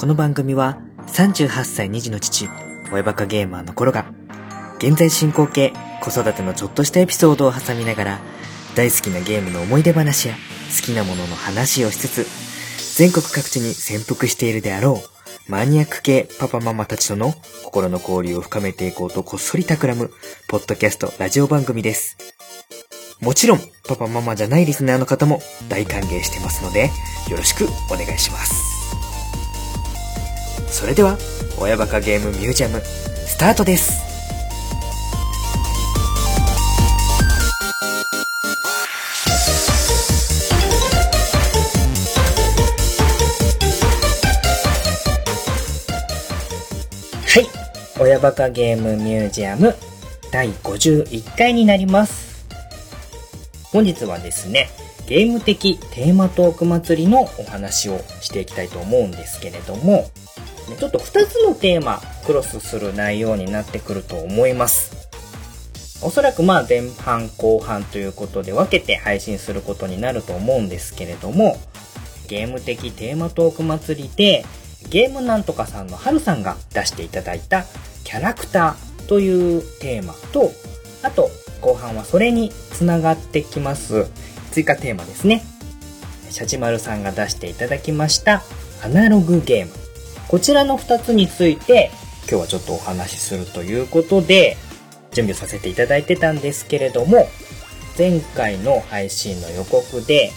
[0.00, 2.48] この番組は38歳2児の父、
[2.90, 4.06] 親バカゲーマーの頃が、
[4.78, 8.18] 現在進行形、子育てのちょっとしたエピソードを挟みながら、
[8.74, 10.34] 大好きなゲームの思い出話や
[10.74, 12.26] 好きなものの話をしつつ、
[12.96, 15.02] 全国各地に潜伏しているであろ
[15.46, 17.34] う、マニアック系パパママたちとの
[17.66, 20.10] 心の交流を深めていこうとこっそり企む、
[20.48, 22.16] ポッドキャストラジオ番組です。
[23.20, 26.90] もちろん、パパママじゃないリスナーの方も大歓迎してますので、
[27.28, 28.79] よろしくお願いします。
[30.70, 31.18] それでは、
[31.58, 34.00] 親バカゲームミュージアム、スタートです。
[47.26, 47.46] はい。
[48.00, 49.74] 親バカゲームミュージアム
[50.32, 52.46] 第51回になります。
[53.72, 54.70] 本日はですね、
[55.06, 60.08] ゲーム的テーマトーク祭りのお話をしていきたいと思うんですけれども、
[60.70, 65.00] ねちょっと2つのテーマクロスする内容になってくると思います。
[66.02, 71.58] おそらくまあ前半後半ということで分けて配信することになると思うんですけれども、
[72.26, 74.46] ゲーム的テーマトーク祭りで、
[74.88, 77.64] ゲームなんとかさんのハルさんが出していただいた
[78.04, 80.52] キャラクターというテーマと、
[81.02, 84.06] あと後半はそれにつながってきます
[84.52, 85.42] 追加テーマですね。
[86.30, 88.42] シャチマルさんが出していただきました
[88.82, 89.89] アナログゲーム。
[90.30, 91.90] こちらの2つについて
[92.30, 94.56] 今日はちょっとお話しするということで
[95.10, 97.26] 準備をさせていただいてたんですけれども
[97.98, 100.30] 前回の配信の予告で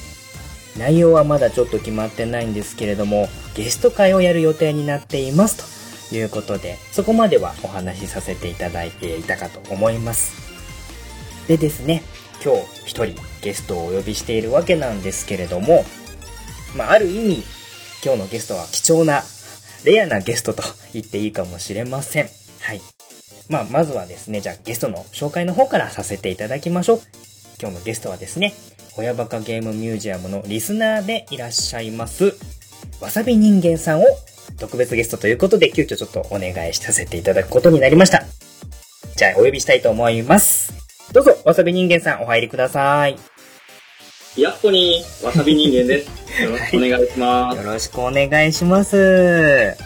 [0.80, 10.34] 内容はまだちょっと決まってないんですけれどもゲスト会をやる予定になっていますということでそこまではお話しさせていただいていたかと思います。
[11.48, 12.02] でですね
[12.44, 15.86] 今日一人ゲストをお呼びしているわけなんですけれども
[16.76, 17.44] まあある意味
[18.04, 19.22] 今日のゲストは貴重な
[19.86, 20.64] レアなゲストと
[20.94, 22.30] 言っていいかもしれません。
[22.62, 22.82] はい。
[23.50, 27.02] まあまずはですねじゃあゲストの紹介の方からさせていただきましょう。
[27.62, 28.54] 今日のゲストはですね
[28.98, 32.36] 親バカゲームミュージアムのリスナーでいらっしゃいます
[33.02, 34.06] わさび人間さんを
[34.60, 38.24] 特別ゲストということで急遽ちょっとお願いさせていただくことになりました。
[39.16, 40.74] じゃあお呼びしたいと思います。
[41.12, 43.33] どうぞわさび人間さんお入りください。
[44.36, 46.42] やっほにー、わさび人間です。
[46.42, 47.58] よろしくお願いします。
[47.58, 49.78] よろしくお願いします。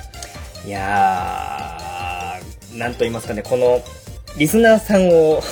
[0.65, 3.81] いやー、なんと言いますかね、この、
[4.37, 5.43] リスナーさんを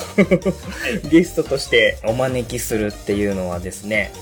[1.10, 4.12] ゲストとしてお招きするっていうのはですね、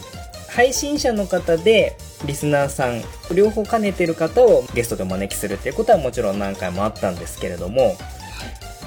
[0.48, 7.96] 配信者の方で、リスナーさん、両方兼ねてる方をゲストでお招きするっていうことはもちろん何回もあったんですけれども、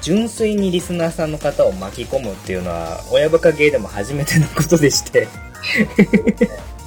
[0.02, 5.28] 純粋にリスナーさんの方を巻き込むっていうのは、親バカゲーでも初めてのことでして、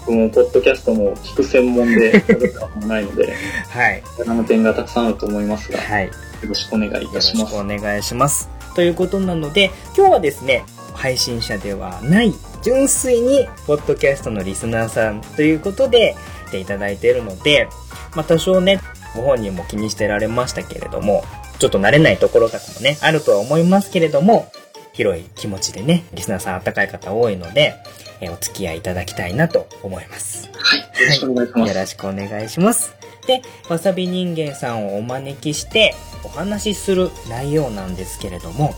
[0.05, 3.33] 僕もポッドキャストも聞く専門でやることもないので、
[3.69, 4.03] はい。
[4.27, 6.11] あの点がたくさんあると思いますが、よはい。
[6.43, 7.53] ろしくお願いいよろしたします。
[7.53, 8.49] くお願いします。
[8.75, 12.33] ということなので、今日はですね、配信者ではない、
[12.63, 16.15] 純粋に、ポッドキャストのリスナーさんということで、
[16.47, 17.67] 来ていただいているので、
[18.15, 18.81] まあ多少ね、
[19.15, 21.23] ご本人も気にしてられましたけれども、
[21.59, 24.51] ちょっと慣れないところとかもね、あるとは思いますけれども、
[24.93, 27.75] 広い気持ちでね、リスナーさんあったかい方多いので、
[28.19, 30.49] えーお付き合いいただきたいなと思います。
[30.53, 30.79] はい。
[30.79, 31.69] よろしくお願いします。
[31.69, 32.93] よろしくお願いします。
[33.25, 38.73] で、わさび人間さんをお招きしてお話しする内容なんですけれども、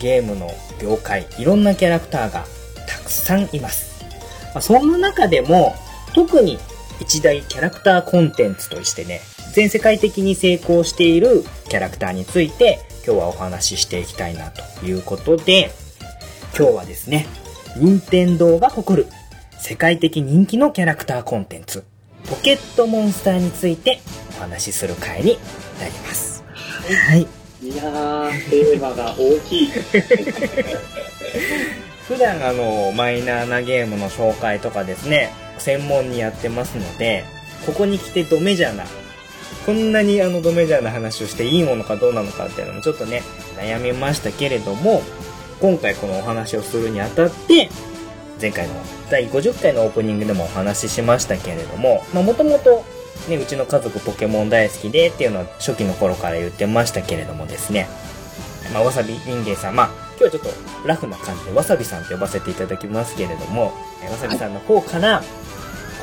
[0.00, 0.50] ゲームの
[0.80, 2.44] 業界、いろんなキャラクターが
[2.86, 4.04] たくさんいます。
[4.54, 5.74] まあ、そんな中でも、
[6.14, 6.58] 特に
[7.00, 9.20] 一大キャラクターコンテンツとしてね、
[9.52, 15.70] 全世界的に成功しているキャラクターについて今日はお話ししていきたいなということで、
[16.56, 17.26] 今日はですね、
[17.76, 19.08] 任天堂が誇る
[19.58, 21.84] 世界的人気のキャラクターコンテンツ、
[22.30, 24.00] ポケットモンスターについて
[24.38, 25.36] お話しする回に
[25.78, 26.42] なります。
[27.08, 27.26] はい。
[27.62, 29.68] いやー、テーマが大きい。
[32.08, 37.24] 普段あの、マイナーなゲームの紹介とかですね、専門にやってますので、
[37.66, 38.84] ここに来てドメジャーな、
[39.66, 43.22] こんなにあのドメジャーな話をしていいものかどうなのかっていうのもちょっとね、
[43.56, 45.02] 悩みましたけれども、
[45.60, 47.70] 今回このお話をするにあたって、
[48.40, 48.74] 前回の
[49.10, 52.84] 第50回のオープニングでもお話ししましたけれども、まあもともと
[53.28, 57.88] ね、うちの家族ポケモン大好きでっていうのは初期の頃から言ってましたけれどもですね、
[58.74, 60.48] まあ、わさび人間さん、まあ、今日はちょっと
[60.86, 63.72] ラフな感じでわさびさんと呼ばせていただきますけれども、
[64.02, 65.22] えわさびさんの方から、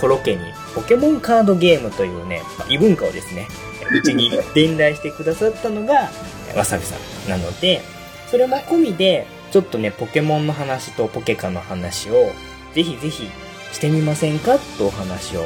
[0.02, 0.42] コロ家に
[0.74, 3.48] ポケモンカードゲームというね、まあ異文化をですね、
[3.92, 6.10] うちに伝来してくださったのが、
[6.56, 6.96] わさびさ
[7.28, 7.82] んなので、
[8.28, 12.32] それも込みで、ちょっとね、ポケモンの話とポケカの話を、
[12.74, 13.30] ぜひぜひ
[13.72, 15.46] してみませんかとお話を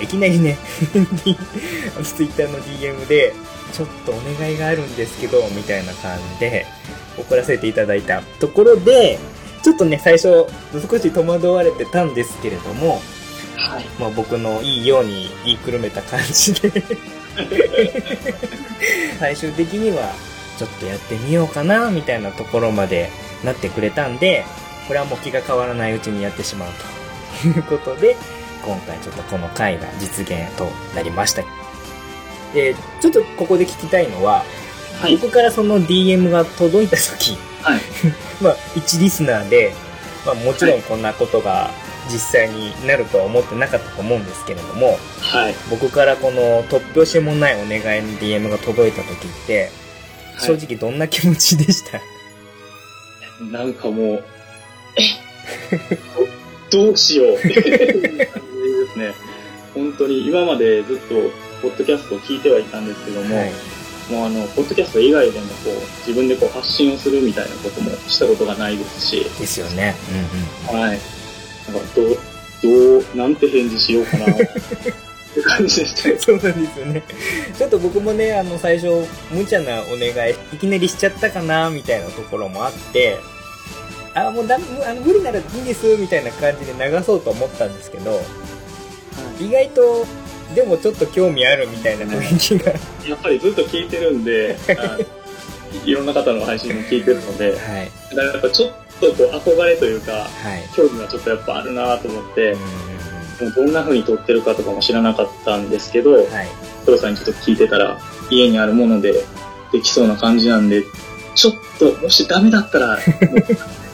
[0.00, 3.34] いきなりね、 ツイッターの DM で、
[3.72, 6.66] ちょっとお願いがあるんですけど、みたいな感じで
[7.18, 9.18] 送らせていただいたところで、
[9.62, 10.46] ちょっとね、最初、
[10.88, 13.00] 少し戸惑われてたんですけれども、
[13.62, 13.84] はい。
[13.98, 16.70] まあ、僕のいいように言いくるめた感じで
[19.18, 20.12] 最終的には
[20.58, 23.10] ちょっとやってみようかなみたいなところまで
[23.44, 24.44] なってくれたんで
[24.88, 26.70] これはもう気が変わらないうちにやってしまう
[27.42, 28.16] ということで
[28.64, 31.42] 今回ちょっとこの回が実現となりました
[32.54, 34.44] でちょっとここで聞きたいのは、
[35.00, 35.16] はい。
[35.16, 37.80] 僕からその DM が届いた時はい。
[38.42, 39.72] まあ一リスナーで、
[40.26, 41.70] まあ、もちろんこんなことが
[42.12, 45.54] 実際になるとは思ってなかったと思うんですけれども、はい。
[45.70, 49.70] 僕からこの突拍子もないお願いの DM が届いた時って、
[50.38, 52.00] 正直どんな気持ちでした、
[53.50, 54.24] なんかもう、
[54.96, 55.22] え？
[56.70, 58.28] ど どうしようっていう感じで
[58.92, 59.14] すね。
[59.74, 61.14] 本当に今までずっと、
[61.62, 63.52] ポッドキャストを聞いてはいたんですけども、はい。
[64.10, 69.94] もうあの、ポッドキャスト以外でもこう、自分でこう発信をするみたいなこともしたことがないですし、ですよね。
[70.72, 70.80] うんうん。
[70.80, 71.00] はい。
[71.68, 72.18] なんか、どう、
[72.62, 74.36] どう、なんて返事しようかな、っ
[75.34, 76.16] て感じでしたよ。
[76.20, 77.02] そうなんですよね。
[77.56, 83.18] ちょっと僕もね、あの、最初、無茶なお願い、いきなりしちゃったかな、みたいなところもあって、
[84.14, 88.22] あ、もうだ、むあの無理ならいいです、みたいな感じで流そうと思ったんですけど、
[89.40, 90.06] 意外と、
[90.54, 92.72] でもちょっと興味あるみたいな雰囲気が、
[93.08, 94.98] やっぱりずっと聞いてるんで、あ
[95.86, 97.90] いろんな方の配信も聞いてるので、はい。
[98.10, 100.30] だからやっぱちょっとこう憧れというか、はい。
[100.74, 102.56] 興味がちょっとやっぱあるなと思って
[103.40, 106.48] うん、どんな風に撮ってるかとかも知らなかったんですけどうん、はい。
[106.84, 107.98] 黒さんにちょっと聞いてたら、
[108.30, 109.24] 家にあるもので
[109.72, 110.82] できそうな感じなんで、
[111.34, 112.98] ちょっと、もしダメだったら、 っ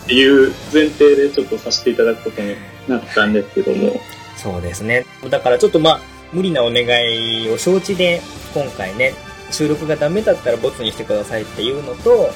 [0.07, 2.57] ていう前提でちょっとさせていただくことに
[2.89, 4.01] なったんですけども、
[4.37, 5.05] そうですね。
[5.29, 6.01] だからちょっとまあ、
[6.33, 8.23] 無理なお願いを承知で、
[8.55, 9.15] 今回ね、
[9.51, 12.31] 収録がダメだったらボツにしてくださいっていうのと、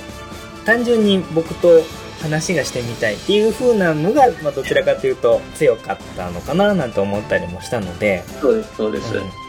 [0.65, 1.83] 単純に僕と
[2.23, 9.17] 話がしてみたいっていう風なのが、まあどちらかというと強かったのかななんて思ったりもしたので、そうです、そうです。
[9.17, 9.43] うん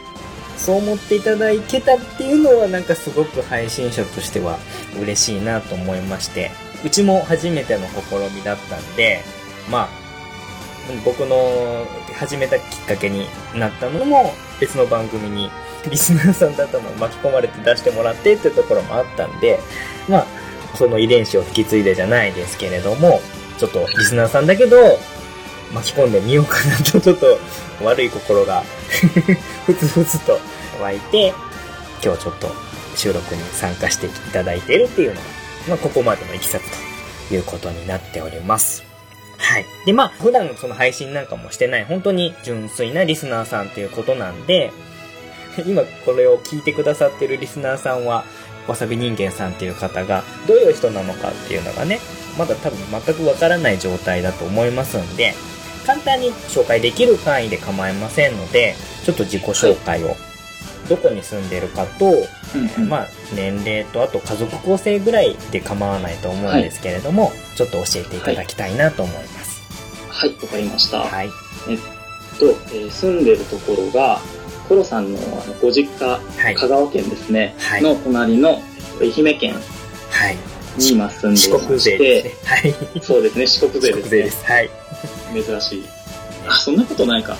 [0.56, 4.58] そう思っていただけたっていうのはなんかすごく配信者としては
[5.00, 6.50] 嬉しいなと思いまして、
[6.84, 9.20] うちも初めての試みだったんで、
[9.70, 9.88] まあ、
[11.04, 11.86] 僕の
[12.18, 15.50] 始めたきっかけになったのも別の番組に
[15.90, 19.58] リスナーさんだったのを巻き込まれて出してもらってっていうところもあったんで、
[20.08, 20.26] まあ、
[20.74, 23.20] その遺伝子を引き継いでじゃないですけれども、
[23.58, 24.76] ちょっとリスナーさんだけど、
[25.72, 27.38] 巻き込んでみようかなと、ちょっと
[27.82, 28.62] 悪い心が
[29.66, 30.38] ふつふつと
[30.80, 31.32] 湧いて、
[32.02, 32.50] 今日ちょっと
[32.96, 35.20] 収録に参加していただいているっていうのが、
[35.68, 38.84] まあ、ここまでのいきさつということになっております。
[39.38, 39.66] はい。
[39.86, 44.72] で、まあ、普段その配信なんかもしてない、本当に純粋なリスナーさんということなんで、
[45.66, 48.24] 今これを聞いてくださってるリスナーさんは、
[48.66, 52.00] わさび人間さんっていう方がどういう人なのかっていうのがね、
[52.38, 55.34] まだ多分全くわからない状態だと思いますんで、
[55.86, 58.74] 簡単に紹介できる範囲で構いませんので、
[59.04, 60.16] ちょっと自己紹介を、
[60.88, 69.62] どこに住んでるかと、うんうんまあ、年齢とあと家族構成ぐらいで構わないと思うんですけれども、ちょっと教えていただきたいなと思います。
[70.08, 71.00] はい、わかりました。
[71.00, 71.28] はい。
[72.38, 74.20] と、えー住んでるところが、
[74.68, 76.54] コロさんのあのご実家、はい。
[76.54, 78.60] 香川県ですね、はいの隣の
[79.00, 80.36] 愛媛県はい。
[80.78, 82.30] に今住んでいま四国して、ね。
[82.44, 82.74] はい。
[83.02, 84.22] そうですね、四国勢四ですね。
[84.22, 84.44] です。
[84.44, 84.70] はい。
[85.34, 85.84] 珍しい。
[86.48, 87.36] あ、そんなことないか。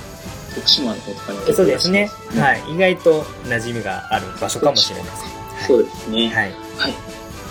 [0.54, 2.10] 徳島の方とかには結構そうですね。
[2.36, 2.74] はい。
[2.74, 5.66] 意外と馴染みがある場所かもしれません。
[5.66, 6.28] そうですね。
[6.28, 6.52] はい。
[6.78, 6.94] はい。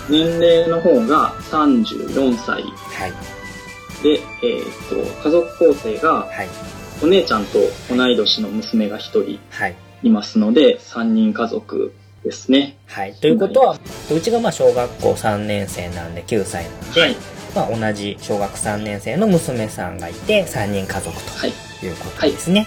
[0.08, 3.12] 年齢の方が34歳はい。
[4.02, 6.48] で、えーっと、家族構成がはい。
[7.02, 7.58] お姉ちゃんと
[7.88, 9.74] 同い年の娘が1人はい。
[10.02, 12.76] いますので、3人家族ですね。
[12.86, 13.14] はい。
[13.14, 13.78] ということは、
[14.14, 17.16] うちがまあ小学校3年生なんで9歳なんで、はい。
[17.54, 21.52] まあ同じ小学3年生の娘さんがいて3人家族はい。
[21.80, 22.66] ということですね。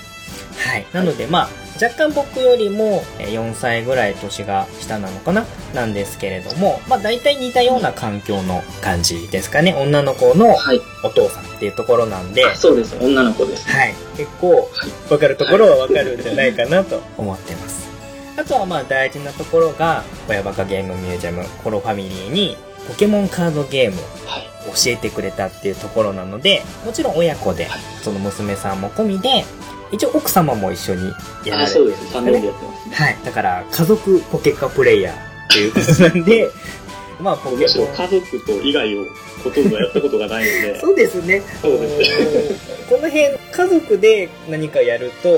[0.58, 0.86] はい。
[0.94, 1.50] なのでまあ、
[1.82, 5.46] 若干僕よりもえー4歳ぐらい年が下なのかな？
[5.74, 9.74] なんですけれども、まあ大体似たような環境の感じですかね。
[9.76, 10.82] 女の子のはい。
[11.04, 12.98] お父さんっていうところなんで、あそうです。
[13.00, 13.70] 女の子です。
[13.70, 13.94] はい。
[14.18, 14.70] 結構、
[15.10, 17.88] わかるところはわかるんじゃないかなと思ってます。
[18.36, 24.70] あとはまあ大事なところが、親バカゲームミュージアム、コロファミリーにポケモンカードゲームはい。
[24.70, 29.46] を教えてくれたっていうところなので、もちろん親子ではい、その娘さんも込みで、
[29.92, 31.14] 一応奥様も一緒に
[31.46, 32.16] やらあ、れそうです。
[32.16, 32.96] 3年でやってますね。
[32.96, 33.18] はい。
[33.24, 35.18] だから、家族ポケカプレイヤーっ
[35.50, 36.50] ていうことなんで、
[37.22, 37.96] まあポケむしろモン。
[37.96, 39.06] 家族と以外を
[39.44, 41.42] ほとんどやったことがないので、そうですね。
[41.62, 42.54] そうです
[42.90, 45.30] この辺、家族で何かやると、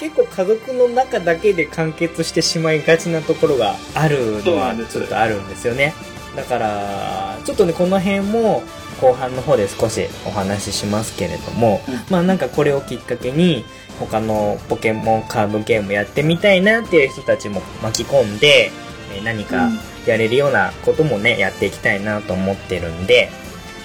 [0.00, 5.94] 結構家族の中だけで完結してしまいがちなところがあるのはちょっとあるんですよね。
[6.36, 8.64] だから、ちょっとね、この辺も
[9.00, 13.64] 後半の方で少しお話ししますけれども、うんまあなんかこれをきっかけに
[13.98, 18.70] 他のポケモンカードゲームやってみたいなっていう人たちも巻き込んで、
[19.14, 19.70] えー何か
[20.06, 23.30] やれるようなこともね、やっていきたいなと思ってるんで、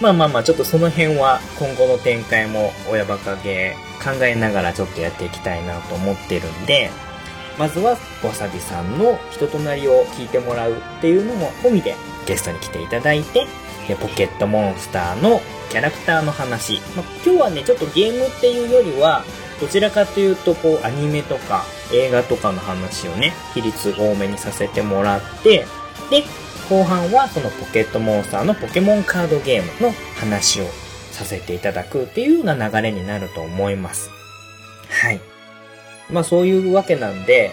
[0.01, 6.89] まあまあまあ、ちょっとその辺は今後の展開も親バカゲー考えながらちょっとやっていきたいなと思ってるんで、
[7.57, 7.91] まずは
[8.23, 13.47] わさびさんの人となりを聞いてもらうっていうのも込みでゲストに来ていただいて、
[13.87, 16.79] でポケットモンスターのキャラクターの話。
[16.95, 19.23] まあ、今日はね、ちょっとゲームっていうよりは、
[19.59, 25.65] どちらかというと、こう、アニメとか映画とかの話をね、比率多めにさせてもらって、
[26.09, 26.23] で、
[26.69, 30.65] 後半はそのポケットモンスターのポケモンカードゲームの話を
[31.11, 34.09] させていただくっていうような流れになると思います。
[34.89, 35.19] はい。
[36.11, 37.51] まあそういうわけなんで、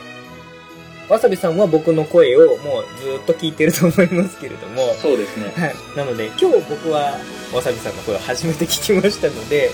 [1.08, 5.52] わさびさんは僕の声をもうずっと聞いてると思いますけれども、そうですね。
[5.56, 5.74] はい。
[5.96, 7.18] なので、今日僕は
[7.54, 9.70] わさびさんの声を初めて聞きましたので、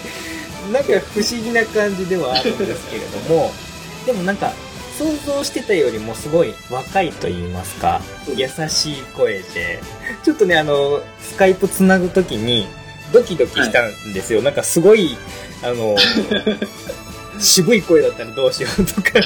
[0.70, 3.50] なんか不思議な感じではあるんですけれども、
[4.06, 4.52] でもなんか、
[4.98, 8.00] 想像してたよりもすごい若いと言いますか、
[8.36, 9.80] 優しい声で、
[10.22, 12.66] ちょっとね、あの、スカイプつなぐときに、
[13.12, 14.42] ドキドキしたんですよ。
[14.42, 15.16] なんかすごい、
[15.62, 15.96] あの、
[17.38, 19.20] 渋い声だったらどうしようとか、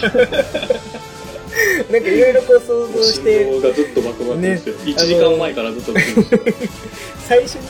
[1.90, 4.75] なんかいろいろこう想像して、心臓がずっとバクバクですよ。
[4.76, 5.93] 1時間前からずっと
[7.28, 7.61] 最初に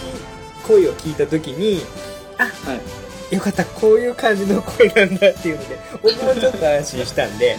[0.67, 1.83] 声を聞いた時に
[2.39, 3.06] はい。
[3.31, 7.57] よかったこういう感じの声なんだっていうので僕もちょっと安心したんで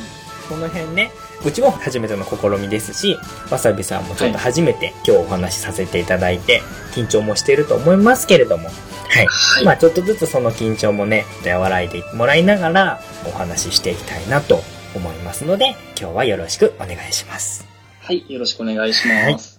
[0.48, 1.12] この辺ね
[1.46, 3.18] うちも初めての試みですし
[3.52, 6.62] わさびさんもちょっと初めて今日お話しさせていただいて
[6.94, 8.70] 緊張もしていると思いますけれども
[9.10, 14.62] はい、はいまあちょっとずつその緊張もね和らいでもらいながらお話ししていきたいなと
[14.96, 18.24] 思いますので今日はよろしくお願いしますはい。
[18.30, 19.57] よろしくお願いします。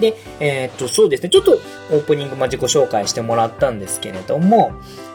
[0.00, 1.28] で、えーっと、そうですね。
[1.30, 1.58] ちょっと
[1.90, 4.72] オープニング、まあ、自己紹介してもらったんですけれども、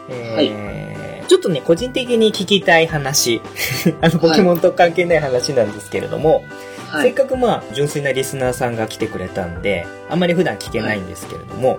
[0.08, 3.40] えーちょっとね、個人的に聞きたい話、
[4.02, 6.44] あの、ポケモンと関係ない話なんですけれども、
[6.90, 7.04] はい。
[7.04, 11.78] せっかくまあ、純粋なリスナーさんが来てくれたんで、あんまり普段聞けないんですけれども、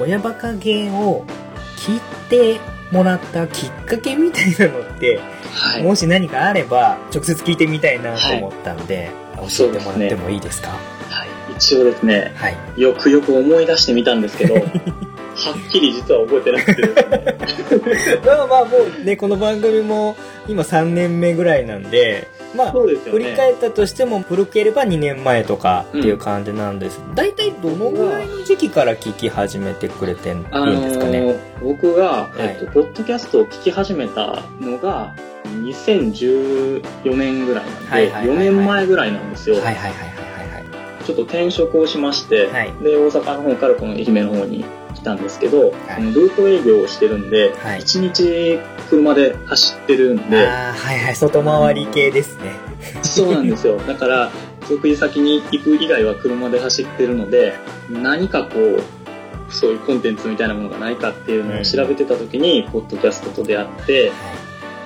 [0.00, 1.26] 親バカゲーを
[1.76, 5.20] 聞いてもらったきっかけみたいなのって、
[5.52, 5.82] はい。
[5.82, 9.10] もし何かあれば、直接聞いてみたいなと思ったんで、
[9.58, 10.68] 教えてもらってもいいですか？
[10.70, 10.78] はい。
[11.58, 12.56] 一応ですね、はい。
[12.80, 14.64] よくよく思い出してみたんですけど、 はっ
[15.70, 18.20] きり実は覚えてなくてですね。
[18.24, 22.94] まあまあもうね、この番組も今3年目ぐらいなんで、まあ、ね。
[23.10, 27.00] 振り返ったとしても古ければ2年前とかっていう感じなんです。
[27.14, 31.18] 大体どのぐらいの時期から聞き始めてくれていいんですかね？
[31.18, 35.12] ー僕が、いえっと、ポッドキャストを聞き始めたのが、
[35.64, 36.82] 2014
[37.16, 39.56] 年ぐらいなんで、はいはいはいはい4年前ぐらいなんですよ。
[39.56, 40.18] はいはいはいはい
[41.08, 44.62] ちょっと転職をしまして、はいで、大阪の方からこの愛媛の方に
[44.94, 48.58] 来たんですけど、はいこのルート営業をしてるんで、はい1日
[48.90, 50.30] 車で走ってるんはい。
[50.30, 52.52] で、ああ、はいはい、外回り系ですね。
[53.02, 53.78] そうなんですよ。
[53.88, 54.30] だから、
[54.68, 57.54] 得意先に行く以外は車で走ってるので、
[57.90, 58.82] 何かこう、
[59.48, 64.12] そういうコンテンツみたいなものがないかっていうのを調べてた時に、ポッドキャストと出会って、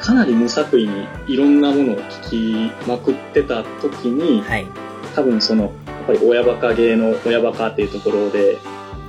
[0.00, 4.66] かなり無作為にいろんなものを聞きまくってた時に、はい。
[5.16, 5.70] 多分その、や
[6.02, 8.58] っぱり親バカ芸の親バカっていうところで、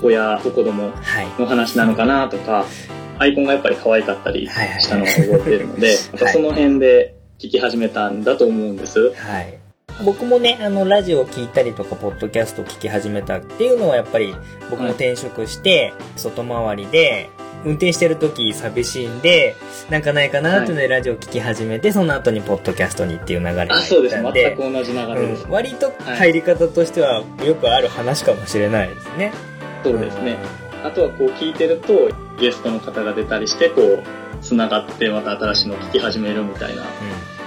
[0.01, 1.27] 親と子供はい。
[1.39, 2.65] の話なのかなとか、
[3.19, 5.21] アイコンがやっぱり可愛かったりしたのが覚
[5.51, 9.11] えてるので、 やっぱその辺で聞き始めたんだと思うんです。
[9.13, 9.57] はい。
[10.03, 14.33] 僕もね、あの、ラジオを聞いたりとか、ポッドキャストを聞き始めたっていうのは、やっぱり、
[14.71, 17.29] 僕も転職して、外回りで、
[17.65, 19.55] 運転してる時寂しいんで、
[19.89, 24.15] なんかないかなっていうのでラジオを聞き始めて、その後にポッドキャストにっていう流れあ、っそうです。
[24.15, 25.45] たんで、全く同じ流れです。
[25.45, 29.33] うん、割と入り方としてはよくある話かもしれないですね。
[29.83, 30.37] そうですね。
[30.83, 34.03] あとはこう聞いてると、ゲストの方が出たりして、こう、
[34.41, 36.83] 繋がってまた新しいのを聞き始めるみたいな。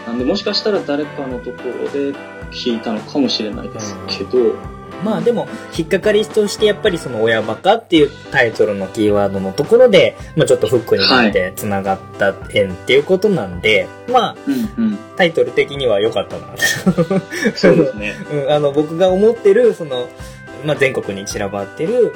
[0.06, 2.16] なんで、もしかしたら誰かのところで
[2.50, 4.75] 聞いたのかもしれないですけど、うん。
[5.04, 14.98] まあでも、引っかかりとしてやっぱりその親バカっていうタイトルのキーワードのところで、まあちょっとフックになって繋がった縁っていうことなんで、まあうんうん。
[15.16, 16.56] タイトル的には良かったな。
[17.54, 18.14] そうですね。
[18.32, 20.08] うん、あの、僕が思ってる、その、
[20.64, 22.14] まあ、全国に散らばってる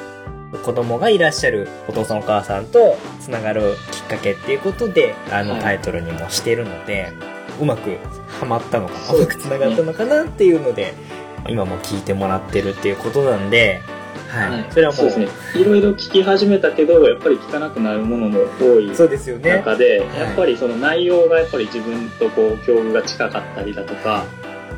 [0.63, 7.13] 子供がいらっしゃるお父さんお母さんとつながるきっかけっていうことで、あの、はいタイトルにもしてるので、
[7.61, 7.97] うまく
[8.27, 10.93] ハマったのかな、そううまくつながったのかなっていうので、
[11.47, 13.81] 今も聞いてもらってるっていうことなんで、
[14.27, 14.49] はい。
[14.51, 15.61] はいそれはもう、そうですね。
[15.61, 19.49] いろいろ聞き始めたけど、やっぱり聞かなくなるものも多いそうですよね。
[19.49, 24.25] やっぱりその内容がやっぱり自分とこう境遇が近かったりだとか、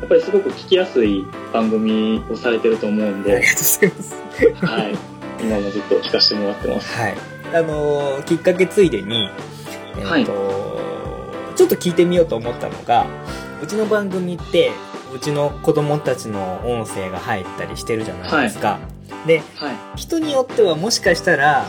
[0.04, 4.66] っぱりすごく聞きやすい番組をされてると思うんで、ありがとうございます。
[4.66, 4.94] はい。
[5.40, 6.92] 今もずっと聞かせてもらってます。
[6.96, 7.14] はい。
[7.54, 9.30] あのーきっかけついでに、
[9.98, 10.80] えっ、はいと、
[11.54, 13.06] ちょっと聞いてみようと思ったのが、
[13.62, 14.72] うちの番組って、
[15.14, 18.80] うちの子供たちの音声が入ったりしてるじゃないですか。
[19.26, 19.76] で、はい。
[19.96, 21.66] 人によってはもしかしたら、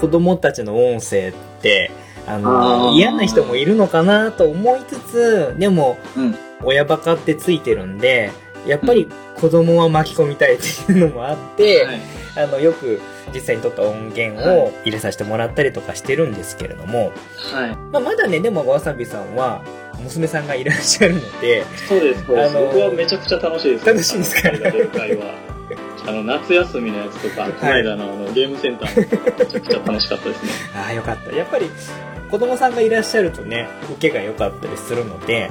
[0.00, 1.90] 子供たちの音声って、
[2.28, 6.36] あの嫌な人もいるのかなと思いつつ、でも、うん。
[6.64, 8.30] 親バカってついてるんで、
[8.66, 12.00] やっぱり子供は巻き込みたいっていうのもあって、はい。
[12.36, 13.00] あの、よく
[13.34, 17.12] 実際に撮った音源を入れさせてもらったりとかしてるんですけれども、
[17.52, 17.76] はい。
[17.92, 19.62] まあ、まだね、でもわさびさんは、
[20.02, 22.56] 娘さんがいらっしゃるので、そうです、そうです。
[22.56, 23.86] あの僕はめちゃくちゃ楽しいです。
[23.86, 24.48] 楽しいんですか？
[24.48, 25.34] あの二人が出る会は。
[26.06, 30.50] あの、夏休みのやつとか、この間のあの、ゲームセンターもめちゃくちゃ楽しかったですね。
[30.76, 31.34] ああ、よかった。
[31.34, 31.68] やっぱり、
[32.30, 35.50] 子供さんがいらっしゃるとね、受けが良かったりするので、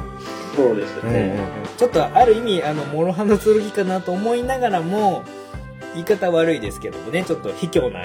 [0.56, 1.38] そうですうんうんうん
[1.76, 5.26] ちょっとある意味、あの、諸刃の剣かなと思いながらも、
[5.96, 8.02] 言い方悪いですけどもね、ちょっと卑怯な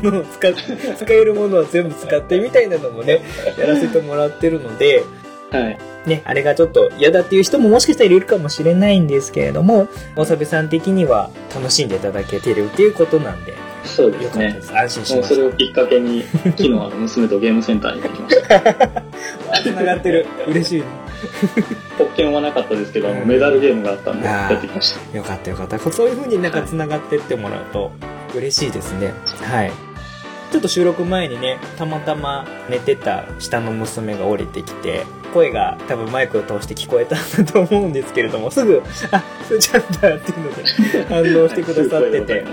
[0.00, 0.52] ものを使っ、
[0.96, 3.22] 使えるものは全部使ってみたいなのもね、
[3.58, 5.04] やらせてもらってるので、
[5.50, 5.78] はい。
[6.06, 14.58] ね、あれがちょっと嫌だっていう人ももしかしたらいるかもしれないんですけれども、わさびさん的には楽しんでいただけてるっていうことなんで、そうですね。
[14.60, 14.76] す。
[14.76, 18.60] 安心しもうましそれをきっかけに、昨日あの娘とゲームセンターに行きました。
[18.60, 19.02] た。
[19.62, 20.26] 繋がってる。
[20.46, 20.82] 嬉しい。
[20.82, 25.16] ポッケンはなかったですけど、あのメダルゲームがあったんで、やってきました。
[25.16, 25.78] よかったよかった。
[25.78, 27.92] そういう風になんか繋がってってもらうと
[28.34, 29.12] 嬉しいですね。
[29.42, 29.72] はい。
[30.50, 42.44] ちょっと収録前にね、たまたま寝てた下の娘が降りてきて、声が多分マイクを通して聞こえたんだと思うんですけれども、すぐ、あ、すーちゃんだっていうので 反応してくださってて。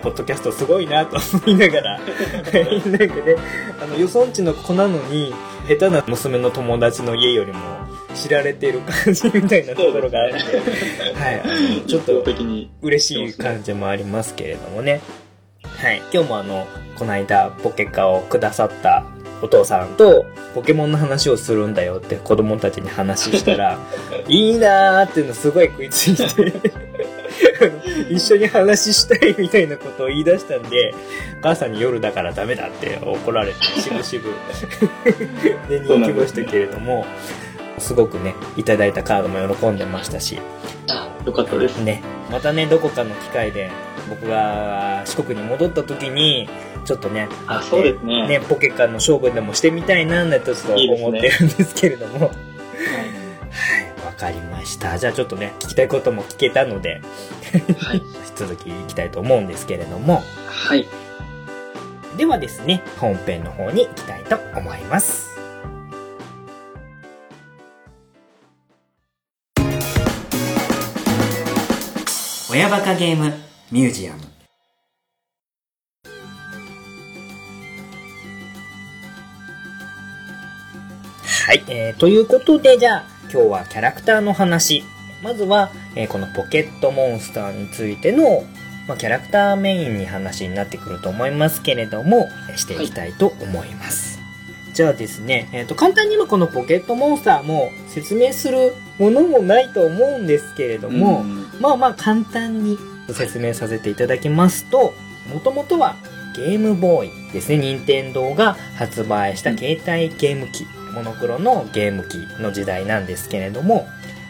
[0.00, 3.36] ポッドキャストすごいなと思いながら、 なんかね、
[3.82, 5.34] あの、よそんちの子なのに、
[5.66, 7.58] 下手な娘の友達の家よりも
[8.14, 10.36] 知られてる感じみたいなところがあって、
[11.14, 12.24] はい、あのちょっと。
[12.82, 15.00] 嬉しい感じもありますけれどもね。
[15.62, 16.02] はい。
[16.12, 16.66] 今日もあの、
[16.96, 19.04] この間ポケカをくださった
[19.42, 23.78] お父さんと、ポケモンの話をするんだよって子供たちに話したら、
[24.26, 26.52] いいなーっていうのすごい食いついて、
[28.10, 30.94] 一緒に話したいみたいなことを言い出したんで、
[31.40, 34.32] お母さんに夜だからダメだって怒られて、 しぶしぶ
[35.68, 37.06] 寝に行きましたけれども、
[37.80, 40.38] すごくね、いただいたカードも喜んでましたし、
[40.90, 41.82] あよかったです。
[41.82, 43.70] ね、またね、どこかの機会で、
[44.08, 46.48] 僕が四国に戻った時に、
[46.84, 48.28] ちょっとね、あ、そうですね。
[48.28, 52.28] ね、ポケカの勝負でもしてみたいな、なんてちょっと思ってるんですけれども。
[52.28, 52.36] はい
[53.50, 54.98] はい、わかりました。
[54.98, 57.00] じゃあちょっとね、聞きたいことも聞けたので、
[57.78, 57.96] はい。
[58.00, 60.22] 引き続き行きたいと思うんですけれども。
[60.46, 60.86] はい。
[62.16, 65.37] ではですね、本編の方に行きたいと思います。
[72.50, 73.30] 親バカゲーム
[73.70, 74.20] ミュージアム。
[81.46, 84.82] はい、えー、ということでじゃあ今日はキャラクターの話。
[85.22, 88.44] まずは、えーこのポケットモンスターについての、
[88.86, 94.20] まあ、キャラクターメインに話になってくると思いますけれどもしていきたいと思います、
[94.74, 102.78] じゃあですね、えー、と簡単に今このポケットモンスターも説明するものもないと思うんですけれども、んまあまあ簡単に
[103.12, 104.94] 説明させていただきますと、
[105.32, 105.96] もともとは
[106.36, 113.86] ゲームボーイですね、任天堂が発売した携帯ゲーム機、モノクロのゲーム機の時代なんですけれども、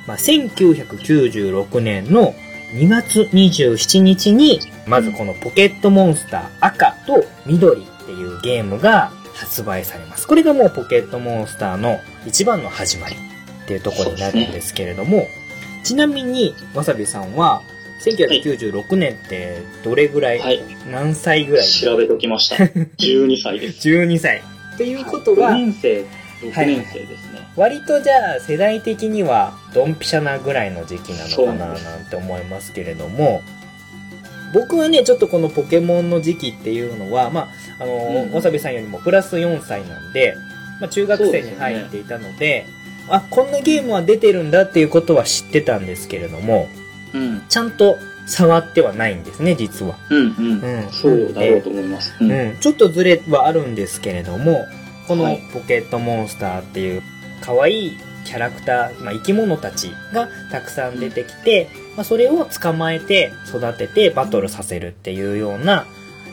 [0.06, 2.34] まあ、1996年の
[2.72, 10.26] 2月27日に、まずこのポケットモンスター赤と緑っていうゲームが発売されます。
[10.26, 13.16] これがもうポケットモンスターの一番の始まり
[13.64, 15.26] っていうところになるんですけれども、
[15.84, 17.62] ちなみに、わさびさんは、
[18.04, 20.62] 1996年ってどれぐらい、はい。
[20.90, 21.68] 何歳ぐらい？
[21.68, 22.56] 調べときました。
[22.98, 23.88] 12歳です。
[23.88, 24.42] ?12 歳。
[24.74, 26.04] っていうことは5、年生、
[26.42, 27.40] 6はい年生ですね。
[27.56, 33.42] 割とじゃあ世代的にはドンピシャなぐらいの時期なのかななんて思いますけれども、
[34.54, 37.48] 僕はね、ちょっとこのポケモンの時期っていうのは、ま
[37.80, 40.34] あ、あの、うんわさびさんよりもプラス4歳なんで、
[40.80, 42.64] まあ、中学生に入っていたので、
[43.10, 46.68] あ、こんなゲームは出てるんだっていうことは知ってたんですけれども、
[47.14, 47.42] うん。
[47.48, 49.96] ちゃんと触ってはないんですね、実は。
[50.10, 50.60] うんうん。
[50.60, 52.14] うんそうだろうと思います。
[52.20, 52.30] うん。
[52.30, 54.66] うん、ちょっとズレはあるんですけれども、
[55.06, 57.02] このはいポケットモンスターっていう
[57.40, 65.86] 可愛いキャラクター、まあ、生き物たちがたくさん出てきて、まあ、それを捕まえて育ててバトルさせるっていうような、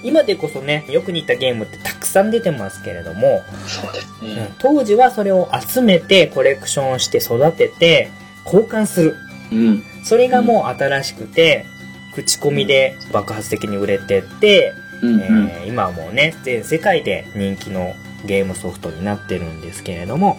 [0.06, 4.54] 今でこそね、よく似たゲームってたくさん出てますけれども、そうですうんね。
[4.60, 8.12] 当時はそれを集めてコレクションして育てて
[8.46, 9.16] 交換する。
[9.52, 9.84] うん。
[10.04, 11.66] それがもう新しくて、
[12.14, 15.20] 口コミで爆発的に売れてって、うん。
[15.22, 20.38] えー今はもうね、全世界で人気のゲームソフトになってるんですけれども、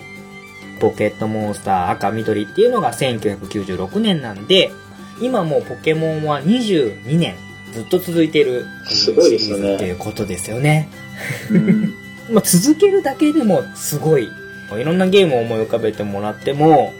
[0.80, 4.70] ポケットモンスター赤緑っていうのが1996年なんで、
[5.20, 7.34] 今もうポケモンは22年
[7.76, 10.88] ずっと続いてるすごいですよねシリーズっていうことですよね。
[11.50, 11.94] うん。
[12.32, 14.24] まあ、続けるだけでもすごい。
[14.24, 16.94] いろんなゲームを思い浮かべてもらっても、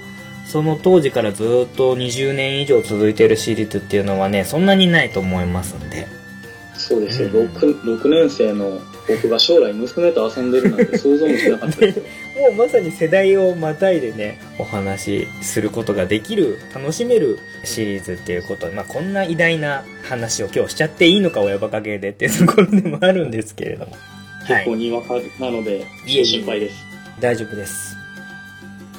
[0.45, 6.07] その当時からずっと20年以上続いてるシリーズっていうのはね、そんなにないと思いますんで。
[6.79, 7.29] そうですよ。
[7.29, 12.05] うん6、六年生の僕が将来娘と遊んでるなんて想像もしなかったですよ。
[12.43, 18.71] もうまさに世代をまたいでね、お話しすることができる、楽しめるシリーズっていうこと。
[18.73, 23.93] まあ、こんな偉大な話を今日しちゃっていいのか、親バカゲーでっていうところでもあるんですけれども。
[24.45, 24.65] はい。
[24.65, 26.77] 結構にわかなので、いえいえ心配です。
[27.21, 27.97] 大丈夫です。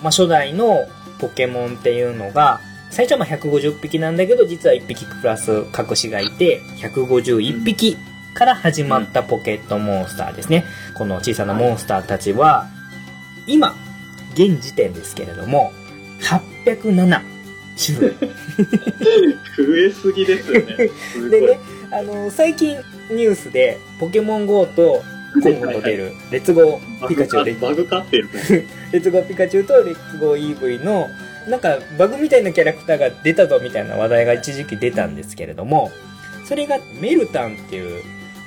[0.01, 0.87] まあ、初代の
[1.19, 7.97] ポケモンっていうのが、最初はまあ150匹なんだけど、実は1匹プラス隠しがいて、151匹
[8.33, 10.65] から始まったポケットモンスターですね。
[10.95, 12.67] この小さなモンスターたちは、
[13.45, 13.75] 今、
[14.33, 15.71] 現時点ですけれども、
[16.21, 17.21] 807
[17.77, 18.15] 種類。
[19.57, 20.75] 増えすぎですよね。
[21.29, 21.59] でね。、
[21.91, 22.77] あの、最近
[23.09, 25.03] ニュースで、ポケモン GO と
[25.41, 28.29] 今後と出る、レッツゴーバピカチュウでバグかってる。
[28.91, 31.09] レッツゴーピカチュウとレッツゴー EV の、
[31.47, 35.91] なんかバグみたいなキャラクターが出たぞみたいな話題が一時期出たんですけれども、
[36.45, 38.03] それがメルタンっていう、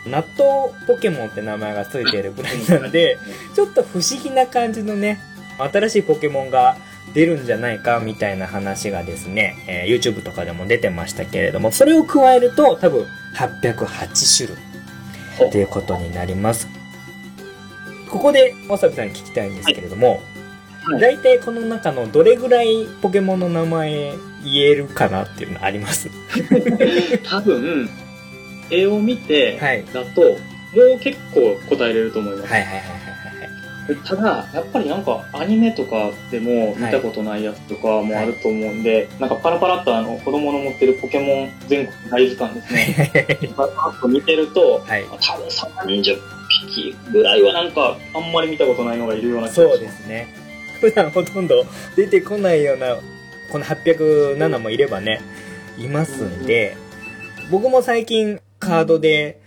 [0.07, 3.19] 納豆ポケモンって名前がついているぐらいなんで、
[3.55, 5.19] ちょっと不思議な感じのね、
[5.59, 6.77] 新しいポケモンが
[7.15, 14.57] 出るんじゃないかみたいな話がですね、えー YouTube とかでも出てましたけれども、それを加えると多分808種
[15.41, 16.69] 類っていうことになります。
[18.11, 20.30] ここで、わさびさんに聞きたいんですけれども、はい
[21.01, 24.15] 大体この中のどれぐらいポケモンの名前
[24.45, 26.11] 言えるかなっていうのあります
[27.29, 27.89] 多分、
[28.71, 30.37] 絵を見て、はいだと、も
[30.97, 32.53] う結構答えれると思います。
[32.53, 33.11] はいはいはいはい
[34.05, 43.13] ただ、やっぱりなんかアニメとかでも見たことないやつとかもあると思うんで、なんかパラパラっとあの子供の持ってるポケモン全国大図鑑ですね。
[43.13, 43.49] はい。
[43.49, 45.05] パラパラっと見てると、はい。
[45.05, 46.21] 多分30
[46.67, 49.71] 匹ぐらいはなんかあんまり見たことないのがいるような気がします。
[49.71, 50.40] そうですね。
[50.81, 51.65] 普段ほとんど
[51.97, 52.99] 出てこないような、
[53.51, 55.21] この807もいればね、
[55.79, 56.77] いますんで、
[57.51, 59.41] 僕も最近カードで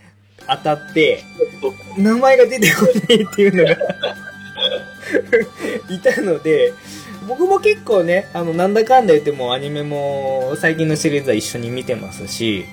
[0.47, 1.23] 当たって、
[1.97, 3.71] 名前が出てこないっていうのが
[5.89, 6.73] いたので、
[7.27, 12.65] 僕も結構ね、あの、なんだかんだ言ってもアニメも最近のシリーズは一緒に見てますし、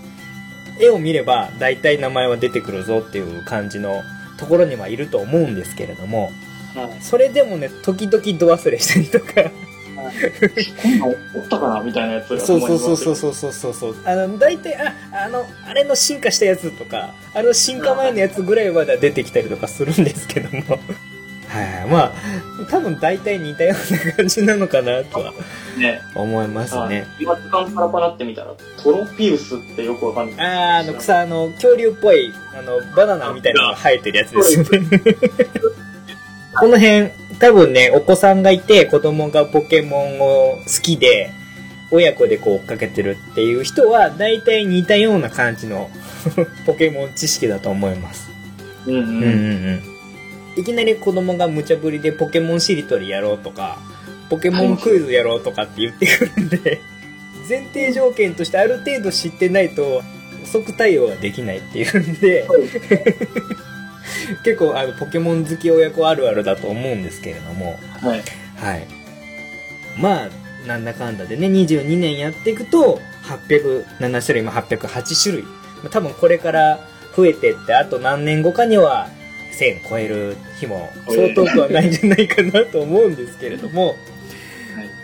[0.81, 4.03] 絵を見れば大体名前は出てくるぞっていう感じの
[4.39, 6.31] ところにはいると思うんですけれども、
[6.75, 9.51] はいそれでもね、時々度忘れしたりとか、
[10.83, 13.17] こんなんおったかなみたいなやつがそうそうそうそうう。
[13.17, 13.97] そうそうそうそう。
[14.05, 20.79] あの、大体、あ、あの、あれの進化したやつとか、あの進化前のやつぐらいまでは出てきたりとかするんですけども。
[21.49, 22.13] はい、まあ、
[22.71, 25.33] 多分大体似たような感じなのかなとは
[25.77, 26.01] ね。
[26.15, 27.07] 思いますね。
[27.19, 30.47] 今図鑑パラパラって見たら、トロピウスってよくわかんない。
[30.47, 34.89] あー、あの草、あの、恐竜っぽい、あの、バナナみたいなのが生えてるやつですよね。
[36.59, 41.31] この辺、多分ね、お子さんがいて、子供がポケモンを好きで、
[41.91, 45.91] 親子でこう追っかけてるっていう人は、大体似たような感じの
[46.67, 48.31] ポケモン知識だと思います。
[48.87, 49.03] うんうん。
[49.03, 50.61] うんうんうん。
[50.61, 53.79] いきなり子供が無茶ぶりでポケモンしりとりやろうとか、
[54.29, 56.81] ポケモンクイズやろうとかって言ってくるんで、
[57.49, 60.03] 前提条件としてある程度知ってないと、
[60.45, 62.47] 即対応ができないっていうんで、
[64.45, 68.23] 結構あのポケモン好き親子あるあるだと思うんですけれども、はい。
[68.57, 68.87] はい。
[69.99, 70.29] まあ、
[70.67, 75.43] なんだかんだでね、22年やっていくと、807種類、まあ、808種類。
[75.45, 75.51] ま
[75.87, 76.81] あ多分これから
[77.17, 79.09] 増えてって、あと何年後かには
[79.59, 83.97] 1000超える日もそう遠くはないんじゃないかなと思うんですけれども、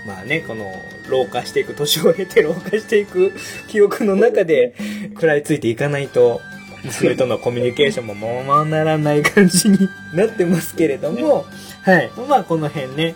[0.06, 0.72] まあね、この
[1.08, 3.32] 老化していく、年を経て老化していく
[3.68, 4.74] 記憶の中で
[5.14, 6.40] 食らいついていかないと、
[6.86, 11.46] 娘とのコミュニケーションももうまならない感じになってますけれども、
[11.82, 12.10] はい。
[12.28, 13.14] まあこの辺ね、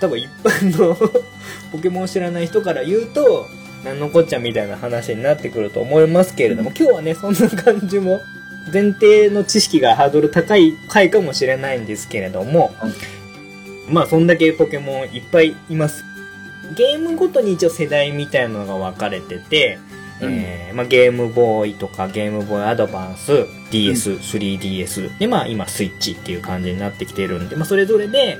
[0.00, 0.96] 多分一般の
[1.72, 3.46] ポケモンを知らない人から言うと、
[3.84, 8.20] なんのこっちゃみたいな話になってくると思いますけれども、今日はね、そんな感じも、
[8.72, 12.72] 前提の知識がハードル高い回かもしれないんですけれども、
[13.88, 16.04] まあそんだけポケモンいっぱいいます。
[16.76, 19.78] ゲームごとに一応世代みたいなのが分かれてて、
[20.26, 20.34] うん。
[20.34, 28.38] えーまあ、ゲームボーイとかゲームボーイアドバンス、DS、3DS、で、まあ今スイッチっていう感じになってきてるんで、まあそれぞれで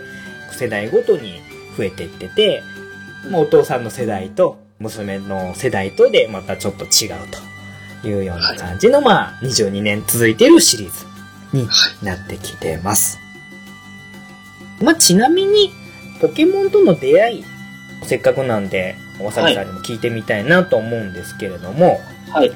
[0.52, 1.40] 世代ごとに
[1.76, 2.62] 増えていってて、
[3.30, 7.14] まあお父さんの世代と娘の世代とでまたちょっと違う
[8.02, 11.06] というような感じの、まあ22年続いているシリーズ
[11.56, 11.68] に
[12.02, 13.18] なってきてます。
[14.80, 15.72] まあちなみに、
[16.20, 17.44] ポケモンとの出会い、
[18.04, 22.52] せっかくなんで、わさびさんにも聞いてみたいなと思うんですけれども、はい。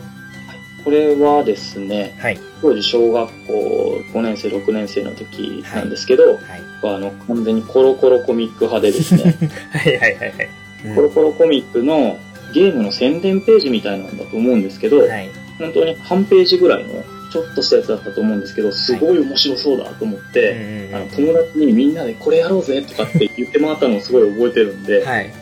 [0.84, 2.38] これはですね、はい。
[2.62, 6.40] 当時小学校5年生、6年生の時なんですけど、はい。
[6.84, 9.36] あの、完全にコロコロコミック派でですね、
[9.72, 10.48] はいはいはいはい。
[10.94, 12.18] コロコロコミックの
[12.54, 15.28] ゲームの宣伝ページみたいなんだと思うんですけど、はい。
[15.58, 17.02] 本当に半ページぐらいの
[17.32, 25.32] ちょっとしたやつだったと思うんですけど、すごい面白そうだと思って、うんうんあの友達にみんなでこれやろうぜとかって言ってもらったのをすごい覚えてるんで、はい。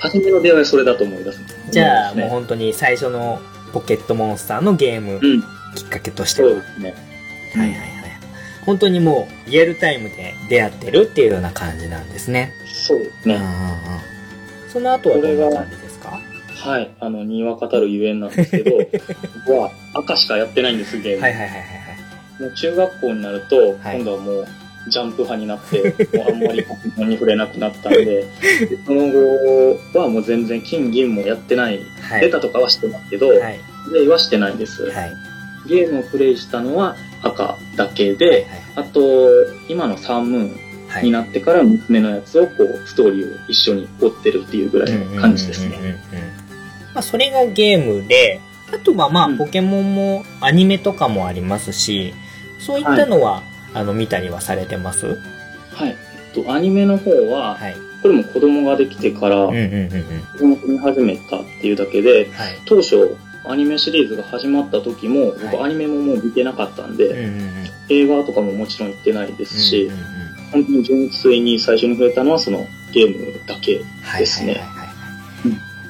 [0.00, 1.40] 初めの出会いはそれだと思い出す。
[1.70, 3.40] じゃあ、もうね、本当に最初の
[3.72, 5.42] ポケットモンスターのゲームうん、
[5.74, 6.48] きっかけとしては。
[6.48, 6.94] はいそうですね。
[7.54, 7.90] はいはい。
[8.66, 12.52] 本当にもうリアルタイムで出会ってるっていうような感じなんですね。
[12.66, 13.40] そうですね。
[14.68, 16.20] その後はどんな感じですか？
[16.62, 16.90] はい。
[17.00, 18.72] あの、にわかたるゆえんなんですけど、
[19.46, 21.22] 僕は赤しかやってないんです、ゲーム。
[21.22, 21.64] はいはいはいはいは
[22.38, 22.42] い。
[22.42, 24.46] もう中学校になると、はい今度はもう、
[24.88, 28.28] ジャンプ派になって、もうあんまりポケモンに触れなくなったんで、で
[28.86, 29.08] その
[29.92, 31.80] 後はもう全然金銀もやってない。
[32.00, 32.20] はい。
[32.22, 33.60] 出たとかはしてますけど、はい。
[33.86, 34.84] プレイはしてないです。
[34.90, 35.12] はい。
[35.68, 38.44] ゲームをプレイしたのは赤だけで、はい
[38.76, 39.28] あと、
[39.68, 41.04] 今のサンムーンはい。
[41.04, 46.00] になってから娘のやつをこう、ストーリーを一緒に追ってるっていうぐらいの感じですね。
[46.94, 48.40] まあ、それがゲームで、
[48.72, 52.12] あとはまあ、うんポケモンもアニメとかもありますし、
[52.58, 53.42] そういったのは、
[53.74, 55.06] あの、見たりはされてます？
[55.06, 55.96] はい。
[56.34, 57.76] えっと、アニメの方は、はい。
[58.02, 60.56] これも子供ができてからうん、うんうんうん。
[60.56, 62.58] 子供見始めたっていうだけで、はい。
[62.66, 67.50] 当初、アニメシリーズが始まった時も、僕はいアニメももう見てなかったんで、うんうんうん。
[67.88, 70.06] 映画とかももちろん行ってないですし、うんうんうん
[70.50, 73.84] 本当に純粋に最初に触れたのはそのゲームだけ。
[74.02, 74.60] はいですね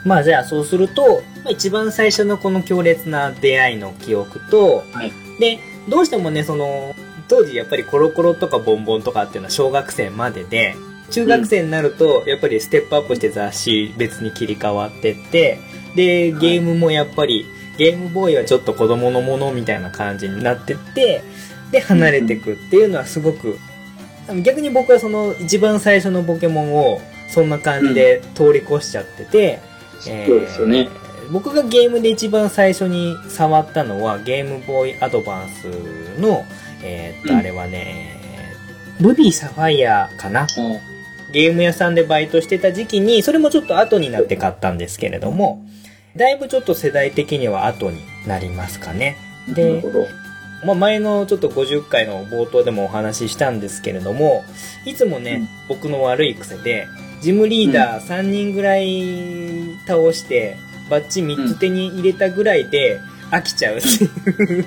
[0.05, 6.95] まあじゃあそうすると、まあ、一番最初のこの強烈な出会いの記憶と、はいで、どうしてもね、その、
[7.31, 10.75] 当時やっぱりコロコロとかボンボンとかっていうのは小学生までで、
[11.11, 15.61] 中学生になるとやっぱりステップアップして雑誌別に切り替わってって、
[15.95, 17.47] で、ゲームもやっぱり、
[17.79, 21.23] ゲームボーイはちょっと子供のものみたいな感じになってって、
[21.71, 23.59] で、離れてくっていうのはすごく、
[24.43, 29.61] 逆に僕はその一番最初のポケモンをそんな感じで通り越しちゃってて、
[30.09, 30.88] えーそうですよね。
[31.31, 35.66] 僕がゲームで一番最初に触ったのはゲームボーイアドバンス
[36.21, 36.45] の、
[36.83, 37.38] えーっと、うん。
[37.38, 38.16] あれはね、
[39.01, 40.47] ルビーサファイアかな？
[41.33, 45.64] ゲーム屋さんでバイトしてた時期に、それもちょっと後になって買ったんですけれども、
[46.16, 49.16] だいぶちょっと世代的には後になりますかね。
[49.49, 49.83] で。
[50.62, 54.45] まあ、前のちょっと50回の冒頭でもお話ししたんですけれども、
[54.85, 56.87] いつもね、僕の悪い癖で、
[57.23, 60.59] ジムリーダー3人ぐらい倒して、
[60.90, 64.64] バッチ3つ手に入れたぐらいで飽きちゃうっていう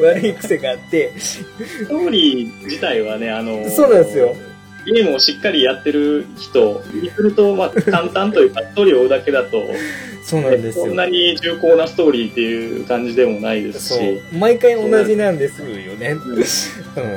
[0.04, 1.44] 悪い癖があって、ス
[1.86, 4.34] トーリー自体はね、あの、そうなんですよ。
[4.86, 9.64] ゲームをしっかりやってる人にすると、まあ、簡単というか、ストーリーを追うだけだと、
[10.22, 10.96] そうなんですよそん。
[10.96, 14.00] なに重厚なストーリーっていう感じでもないですし、。
[14.32, 16.10] 毎回同じなんですよね。
[16.10, 16.44] うん。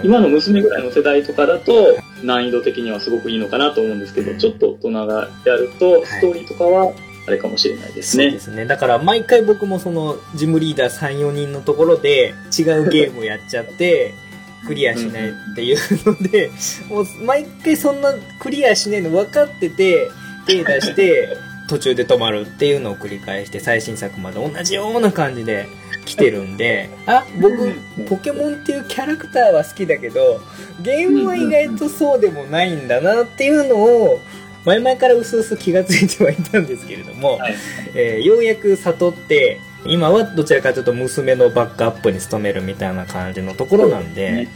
[0.03, 6.91] 今の娘ぐらいの世代とかだと、難易度的にはすごくいいのかなと思うんですけど、ちょっと大人がやると、ストーリーとかは、
[7.29, 8.39] あれかもしれないですねそうで。
[8.39, 8.65] すね。
[8.65, 14.15] だから毎回僕もそのジムリーダー3、4人のところで違うゲームをやっちゃって、
[14.65, 16.51] クリアしないっていうので、
[16.89, 20.09] もう毎回そんなクリアしないの分かってて、
[20.47, 21.37] 手出して
[21.69, 25.67] 途中で止まるっていうのを繰り返して最新作まで同じような感じで
[26.05, 27.71] 来てるんで、あ、僕、
[28.09, 30.41] ポケモンっていうキャラクターは好きだけど、
[30.81, 34.19] ゲームは意外とそうでもないんだなっていうのを、
[34.65, 37.55] 前々から薄々気がついてはいたんですけれども、はい。
[37.95, 44.47] えーようやく悟って、今はどちらかというと娘のバックアップに努めるみたいな感じのところなんで、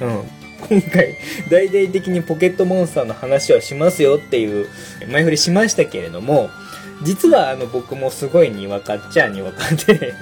[0.00, 0.40] うん。
[0.68, 1.16] 今回、
[1.50, 4.68] 大々的にポケットモンスターの話をしますよっていう
[5.10, 6.50] 前振りしましたけれども、
[7.02, 10.14] 実はあの僕もすごいにわかっちゃにわかで、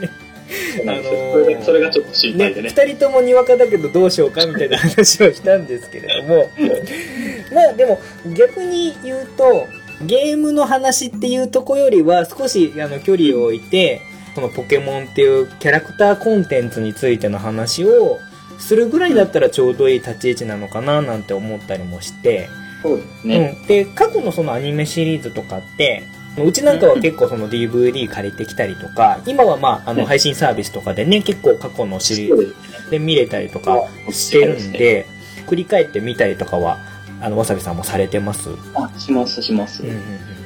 [0.83, 2.69] あのーそれがちょっと心ね、配でね。
[2.71, 6.51] 二人ともにわかだけどどうしようかみたいな話をしたんですけれども、
[7.53, 8.01] まあでも
[8.37, 9.67] 逆に言うと、
[10.03, 14.01] ゲームの話っていうとこよりは少しあの距離を置いて、
[14.35, 18.21] そのポケモンっていうキャラクターコンテンツについての話を
[18.59, 22.49] するぐらいだったらちょうどいい立ち位置なのかななんて思ったりもして、
[22.83, 23.59] そうですね。
[23.61, 23.67] うん。
[23.67, 26.05] で、過去のそのアニメシリーズとかって、
[26.37, 32.55] うちなんかは結構その DVD 借りてきたりとか、今はまあ、あの、配信サービスとかでね、結構過去のシリーズ
[32.91, 35.07] で見れたりとかしてるんで、
[35.49, 36.79] 振り返ってみたりとかは、
[37.21, 38.51] あの、わさびさんもされてます？
[38.75, 39.83] あ、します、します。
[39.83, 39.97] うんうん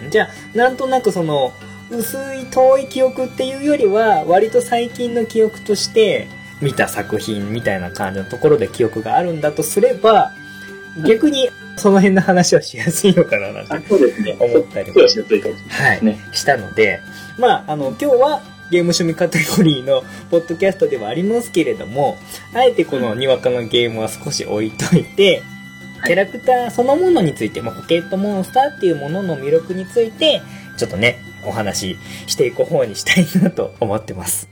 [0.05, 0.11] うん。
[0.11, 1.53] じゃあ、なんとなくその、
[1.90, 6.29] 薄い遠い記憶っていうよりは、割と最近の記憶として、
[6.62, 10.33] 見た作品みたいな感じのところで記憶があるんだとすれば、
[11.07, 13.95] 逆にその辺の話はしやすいのかななんて。
[14.39, 16.37] 思ったりもはい。
[16.37, 17.01] したので、
[17.39, 22.19] まあ、あの、今日はゲーム趣味カテゴリーのポッドキャストではありますけれども、
[22.55, 25.43] あえてこのにわかのゲームは少し置いといて、はい
[26.05, 30.43] キャラクターそのものについて、まあ、ポケットモンスターっていうものの魅力について、
[30.77, 34.49] ちょっとね、お話ししていく方にしたいなと思ってます。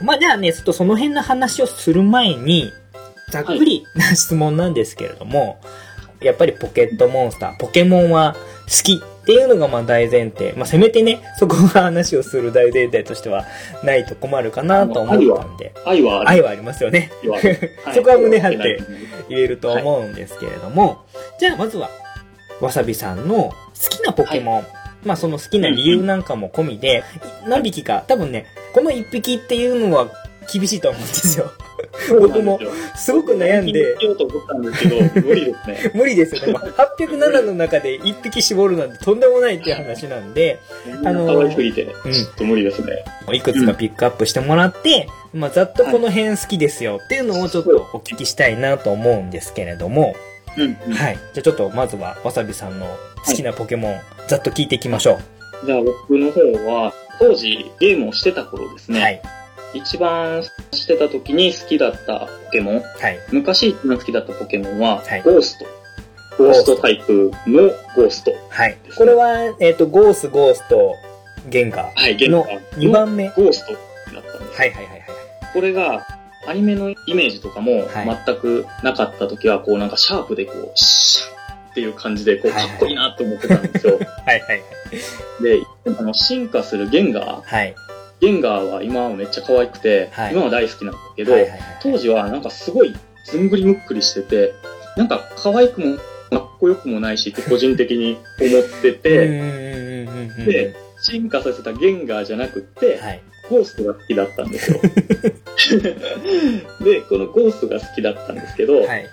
[0.00, 2.70] まあ、じゃあね、ちょっとその辺の話をする前に、
[3.32, 5.58] ざっくりな質問なんですけれども、
[6.20, 8.36] やっぱりポケットモンスター、ポケモンは
[8.68, 10.52] 好きっていうのがまあ大前提。
[10.52, 13.46] まあせめてね、そこが話をする大前提としては
[13.82, 16.28] ないと困るかなと思ったんで、愛は。
[16.28, 17.10] 愛はありますよね。
[17.94, 18.82] そこは胸張って
[19.28, 21.04] 言えると思うんですけれども、
[21.38, 21.88] じゃあまずは、
[22.60, 23.54] わさびさんの好
[23.88, 24.66] きなポケモン、
[25.04, 27.02] まあその好きな理由なんかも込みで、
[27.48, 30.08] 何匹か、多分ね、この一匹っていうのは
[30.52, 31.50] 厳しいと思うんですよ。
[32.20, 32.60] 僕も
[32.96, 35.90] すごく悩んでようと思ったんですけど、無理ですね。
[35.94, 36.52] 無理ですよね。
[36.52, 40.58] まあ、807の中で1匹絞るなんてとんでもないっていう話なんで、
[41.04, 43.04] あのー可愛すぎて、ちょっと無理ですね。
[43.32, 50.14] いくつかピックアップしてもらって、まあ、ざっとこの辺好きですよっていうのをちょっとお聞きしたいなと思うんですけれども、
[50.56, 50.92] うんうん。
[50.94, 51.16] はい。
[51.32, 52.86] じゃあちょっとまずはわさびさんの
[53.26, 55.18] 好きなポケモン、ざっと聞いていきましょ
[55.64, 58.92] じゃあ僕の方は、当時ゲームをしてた頃ですう。
[58.92, 59.00] ね。
[59.00, 59.22] はい。
[59.74, 62.80] 一番してた時に好きだったポケモン。
[62.80, 63.18] はい。
[63.30, 65.66] 昔一番好きだったポケモンは、はいゴースト。
[66.38, 68.32] ゴーストタイプのゴースト。
[68.48, 68.76] はい。
[68.96, 70.94] これは、えっ、と、ゴース、ゴースト、
[71.48, 72.44] ゲンガーはい、ゲの
[72.76, 73.26] 2番目。
[73.26, 73.72] はいゴースト
[74.14, 74.60] だったんです。
[74.60, 75.02] はいはいはい。
[75.52, 76.06] これが、
[76.46, 83.98] アニメのイメージとかもはい全くなかった時は、こうなんかシャープでこう、シャッっていう感じで、こう、はいはいかっこいいなって思ってたんですよ。
[84.26, 84.60] はいはいはい。
[85.42, 85.60] で、
[85.98, 87.42] あの、進化するゲンガー。
[87.42, 87.74] はい。
[88.22, 91.60] ゲンガーは今はめっちゃ可愛くて、はい今は大好きなんだけど、はいはいはい。
[91.82, 92.94] 当時はなんかすごい
[93.26, 94.54] ずんぐりむっくりしてて、
[94.96, 95.96] なんか可愛くも
[96.30, 100.06] かっこよくもないしって個人的に思ってて、
[100.46, 103.22] で、進化させたゲンガーじゃなくって、はい。
[103.50, 104.80] ゴーストが好きだったんですよ。
[106.80, 109.06] で、このゴーストが好きだったんですけど、はい。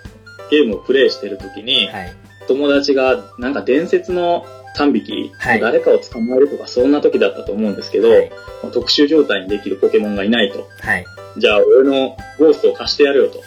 [0.52, 2.12] ゲームをプレイしてる時に、はい。
[2.46, 8.30] 友達がなんか伝説の3匹、はい誰かを捕まえるとかそんな時だったと思うんですけど、はい。
[8.72, 10.68] 特殊状態にできるポケモンがいないと。
[10.80, 11.04] はい。
[11.38, 13.42] じゃあ俺のゴーストを貸してやるよと。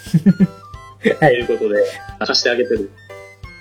[1.19, 1.75] はいいうことで、
[2.19, 2.89] 貸してあげてる。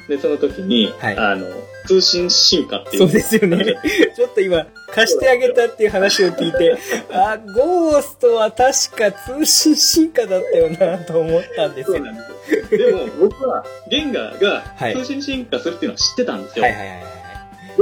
[0.09, 1.47] で、その時に、はいあの、
[1.87, 3.03] 通信進化っていう。
[3.03, 3.65] そうですよね。
[4.15, 6.77] ちょっと今、貸してあげたっていう話を聞いて、
[7.11, 11.97] あ、ゴーストは確か通信進化だったよなと思ったんですよ。
[11.97, 12.23] そうなんで
[12.69, 12.91] すよ。
[12.91, 16.65] でも、僕は、ゲンガーはいが通信進化するっていうのは知ってたんですよ。
[16.65, 17.22] はいはいはい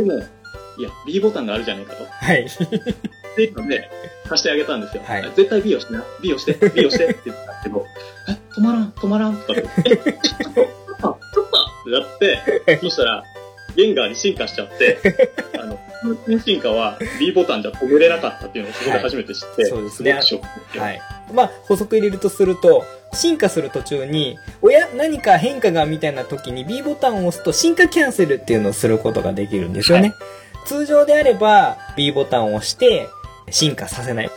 [0.05, 0.23] でも、
[0.79, 2.05] いや、B ボタンがあるじゃねえかと。
[2.05, 2.43] はい。
[2.43, 2.45] はい。
[2.47, 3.89] っていうので、
[4.29, 5.03] 貸してあげたんですよ。
[5.05, 6.05] はい絶対 B をしてな。
[6.23, 7.87] B をして、B をしてって言ったんですけど、
[8.29, 13.25] え、止まらん、止まらんとかって、え、 ちょっと、ちょっと、ちょっとってなって、そしたら、
[13.77, 14.99] ゲンガーに進化しちゃって、
[15.59, 15.79] あの、
[16.41, 20.41] 進化は B ボタンじゃ止めれなかったっていうのをそこで初めて知って、はいそうですねすよ
[20.77, 21.01] はい。
[21.33, 30.15] まあ、補足入れるとすると、進化する途中に、おや、何か変化がみたいな時に B ボタンを押すと進化キャンセルっていうのをすることができるんですよね。
[30.65, 33.09] 通常であれば B ボタンを押して
[33.51, 34.31] 進化させない。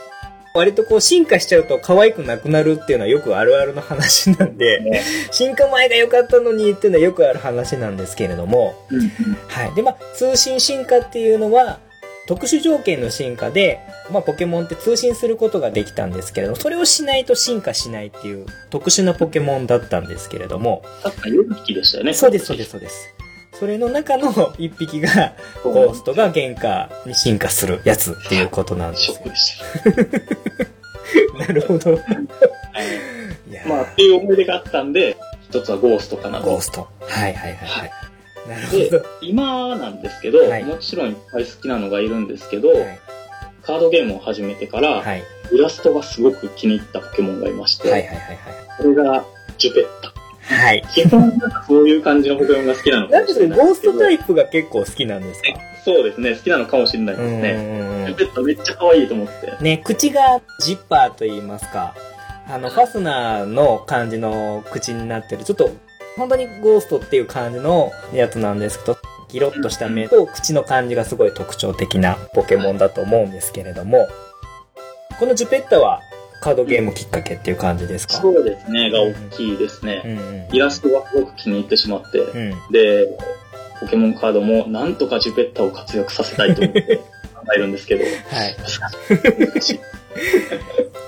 [0.54, 9.08] 割とこう進化しちゃうと可愛くなくなるっていうのはよくあるあるの話なんで、ね進化前が良かったのにっていうのはよくある話なんですけれども、うんうん
[9.48, 9.74] はい。
[9.74, 11.80] で、まあ、通信進化っていうのは、
[12.28, 13.80] 特殊条件の進化で、
[14.12, 22.14] まあ、ポケモンって通信することができたんですけれども、それをしないと進化しないっていう特殊なポケモンだったんですけれども、確か4匹でしたよね。
[22.14, 23.14] そうです、そうです、そうです。
[23.58, 29.16] それの中の 一匹が、ゴーストが原価に進化するやつっていうことなんですよ。
[31.38, 31.98] なるほど。
[33.66, 35.16] まあ、っていう思い出があったんで、
[35.48, 36.60] 一つはゴーストかなとゴー。
[36.60, 36.88] スト。
[37.00, 37.90] はいはいはいはい。
[38.48, 42.98] なるでほど。、今なんですけど、はいもちろんいっぱい好きなのがいるんですけど、はい
[43.62, 48.38] カードゲームを始めてから、はいイラストがすごく気に入ったポケモンがいまして、はいはいはいはい。
[48.78, 49.24] これが
[49.58, 50.13] ジュペッタ。
[50.46, 50.82] はい。
[50.94, 55.48] 基本なんかそういう感じのポケモンが好きなのかもしれないゴーストタイイプが結構好きなんですか？
[55.84, 57.50] そうですね、好きなのかもしれないですうんね。
[57.52, 59.64] うんうんジュペッタめっちゃ可愛いと思って。
[59.64, 61.94] ね、口がジッパーと言いますか、
[62.48, 65.70] あの、ファスナーの感じの口になってる、ちょっと、
[66.16, 68.98] 本当にゴーストっていう感じのやつなんですけど、
[69.30, 74.06] ギロッとした目と口の感じがすごい特徴的なポケモンだと思うんですけれども、
[75.18, 76.00] このジュペッタは
[76.44, 78.14] カードゲームきっかけっていう感じですか？
[78.20, 80.48] そうですね、が大きいですうね。
[80.50, 82.52] んイラストがすごく気に入ってしまって、うん。
[82.52, 82.72] うん。
[82.72, 83.18] で、
[83.80, 86.96] ポケモンカードもなんとかジュペッタを活躍させたいと思って
[87.34, 88.56] 考えるんですけど、はい。
[89.38, 89.80] 難しい。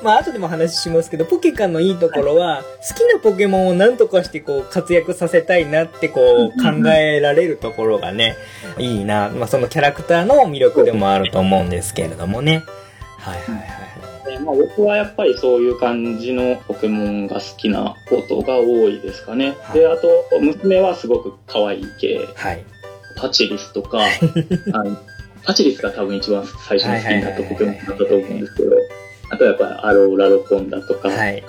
[0.02, 8.36] まあ後でも話しますけど、ポケカのいいところは、好きなポケモンを何とかしてこう活躍させたいなってこう考えられるところがね、
[8.78, 9.28] いいな。
[9.28, 12.64] まあそのキャラクターの魅力でもあると思うんですけれどもね。
[13.18, 13.85] はいはいはい。
[14.26, 19.56] でまあ、僕はやっぱりそういう感じのポケモンが好きなことが多いですかね。
[19.62, 20.08] はいで、あと、
[20.40, 22.64] 娘はすごく可愛い系、はい。
[23.16, 24.00] パチリスとか、
[24.72, 24.96] あの
[25.44, 28.72] パチリスが多分一番最初に好きになったポケモンだったと思うんですけど、
[29.30, 31.42] あとやっぱりアローラロコンだとか、はい。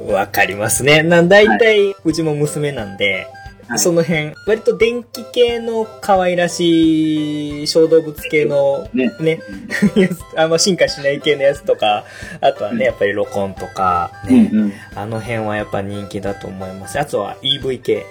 [0.00, 1.02] わかりますね。
[1.02, 3.26] な、大体、うちも娘なんで、
[3.68, 9.10] はいその辺、割と電気系の可愛らしい小動物系のね。
[9.20, 9.40] ね、
[10.36, 12.04] あんま進化しない系のやつとか、
[12.40, 14.72] あとはうんね、やっぱりロコンとか、うんね、うん。
[14.94, 16.98] あの辺はやっぱ人気だと思います。
[16.98, 18.04] あとは EV 系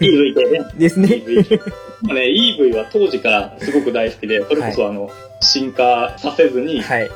[0.00, 0.66] EV 系ね。
[0.78, 1.08] ですね。
[1.08, 1.60] EV。
[2.02, 5.10] まあね、EV は当時からすごく大好きで、それこそあの、
[5.40, 7.10] 進化させずにはい。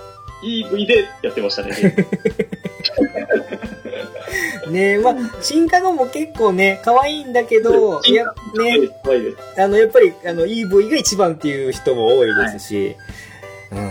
[0.45, 1.75] EV でやってましたね。
[4.70, 8.32] ねまあ、進化後も結構ね、可愛いんだけど、いや、ね。
[9.59, 12.97] あの、やっぱり、あの、EV が一番っていう人も多いですし、
[13.70, 13.85] うんうん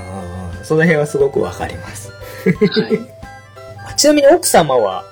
[0.60, 2.12] うん、その辺はすごくわかります。
[2.12, 3.00] はい。
[3.98, 5.06] ちなみに奥様は、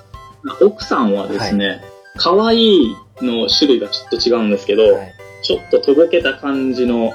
[0.60, 1.82] 奥さんはですね、
[2.16, 7.12] 可愛いの種類がちょっと違うんですけど、はい、ちょっととぼけた感じの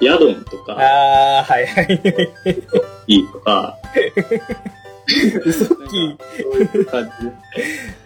[0.00, 2.32] ヤドンとか、あー、はいはい。
[3.06, 3.78] いいとか、
[5.44, 6.18] 嘘っき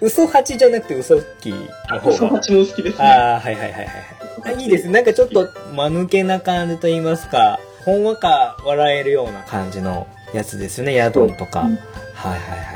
[0.00, 1.56] 嘘八じゃなくて嘘っきの
[2.00, 2.14] 方が。
[2.14, 3.04] 嘘八も好きですね。
[3.04, 4.56] ああ、はいはいはいはいはい。
[4.56, 4.92] あいいですね。
[4.92, 11.62] なんかちょっと、間抜けな感じと言いますか、ほんわか笑えるような感じのやつですよね、ヤドンとか。
[11.62, 11.78] うん
[12.14, 12.70] はいはい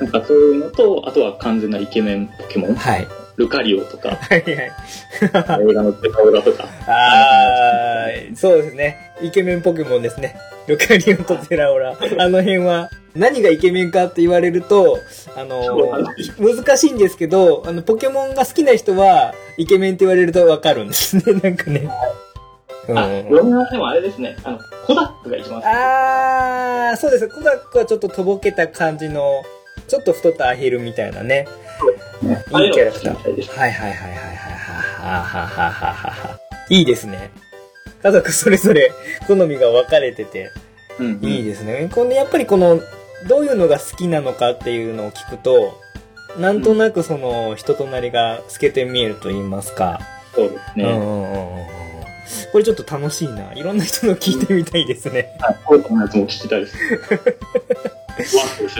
[0.00, 2.98] なんかそういうのと、あとは完全なイケメンポケモン、はい。
[2.98, 3.08] はい。
[3.36, 4.54] ルカリオとか、はいはい。
[4.54, 9.14] 映画のペカオラとか、あー、そうですね。
[9.22, 10.36] イケメンポケモンですね。
[10.66, 11.96] ルカリオンとゼラオラ。
[12.18, 14.98] あの辺は、何がイケメンかって言われると、
[15.36, 21.88] あのー難しいんですけど、あの、ポケモンが好きな人は、イケメンって言われるとわかるんですね、 なんかね。
[22.88, 25.68] うんあ、僕はでもあれですね、あの、コダックが一番好き。
[25.68, 27.28] あー、そうです。
[27.28, 29.42] コダックはちょっととぼけた感じの、
[29.88, 31.48] ちょっと太ったアヒルみたいなね。
[32.22, 33.32] ねいいキャラクターああい。
[33.32, 36.40] はいはいはいはいはいはいははははは。
[36.70, 37.30] いいですね。
[38.02, 38.92] 家族それぞれ
[39.26, 40.50] 好みが分かれてて、
[41.00, 41.88] うん、いいですね。
[41.92, 42.80] このやっぱりこの、
[43.28, 45.80] どういうのが好きなのかっていうのを聞くと、
[46.38, 50.00] なんとなくその人となりが透けて見えると言いますか。
[50.34, 50.84] そうですね。
[50.84, 52.52] うん。
[52.52, 53.52] これちょっと楽しいな。
[53.54, 55.36] いろんな人の聞いてみたいですね。
[55.40, 56.76] はい、こういうやつも聞きたいです。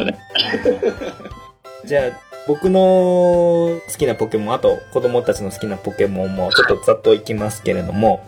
[0.05, 0.18] ね。
[1.84, 8.24] じゃあ、僕の好きなポケモン、あと子供たちの好きなポケモンもちょっとざっといきますけれども、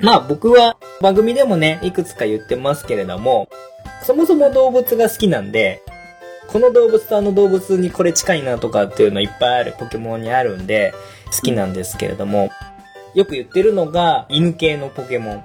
[0.00, 3.48] まあ僕は番組でもね、いくつか言ってますけれども、
[4.04, 5.82] そもそも動物が好きなんで、
[6.46, 10.94] この動物とあの動物にこれ近いなとかっていうのいっぱいあるポケモンにあるんで、
[11.32, 12.50] 好きなんですけれども、
[13.14, 15.44] よく言ってるのが犬系のポケモン。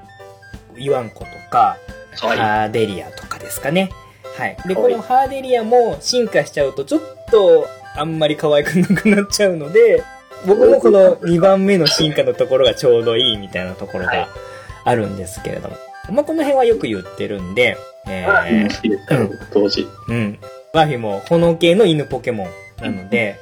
[0.78, 1.78] イワンコとか。
[2.16, 3.92] ハーデリアとかですかね。
[4.38, 4.58] はい。
[4.66, 7.02] で、このハーデリアも進化しちゃうと、ちょっ
[7.32, 10.04] とあんまり可愛くなくなっちゃうので、
[10.46, 14.28] 僕もこの2番目の進化のところがちょうどいいみたいなところはいが
[14.86, 15.76] あるんですけれども。
[16.12, 19.88] まあ、この辺はよく言ってるんで、えあー好きですから、僕当時。
[20.08, 20.40] うん。
[20.74, 22.50] バフィも炎系の犬ポケモン
[22.84, 23.38] なので、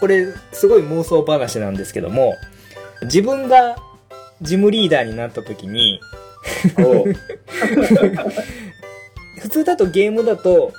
[0.00, 2.34] これすごい妄想話なんですけども、
[3.02, 3.76] 自分が
[4.42, 6.00] ジムリーダーになった時に、
[9.40, 10.72] 普通だとゲームだと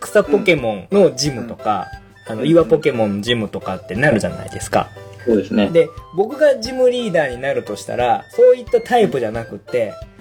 [0.00, 1.88] 草ポケモンのジムとか、
[2.26, 4.90] あの岩ポケモンのジムとかってなるじゃないですか。
[5.24, 5.68] そうですね。
[5.70, 10.15] で、僕がジムリーダーになるとしたら、そういったタイプじゃなくって、うん。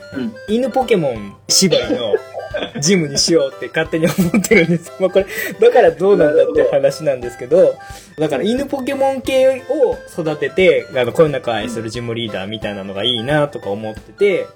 [0.48, 2.14] 犬ポケモン縛りの
[2.80, 4.92] ジムにしようって勝手に思ってるんです。
[5.00, 5.26] まあこれ、
[5.60, 7.76] だからどうなんだって話なんですけど、
[8.18, 14.48] だから犬ポケモン系を育てて、あの、こよなく愛するジムリーダーみたいなのがいいなとか思ってて、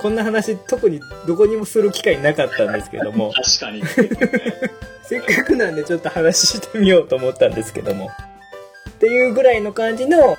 [0.00, 3.82] こんな話特にどこにもする機会なかったんですけどもど。、確かに。
[5.04, 8.10] せっかくなんでちょっと話してみようと思ったんですけども。
[8.90, 10.36] っていうぐらいの感じの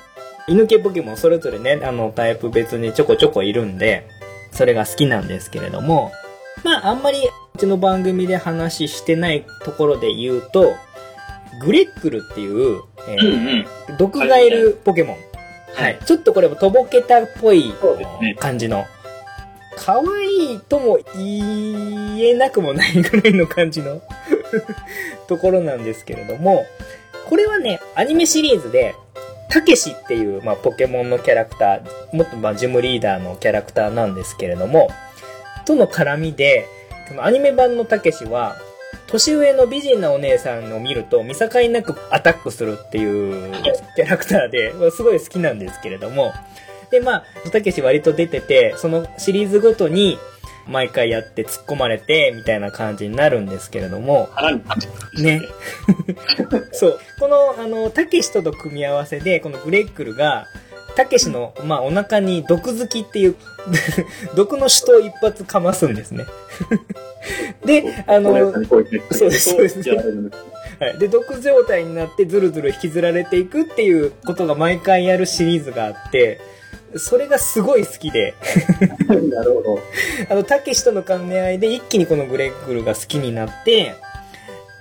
[0.48, 4.08] 犬系ポケモンそれぞれね、あのタイプ別にちょこちょこいるんで、
[4.50, 6.10] それが好きなんですけれども、
[6.64, 7.18] まああんまり
[7.54, 10.74] うちの番組で話してないところで言うと、
[11.60, 13.30] グレックルっていう、えうんう
[13.62, 13.66] ん。
[13.88, 15.16] ー毒がいるポケモン。
[15.74, 15.98] はい。
[16.04, 17.72] ちょっとこれもとぼけたっぽい
[18.38, 18.86] 感じの。
[19.76, 24.02] 可愛いとも言えなくもないぐらいの感じの
[25.28, 26.66] ところなんですけれども、
[27.28, 28.94] これはね、アニメシリーズで、
[29.48, 34.88] たけしっていう、まあ、ポケモンのキャラクター、もっとまあ、ジムリーダーのキャラクターなんですけれども、
[35.66, 36.66] との絡みで、
[37.20, 38.56] アニメ版のたけしは、
[39.06, 43.52] 年上の美人なお姉さんを見ると見境なくアタックするっていう
[43.96, 46.32] キャラクターで、まあすごい好きなんですけれども、
[46.90, 50.18] で、まあ、たけし割と出てて、そのシリーズごとに
[50.68, 54.28] 毎回やって突っ込まれてみたいな感じになるんですけれども、
[55.18, 55.40] ね。
[56.72, 57.00] そう。
[57.18, 60.46] この、あの、たけしとの組み合わせで、このグレックルが、
[60.94, 63.36] たけしの、まあ、お腹に毒好きっていう、
[64.36, 66.26] 毒の首都を一発かますんですね。
[67.64, 70.98] で、あの、そうですそうですやられるんですはい。
[70.98, 76.40] で、毒状態になってずるずる引きずられていくっていうことが毎回やるシリーズがあって、
[76.96, 78.34] それがすごい好きで、
[79.08, 79.80] なるほど。
[80.30, 83.94] あの、たけしとの兼ね合いで一気にこのグレッグルが好きになって、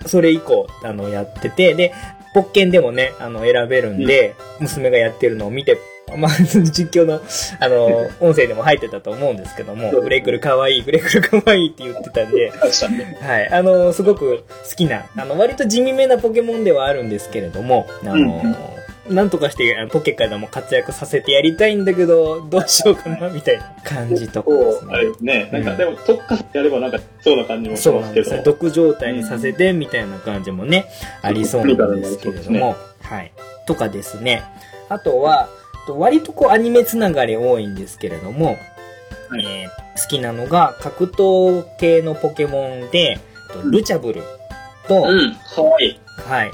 [0.05, 1.93] それ以降、あの、やってて、で、
[2.33, 5.77] ポッケンでもね、あの、選べるんで、娘がやってるのを見て、
[6.15, 6.31] まあ、
[6.71, 7.21] 実況の、
[7.59, 12.51] あの、音声でも入ってたと思うんですけども、グレッグルかわいい、グレッグルかわいいって言ってたんで。
[13.19, 13.49] はい。
[13.49, 18.76] あの、すごく好きな、あの、割と地味めなポケモンではあるんですけれども、あの、
[19.09, 24.97] なんとかしてポケカでも活躍させてやりたいんだけど、どうしようかな、みたいな感じとかでこう、すねあ。
[24.97, 25.49] れですね。
[25.51, 28.29] なんか、うんでも、特化やればなんか、そうな感じもしそうますけど。
[28.29, 28.53] なんですね。
[28.59, 30.85] 毒状態にさせて、みたいな感じもね、
[31.21, 33.31] ありそうなんですけれども、はい。
[33.65, 34.43] とかですね。
[34.89, 35.49] あとは、
[35.85, 38.57] と割とこうアニメつながり多いんですけれども、
[39.29, 43.19] はいえー好きなのが格闘系のポケモンで、
[43.51, 44.21] とルチャブル
[44.87, 45.99] と、うん、かわいい。
[46.21, 46.51] はい。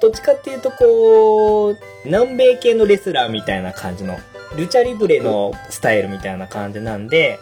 [0.00, 4.18] どっちかっていうと、こう、南米系のレスラーみたいな感じの、
[4.56, 7.38] ルチャリブレのスタイルみたいな感じなんで、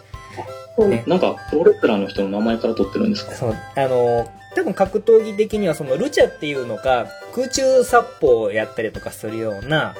[0.77, 1.03] ね。
[1.07, 3.33] なんか、プロレスラーの人の名前から取ってるんですか？
[3.33, 9.95] そう、あの、多分格闘技的にはそのルチャっていうのが空中殺法をやったりとかするような、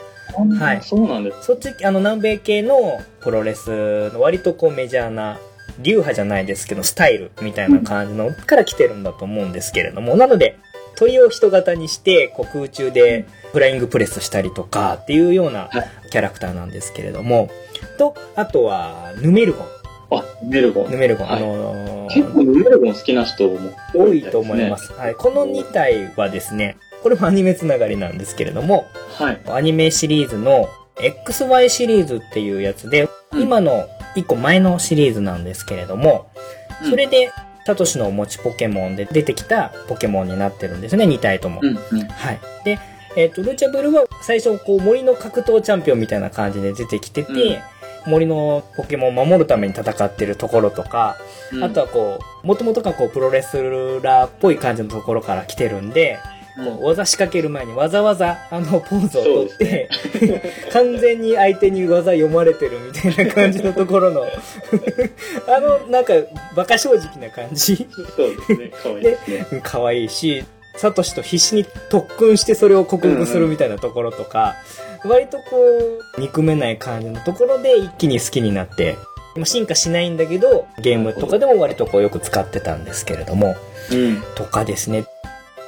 [0.60, 0.82] はい。
[0.82, 1.44] そうなんです。
[1.44, 5.40] そっち、あの南米系のプロレスの割とこうメジャーな、
[5.82, 10.58] 流派じゃないですけど、スタイルみたいな感じのから来てるんだと思うんですけれども、なので、
[11.00, 17.50] 鳥を人型にして、こう空中でフライングプレスしたりとかっていうようなはいキャラクターなんですけれども、
[18.00, 19.68] と、あとは、ヌメルゴン。
[20.20, 20.92] あ、メルゴン。
[20.92, 21.28] ヌメルゴン。
[21.28, 23.60] はいあのー結構ヌメルゴン好きな人も
[23.94, 24.80] 多いと思いま。
[24.80, 24.92] す。
[24.94, 25.16] はい。
[25.16, 28.88] この2体はですね、これもアニメつながりなんですけれども、
[29.20, 29.42] はい。
[29.46, 33.10] アニメシリーズの XY シリーズっていうやつで、うん
[33.44, 36.32] 今の1個前のシリーズなんですけれども、
[36.90, 37.30] それで、
[37.70, 41.60] サトシのお持ちポケモンで出てきたポケモンになってるんですね、2体とも。
[41.62, 42.08] うん、うん。
[42.08, 42.40] はい。
[42.66, 42.80] で、
[43.16, 47.62] えっ、と、ルチャブルは最初、こう、森の格闘チャンピオンみたいな感じで出てきてて、
[48.08, 51.18] 森のポケモンを守るために戦ってるところとか、
[51.54, 53.58] うんあとはこう、もともとがこう、プロレス
[54.02, 56.18] ラーっぽい感じのところから来てるんで、
[56.66, 59.90] こう技仕掛ける前にわざわざあのポーズをとって、
[60.72, 64.26] 完全に相手に技読まれてるみたいな感じのところの、
[65.48, 66.14] あの、なんか、
[66.54, 67.88] 馬鹿正直な感じ。
[68.16, 68.72] そうですね。
[68.84, 69.62] かわいいですね。
[69.64, 70.44] 可愛いし、
[70.76, 74.56] サトシと必死に特訓してそれを克服するみたいなところとか、
[75.04, 75.44] 割とこ
[76.18, 78.98] う、憎めない感じのところで一気に好きになって、
[79.36, 83.56] まあ進化しないんだけど、ゲームとかでも割とこうよく使ってたんですけれども、
[83.92, 84.22] うん。
[84.36, 85.06] とかですね。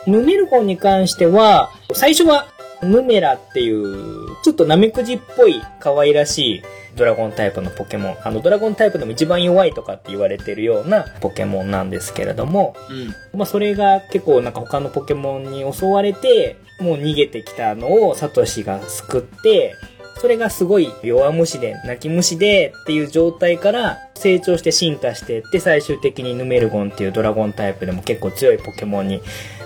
[0.08, 2.48] ヌメルゴンに関しては、最初は
[2.82, 6.64] ヌメラっていう、ちょっとナメクジっぽい可愛らしい
[6.96, 8.18] ドラゴンタイプのポケモン。
[8.24, 12.94] あの、ドラゴンタイプでも一番弱いとかって言われてるようなポケモンなんですけれども、う
[13.36, 13.40] ん。
[13.40, 19.76] まあそれが結構なんか他のポケモンに襲われて、もう逃げてきたのをサトシが救って、
[20.22, 29.20] それがすごい弱虫で泣き虫でっていう状態から成長して進化していって最終的にヌメルゴンっていうドラゴンタイプでも結構強いポケモンに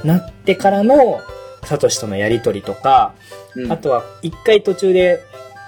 [0.05, 1.19] なってからの
[1.65, 3.15] サトシとのやりとりとか、
[3.55, 3.71] うん。
[3.71, 5.19] あとは一回途中で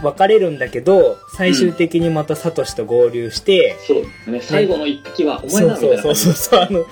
[0.04, 4.42] 別れるんだけど、最終的にまたサトシと合流して、そうですね。
[4.42, 6.86] 最後の一匹は、お前そうだみたいなそうそうそうあの、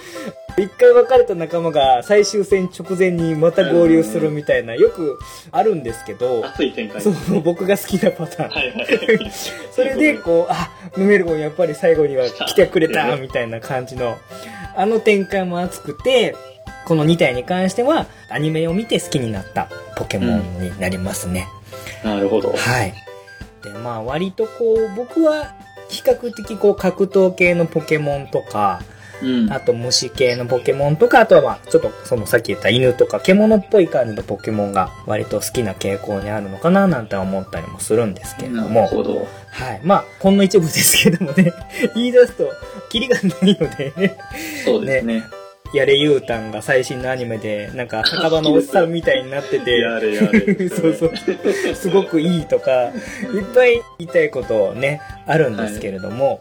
[0.57, 5.19] 一回別れた仲間が最終戦直前にまた合流するみたいな、よく
[5.51, 7.01] あるんですけど、熱い展開。
[7.01, 8.49] そう、僕が好きなパターン。
[8.49, 9.31] はいはい。
[9.71, 14.17] それで、こう、あ、ヌメルゴンやっぱり最後には来てくれた、みたいな感じの、
[14.77, 16.35] あの展開も熱くて、
[16.85, 21.47] この2体に関しては、アニメを見て好きになったポケモンになりますね。
[22.05, 22.51] なるほど。
[22.51, 22.93] はい。
[23.63, 25.55] で、まあ割とこう、僕は
[25.89, 28.81] 比較的こう格闘系のポケモンとか、
[29.21, 29.51] うん。
[29.51, 38.87] あと虫系のポケモンとか、あとはまあ、ちょっとそのさっき言った犬とか獣っぽい感じのポケモンが割と好きな傾向にあるのかななんて思ったりもするんですけれどなるも。
[38.87, 39.25] ほど。
[39.51, 39.81] はい。
[39.83, 41.53] まあ、ほんの一部ですけどもね、
[41.95, 42.51] 言い出すと、
[42.89, 44.17] キリがないので、
[44.65, 45.23] そうですね。
[45.75, 50.69] やれゆうたんが最新のアニメで、なんか、墓場のおっさんみたいになってて、やれやれ。
[50.69, 51.11] そうそう。
[51.75, 52.91] すごくいいとか、いっ
[53.53, 56.39] ぱい言いたいことね、あるんですけれども、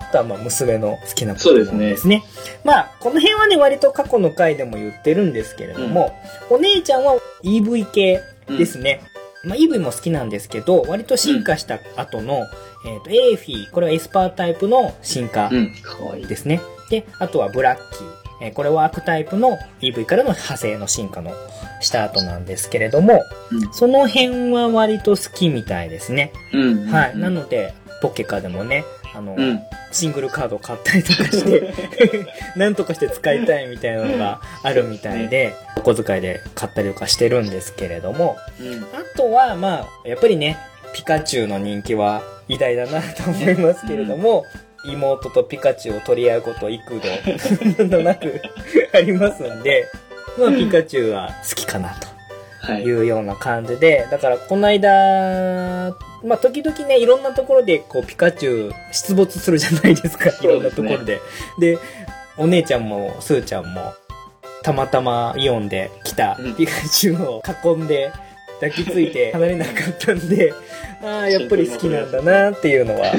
[0.00, 2.24] あとはまあ娘の好きなポケモンですね。
[2.64, 6.14] まあ、この辺はね、割と過去の回でも言ってるんですけれども、
[6.48, 9.02] お姉ちゃんは EV 系ですね。
[9.44, 12.46] まあ、EV も好きなんですけど、割と進化した後の、
[12.86, 15.74] えっ、と、エーフィー、これはエスパータイプの進化うん。
[15.82, 16.26] かわいい。
[16.26, 16.62] ですね。
[16.88, 18.23] で、あとはブラッキー。
[18.44, 21.32] えーこれはアークタイプの EV からの派生の進化の
[21.80, 26.32] した後なんですけれども、うんその辺は割と好きみたいですね。
[26.52, 26.86] うん。
[26.86, 27.16] はい。
[27.16, 28.84] なので、ポケカでもね、
[29.14, 29.60] あの、うん。
[29.92, 31.72] シングルカードを買ったりとかして、
[32.56, 38.82] なんとかして使いたいみたいなのがあるみたいで、お小遣いで買ったりとかしてるんですけれども、うん。
[38.82, 40.58] あとは、まあ、やっぱりね、
[40.94, 44.44] ピカチュウの人気は偉大だなと思いますけれども、
[44.84, 47.00] 妹とピカチュウを取り合うこと幾
[47.76, 48.40] 度、 となく
[48.92, 49.88] ありますんで、
[50.38, 51.94] まあ、ピカチュウは好きかな
[52.60, 52.82] はい。
[52.82, 61.20] というような感じで、だからこの間、まあ、時々ね、いろんなところで、こう、ピカチュウ出没するじゃないですか、いろんなところで。
[61.58, 61.78] で、
[62.38, 63.92] お姉ちゃんも、スーちゃんも、
[64.62, 68.10] たまたまイオンで来たうんピカチュウを囲んで、
[68.54, 70.54] 抱きついて離れなかったんで、
[71.04, 73.12] ああ、やっぱり好きなんだなっていうのは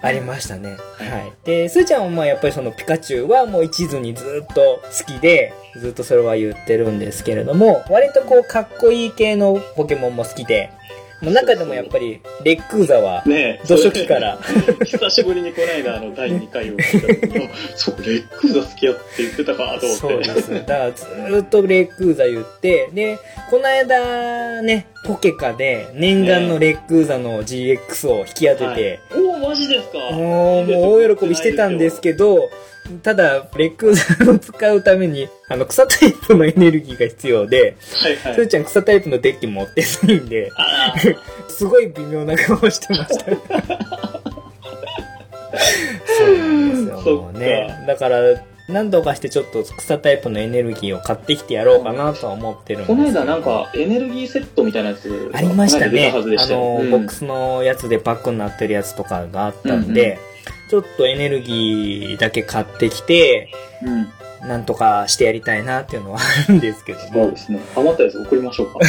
[0.00, 0.76] ありましたね。
[0.98, 1.32] はい。
[1.44, 10.70] で、スーちゃんはまあやっぱりそのピカチュウはもう一途にずっと好きで、ずっとそれは言ってるんですけれども、割とこうかっこいい系のポケモンも好きで、
[11.20, 13.66] もう中でもやっぱりレックーザは、ねえ。
[13.66, 14.38] 土初期から。
[14.84, 20.30] 久しぶりにこの間、あの、第2回を聞いた時に、あそう、レックーザ好きやって言ってたか、とそ思って。
[20.30, 20.54] うです。
[20.54, 23.18] だからずーっとレックーザ言って、で、
[23.50, 32.48] この間ね、ポケカで念願のレックーザの GX を引き当てて、おお、マジですかもう、もう大喜びしてたんですけど、
[33.02, 38.34] ただ、レックを使うために、あの、草タイプのエネルギーが必要で、はいはい。
[38.34, 40.94] すーちゃん草タイプのデッキ持ってないんで、あ
[41.48, 43.24] すごい微妙な顔してました。
[46.18, 47.84] そうなんですよ、もうね。
[47.86, 48.20] だから、
[48.68, 55.30] 何度かしてちょっと草タイプのエネルギーを買ってきてやろうかなとは思ってるんですこの間なんか、エネルギーセットみたいなやつ。
[55.32, 56.12] ありましたね。
[56.12, 60.18] たあの、うんボックスのやつでパックになってるやつとかがあったんで、
[60.68, 63.50] ちょっとエネルギーだけ買ってきて、
[63.82, 64.08] うん。
[64.46, 67.36] なんとかしてやりたいなっていうのはあるんですけどもそうで。
[67.36, 67.60] すね。
[67.74, 68.78] 余ったやつ送りましょうか。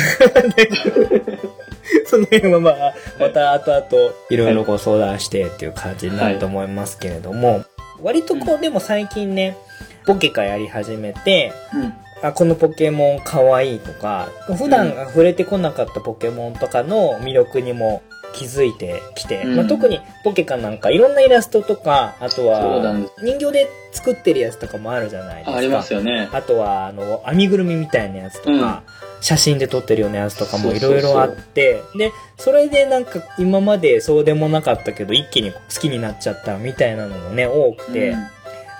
[2.05, 7.64] その辺はまあ、また後々いろいろご相談してっていう感じになると思いますけれども、
[8.01, 9.57] 割とこうでも最近ね、
[10.05, 11.93] ポケカやり始めて、うん。
[12.22, 18.01] あ、このポケモン可愛いとか、普段触れてこなかったポケモンとかの魅力にも
[18.34, 19.55] 気づいてきて、うん。
[19.55, 25.51] まあ、特にポケカなんかいろんなイラストとか、あとは人形で作ってるやつとかもあるじゃないですか。
[25.53, 26.30] あありますよね。
[26.32, 28.84] あとは、あの、編みぐるみみたいなやつとか、
[29.21, 38.15] 写真で撮ってるようなやつとかもいろいろあって、で、それでなんか今までそうでもなかったけど、一気に好きになっちゃったみたいなのもね、多くて、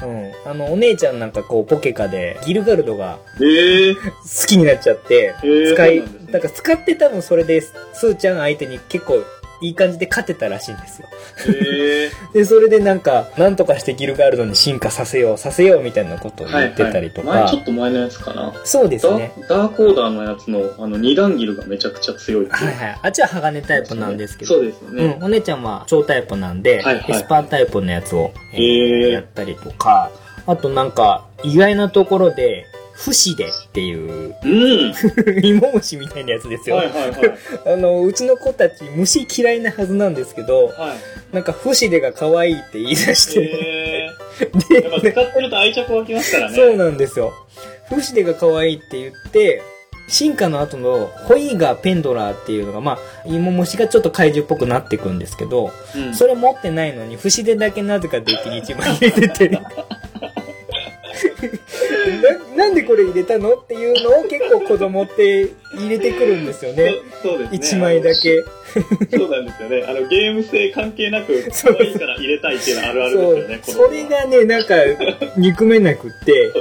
[0.02, 0.32] うん。
[0.45, 4.02] あの、お姉ちゃんなんかこう、ポケカでギルガルドがうん、え え好
[4.47, 6.32] きになっちゃって、えー使い、なんね。
[6.32, 9.22] だから使って多分それで、スーちゃん相手に結構
[9.62, 11.07] いい感じで勝てたらしいんですよ。
[11.47, 17.30] ええで、それでなんか、なんとかしてギルガルドに進化させよう、させようみたいなことを言ってたりとか。
[17.30, 18.53] はいはい前ちょっと前のやつかな。
[18.64, 19.32] そうですダね。
[19.47, 22.47] ダークオーダーのやつの、あの、二段ギルがめちゃくちゃ強い。
[22.49, 22.99] はいはい。
[23.01, 24.55] あっちは鋼タイプなんですけど。
[24.55, 25.18] そうですよね。
[25.18, 30.12] うん、お姉ちゃんは超タイプなんで、はいはいエスパータイプのやつを、えーやったりとか、
[30.45, 32.66] あとなんか、意外なところで、
[33.06, 35.45] 不死でっていう、うん。
[35.45, 36.76] 芋虫みたいなやつですよ。
[36.76, 37.74] はいはいはい。
[37.74, 40.93] あの、うちの子たち虫嫌いなはずなんですけど、は
[41.32, 41.36] い。
[41.36, 44.10] なんか不死でが可愛いって言い出して、え
[44.72, 46.56] えやっぱで、使ってると愛着湧きますからね。
[46.56, 47.34] そうなんですよ。
[47.88, 49.62] 不死でが可愛いって言って、
[50.10, 52.97] 進化の後のホイーガーペンドラーっていうのが、まあ、
[53.28, 56.14] 芋虫がちょっと怪獣っぽくなっていくんですけど、うん。
[56.14, 59.60] それ持ってないのに、不死でだけなぜかデッキに一枚入れてて。
[62.56, 66.96] ななんでこれ入れたのっていうのを結構子供って入れてくるんですよね。
[67.22, 67.58] そうそうですね。
[67.58, 68.44] 一枚だけ。
[69.18, 69.86] そうなんですよね。
[69.88, 73.88] あの、ゲーム性関係なく、そ愛いから入れたいっていうのはあるあるですよね、。
[73.90, 74.76] それがね、なんか、
[75.38, 76.52] 憎めなくって、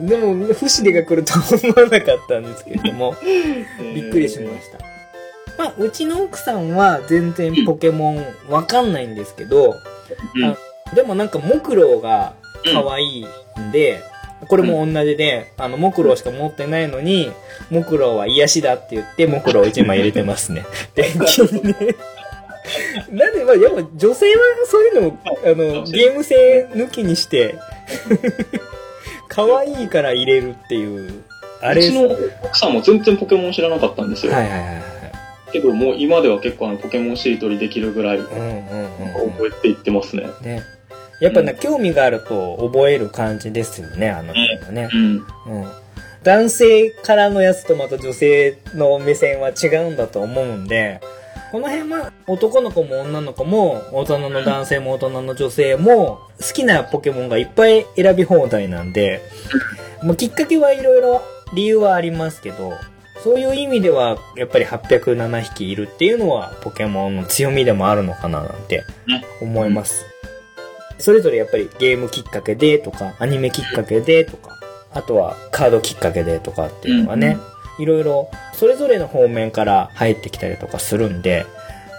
[0.00, 3.14] でも、不死でが来るとは思わなかったんですけれども、
[3.94, 4.78] びっくりしました。
[5.58, 9.76] まあ、うちの奥さんは全然ポケモンわかんないんですけど、
[10.34, 10.56] うんあ
[10.94, 12.34] でもなんか、モクロウが
[12.64, 13.26] 可愛い
[13.60, 14.02] んで、
[14.48, 17.30] これも同じで、あの、木狼しか持ってないのに、
[17.70, 20.64] 木狼は癒しだって言って、木狼を1枚入れてますね。
[20.94, 21.74] 電気にね。
[23.10, 27.56] なんで、まあ、やっぱ女性はそういうのを、あの、ゲーム性抜きにして、
[29.28, 31.22] 可愛いから入れるっていう、
[31.60, 34.32] あれうちの奥さんも全然ポケモン知らなかったんですよ。
[34.32, 34.82] はいはいはいはい。
[35.52, 39.30] けどもう今では結構あのポケモンしりとりできるぐらいうんうんうん。
[39.32, 40.28] 覚えていってますね。
[40.42, 40.62] ね。
[41.20, 44.88] やっぱね、興味があると覚える感じですよね、あの辺はね。
[44.92, 45.16] うん。
[45.16, 45.18] う
[45.66, 45.72] ん。
[46.22, 51.00] 男性からのやつとまた女性の目線は違うんだと思うんで、
[51.50, 59.20] この辺は男の子も女の子も大人の男性も大人の女性も好きなポケモンがいっぱい選び放題なんで、
[60.02, 61.22] もうきっかけはいろいろ
[61.54, 62.72] 理由はありますけど、
[63.22, 70.09] そういう意味ではやっぱり807匹いるっていうのはポケモンの強みでもあるのかななんてね思います。
[71.00, 74.58] それぞれやっぱりゲームきっかけでとか、アニメきっかけでとか、
[74.92, 77.38] あとはカードきっかけでとかっていうのがね、
[77.78, 81.46] いろいろそれぞれの方面から入ってきたりとかするんで、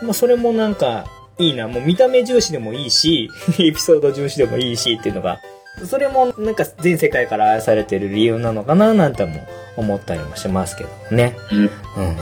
[0.03, 1.05] まあそれもなんか
[1.37, 3.29] いいな、もう見た目重視でもいいし、
[3.59, 5.39] エピソード重視でもいいしっていうのが、
[5.85, 9.47] それもなんか全世界から愛されてる理由なのかななんても
[9.77, 11.35] 思ったりもしますけどね。
[11.51, 11.57] うん。
[11.57, 12.15] うんうんうんうん。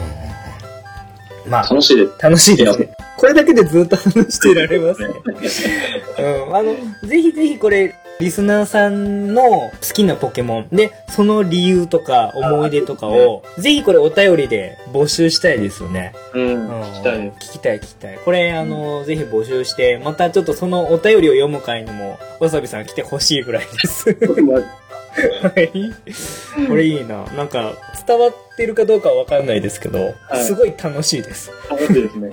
[1.47, 2.13] まあ、楽しいです。
[2.21, 2.95] 楽しいですね。
[3.17, 5.13] これだけでずっと話してられますね。
[6.47, 16.13] うん、あの、ぜひぜひこれ、リスナーさんの好きなポケモンで、その理由とか思い出とかを、ぜひこれお便りで募集したいですよね。
[16.33, 16.43] うん。
[16.43, 17.17] うん聞きたい。
[17.17, 18.19] 聞きたい聞きたい。
[18.23, 24.13] これ、あの、ぜひ募集して、またちょっとそのお便りを読む回にも、わさびさん来てほしいぐらいです。
[25.41, 26.67] はい。
[26.67, 27.23] これいいな。
[27.35, 27.73] なんか、
[28.07, 31.51] 伝わってるかどうかはわかんないですけど、はいすごい楽しいです。
[31.69, 32.29] 楽しいですね。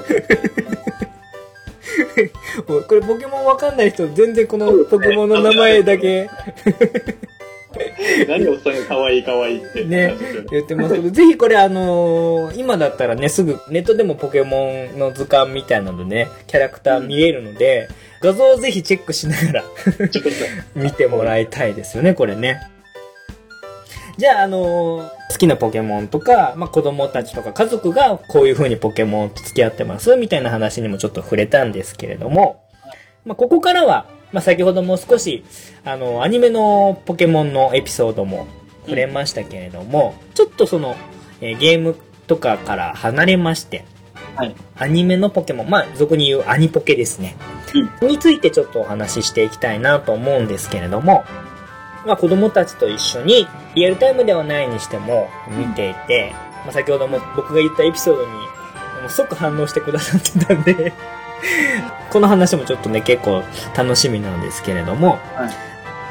[2.66, 6.28] も うこれポケモンわかんない人、全然このポケモンの名前だけ
[8.28, 9.84] 何をおっさんが可愛い可愛いって。
[9.84, 10.14] ね
[10.51, 17.89] 言ってますけど、 ぜひこれあのー今だったらね、すぐネットでもポケモンの図鑑みたいなのでね、キャラクター見えるので、
[18.22, 19.64] 画像をぜひチェックしながら
[20.09, 20.30] ちょっと
[20.74, 22.61] 見てもらいたいですよね、これね。
[24.17, 32.64] じゃあ、あのー好きなポケモンとか、まあ、子供たちとか家族がこういう風にポケモンと付き合ってます、みたいな話にもちょっと触れたんですけれども、
[33.25, 35.45] まあ、ここからは、まあ、先ほども少し、
[35.85, 38.47] あの、アニメのポケモンのエピソードも
[38.85, 40.95] 触れましたけれども、ちょっとその、
[41.41, 41.97] えーゲーム
[42.29, 43.85] とかから離れまして、
[44.37, 44.55] はい。
[44.77, 47.37] アニメのポケモン、まあ、俗に言うアニポケですね。
[48.03, 51.25] についてちょっとお話ししていきたいなと思うんですけれども、
[52.07, 56.32] まあ、子供たちと一緒に、リアルタイムではないにしても見ていて、
[56.64, 58.38] まあ、先ほども僕が言ったエピソードに、も
[59.07, 60.92] う即反応してくださってたんで、
[62.11, 63.42] この話もちょっとね、結構
[63.76, 65.50] 楽しみなんですけれども、はい。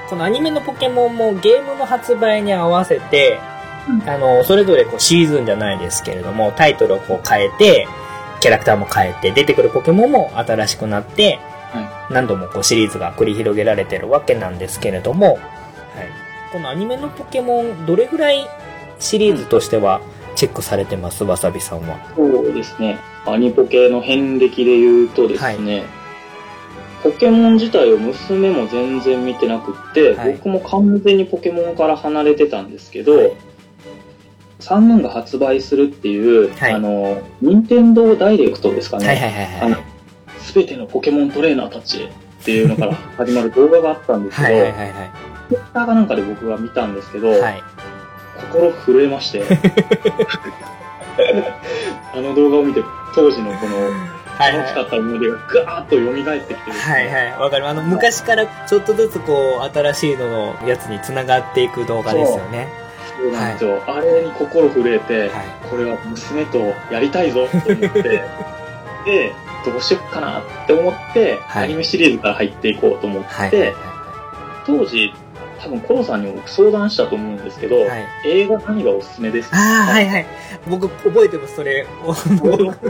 [0.09, 3.39] このアニメのポケモンもゲームの発売に合わせて、
[3.87, 4.09] うん。
[4.09, 7.87] あの、それぞれこうシーズンじゃないですけれども、タイトルをこう変えて、
[8.39, 11.39] キャラクターも変えて、出てくるポケモンも新しくなって、
[11.71, 15.39] は何度もこうシリーズが繰り広げられてるわけなんですけれども、はい、
[16.51, 18.47] このアニメのポケモン、どれぐらい
[18.99, 20.01] シリーズとしては
[20.35, 21.97] チェックされてます、わさびさんは。
[22.15, 22.99] そうですね。
[23.25, 25.83] アニポケの遍歴で言うとですね、
[27.03, 33.31] ポケモン自体を娘も全然見てなくって、はい僕も完全にポケモンから離れてたんですけど、はい
[34.59, 39.05] サンムーンが発売するっていう、はいあの、任天堂ダイレクトですかね。
[39.05, 39.83] はいはいはいはい。
[40.39, 42.09] すべてのポケモントレーナーたちへっ
[42.43, 44.91] ていうのから始まる動画があったんですけど、はいはいはいはい。
[45.49, 47.63] ツイッターかなんかで僕が見たんですけど、はい。
[48.51, 49.43] 心震えまして、
[52.13, 52.83] あの動画を見て
[53.13, 53.77] 当時のこの
[54.37, 57.39] はい楽しかった思い出がガーッと蘇ってきてですねはいはい。
[57.39, 57.67] わかる。
[57.67, 62.67] あの、昔からちょっとずつこう、新しいののやつに繋がっていく動画ですよね。
[63.17, 65.29] そうなんですよ、あれに心震えて、はい。
[65.69, 68.03] これは娘とやりたいぞと思って、
[69.05, 69.33] で、
[69.65, 73.59] どうしよっかなって思って、はいアニメシリーズから入っていこうと思って、はい。
[73.59, 73.75] はい。
[74.65, 75.13] 当時、
[75.65, 78.05] 多分コロさんにも相談したと思うんですけど、はい。
[78.25, 79.57] 映画何がおすすめですか？
[79.57, 80.25] ああ、はいはい。
[80.67, 81.85] 僕、覚えてます、それ。
[82.03, 82.15] は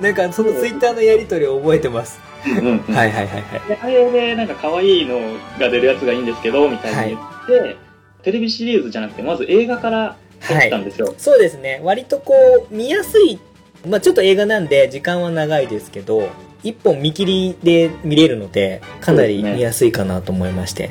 [0.00, 2.18] いなんか、そのツイッターのやりとりを覚えてます。
[2.46, 3.68] うんうんはいはいはいはい。
[3.68, 5.18] であれでなんか可愛いの
[5.58, 7.76] が出るやつがいいんですけど、みたいに言って、
[8.22, 10.16] テレビシリーズじゃなくて、まず映画から
[10.48, 11.14] 撮ったんですよ。
[11.18, 11.80] そうですね。
[11.84, 12.34] 割とこ
[12.70, 13.38] う、見やすい。
[13.86, 16.28] まあちょっと映画なんで、時間は長いですけど、
[16.62, 20.90] 一本見切りで見れるので、かなり見やすいかなと思いまして。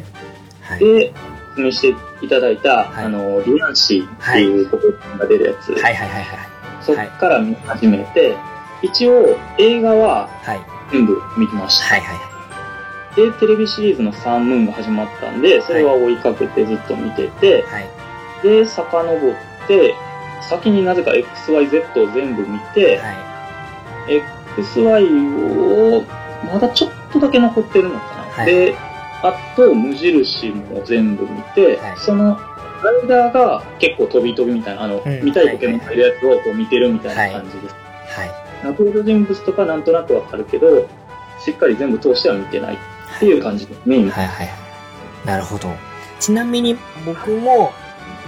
[0.70, 0.80] はい。
[0.80, 1.14] で、
[1.54, 1.96] お勧めして
[2.26, 6.50] いただいた、はいあの、リアンシーっていうポケモンが出るやつ、はいはいはいはい。
[6.82, 8.38] そっから見始めて、
[8.82, 10.62] 一応映画ははい。
[10.92, 11.96] 全部見ました。
[11.96, 12.30] はいはいはい。
[13.16, 17.90] で、テレビシリーズのサンムーンが始まったんで、それは追いかけてずっと見てて、はい。
[18.44, 19.96] で、遡って、
[20.50, 23.30] 先になぜか XYZ を全部見て、はい。
[24.58, 26.06] XY を
[26.52, 28.24] まだちょっとだけ残ってるのかな。
[28.24, 28.89] はいで、
[29.22, 32.38] あと、無印も全部見て、はいその
[33.08, 37.76] 間が結構飛び飛びみたいな、あの、うん見たいポケモンがいるやつをこう見てるみたいな感じです。
[37.76, 38.32] はい。
[38.64, 40.88] 登場人物とかなんとなくわかるけど、
[41.44, 42.78] しっかり全部通しては見てないっ
[43.20, 45.28] ていう感じですね、今はいはいはい。
[45.28, 45.70] なるほど。
[46.20, 47.72] ちなみに僕も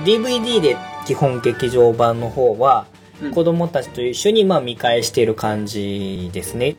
[0.05, 2.85] DVD で基本劇場版の方は
[3.21, 6.75] うん子供たちと一緒にまあ見返している感じですね。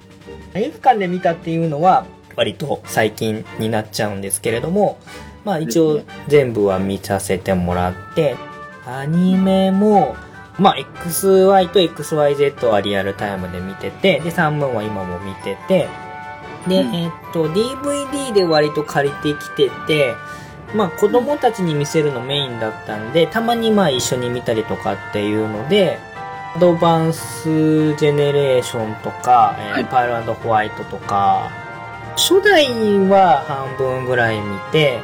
[0.54, 2.04] 映画館で見たっていうのは
[2.36, 4.98] 割と最近になっちゃうんですけれども、
[5.44, 8.36] まあ一応全部は見させてもらって、
[8.86, 10.16] アニメも
[10.58, 15.88] まあ XY と XYZ はリアルタイムで見てて、で3分は今も見てて、
[16.68, 16.94] で、うん。
[16.94, 20.14] えーっと、DVD で割と借りてきてて、
[20.74, 25.98] まあ子供たちに見せるのメインだったんで、たまにまあ一緒に見たりとかっていうので、
[26.54, 29.84] アドバンスジェネレーションとか、えーはい。
[29.86, 31.50] パールホワイトとか、
[32.16, 32.68] 初代
[33.08, 35.00] は半分ぐらい見て、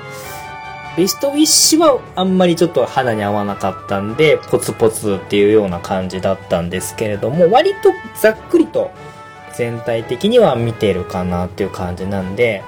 [0.97, 8.91] ベストウィッシュはあんまりちょっと肌に合わなかったんで、ポツポツっていうような感じだったんですけれども、割とざっくりと
[9.55, 12.65] 全体的には見てるかなっていう感じなんで、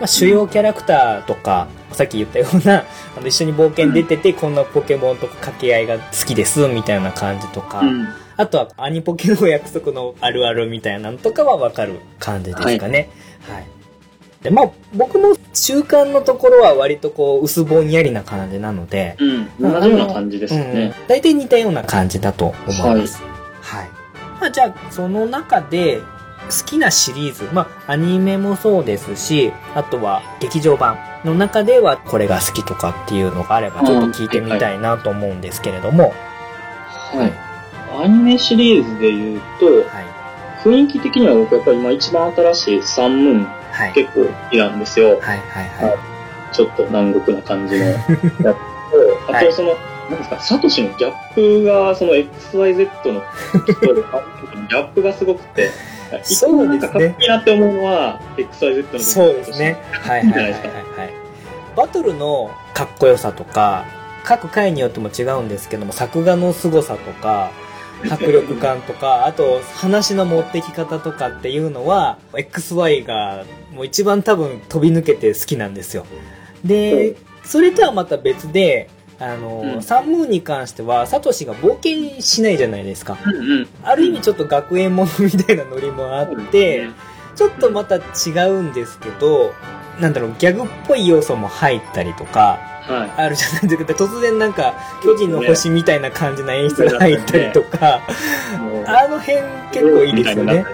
[0.00, 2.84] まあ、主要キャラクターとか、さっき言ったような、
[3.16, 8.08] あの一緒に冒険出てて、こんなポケモンとか掛け合いが好きです、みたいな感じとか、うん。
[8.36, 12.98] あとはアニポケのお約束のあるあるみたいなのとかはわかる感じですかね。
[12.98, 13.08] はい。
[14.44, 19.48] で、まあ、僕の習慣のところは割とこう、薄ぼんやりな感じなので、うん。
[19.58, 20.94] 同じような感じですよね。
[20.98, 23.22] うん大体似たような感じだと思います。
[23.62, 23.88] はい。
[24.40, 26.00] まあ、じゃあ、その中で、
[26.50, 36.12] 好きなシリーズ、まあ、アニメもそうですし、あとは劇場版の中ではこれが好きとかっていうのがあれば、ちょっと聞いてみたいなと思うんですけれども、
[37.14, 38.04] はい。
[38.04, 40.13] アニメシリーズで言うと、はい。
[40.64, 43.44] 雰囲気的には僕やっぱり今一番新しいサンムーン
[43.74, 43.92] はい。
[43.92, 45.10] 結構好きなんですよ。
[45.10, 45.38] はいはい
[45.84, 46.54] はい。
[46.54, 48.48] ちょっと南国な感じのやつと、
[49.28, 49.74] あはいとその、
[50.08, 53.22] なんですか、サトシのギャップが、その XYZ の
[53.66, 55.70] 時と、ギャップがすごくて、
[56.22, 59.82] 一そうですね番なんかかっこいいなって思うのは、XYZ の時そうですね。。
[59.90, 60.62] はいはいはいはいはい。
[61.76, 63.84] バトルのかっこよさとか、
[64.22, 67.50] 各回によっても違うんですけども、作画の凄さとか、
[68.10, 73.44] 迫力感とか、あと話の持ってき方とかっていうのは、XY が
[73.74, 76.06] もう一番多分飛び抜けて好きなんですよ。
[76.64, 78.88] で、それとはまた別で、
[79.18, 83.18] あの、うんサンムーンに関しては、サトシが冒険しないじゃないですか。
[83.24, 83.68] うんうん。
[83.82, 86.88] ある意味ちょっと学園ものみたいなノリもあって、
[87.36, 88.00] ちょっとまた違
[88.50, 89.54] うんですけど、
[90.00, 93.92] なんだろう、ギャグっぽい要素も入ったりとか、はあるじゃないですか。
[93.92, 98.02] 突然なんか、巨人の星みたいな感じな演出が入ったりとか、
[98.54, 98.58] い。
[98.58, 99.38] もうあの辺
[99.72, 100.64] 結構いいですよね。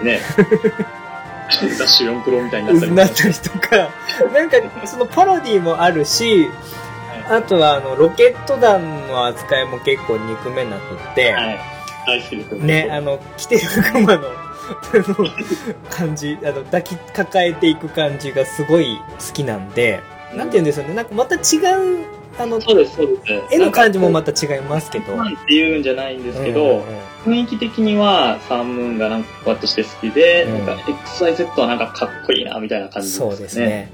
[1.51, 2.93] ダッシュ4クロみたいになったり。
[2.93, 3.91] なったりとか、
[4.33, 6.49] なんかそのパロディもあるし、
[7.29, 11.61] あとはあの、ロケット弾の扱いも結構憎めなくって、はい。
[12.59, 14.33] ね、あの、着てるクマの、あ
[14.95, 15.29] の、
[15.89, 20.01] 感じ、あの、抱きかかえていく感じがすごい好きなんで、
[20.35, 22.07] なんて言うんですよね、なんかまた違う、
[22.39, 23.55] あの、そうです、そうです。
[23.55, 24.33] 絵の感じもまた。
[24.33, 25.17] た違いますけど。
[25.17, 33.31] なんて言うんじゃないんですけどうんうんうん、雰囲気的にはサンムーンがなんかこうやってして好きで、うんなんか XYZ はなんかかっこいいな、みたいな感じですね。
[33.31, 33.93] そうですね。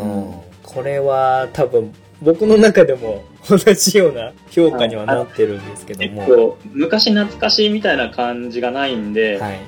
[0.00, 0.34] うん。
[0.62, 6.22] これは多分、僕の中でも同じような評価にはなってるんですけども。
[6.22, 9.60] 結構、昔懐かしいみたいな感じがないんで、はい。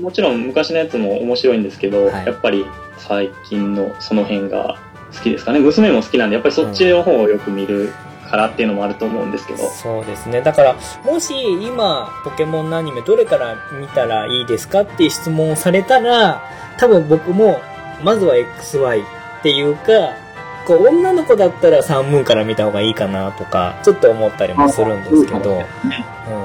[0.00, 2.64] もちろん昔のやつも面白いんですけど、はいやっぱり
[2.98, 4.76] 最近のその辺が
[5.14, 5.60] 好きですかね。
[5.60, 7.92] 娘も好きなんで、やっぱりそっちの方をよく見る
[8.30, 9.68] からっていうのもあると思うんですけど。
[9.68, 10.40] そうですね。
[10.40, 16.40] だから、もし今、ポケモンのアニメどれから見たらいいですかっていう質問をされたら、
[16.78, 17.60] 多分僕も、
[18.02, 20.14] まずは XY っていうか、
[20.66, 25.64] こう、女の子だったらサンムーンから見た方がいいかなとか、ちょっと思ったりもするんですけど、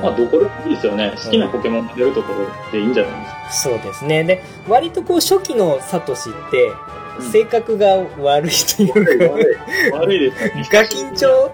[0.02, 1.14] まあ、どこでもいいですよね。
[1.24, 3.70] 好きなポケモンが出るところでいいんじゃないですか。
[3.70, 4.24] そうですね。
[4.24, 6.68] で、割とこう、初期のサトシって、
[7.00, 7.88] うん性格が
[8.20, 9.60] 悪いというか、悪
[9.90, 10.32] い悪いで
[10.64, 10.72] す。
[10.72, 11.52] ガキンチョ？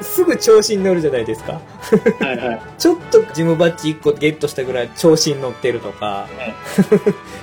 [0.00, 1.60] すぐ調子に乗るじゃないですか。
[2.20, 2.62] はいはい。
[2.78, 6.54] ちょっとジムバッジ1個ゲットしたぐらい調子に乗ってるとかね、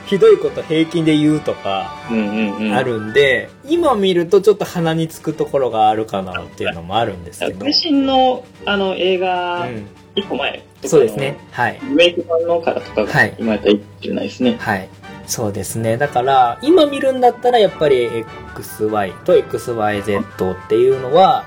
[0.05, 1.95] ひどいこと平均で言うとか。
[2.09, 2.83] あ。
[2.83, 7.59] るんで、今見るとちょっと鼻につくところがあるかなっていうのもあるんですけど。
[7.61, 11.37] 最新のあの映う画、ん、一個前とかのそうですね。
[11.51, 11.79] はい。
[11.81, 14.57] リメイク版のからとかはいが今やったらいいかもしれないですね。
[14.59, 14.89] はい。
[15.25, 15.97] そうですね。
[15.97, 20.21] だから、今見るんだったらやっぱり XY と XYZ
[20.53, 21.45] っていうのは、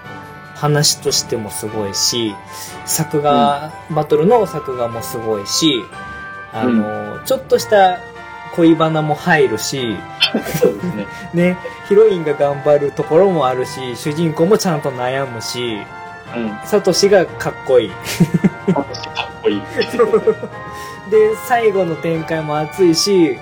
[0.55, 2.35] 話としてもすごいし、
[2.87, 5.83] 作画、バトルの作画もすごいし、
[6.53, 7.99] あの、ちょっとした
[8.55, 9.97] 恋バナも入るし、
[10.61, 11.07] そうですね。
[11.35, 11.59] ね、
[11.89, 15.79] ヒロインが頑張るところもあるし、主人公もちゃんと悩むし、
[16.37, 16.59] うん。
[16.65, 17.91] サトシがかっこいい。
[17.91, 18.85] かっ
[19.43, 19.63] こいい。
[21.11, 23.39] で、最後の展開も熱いし、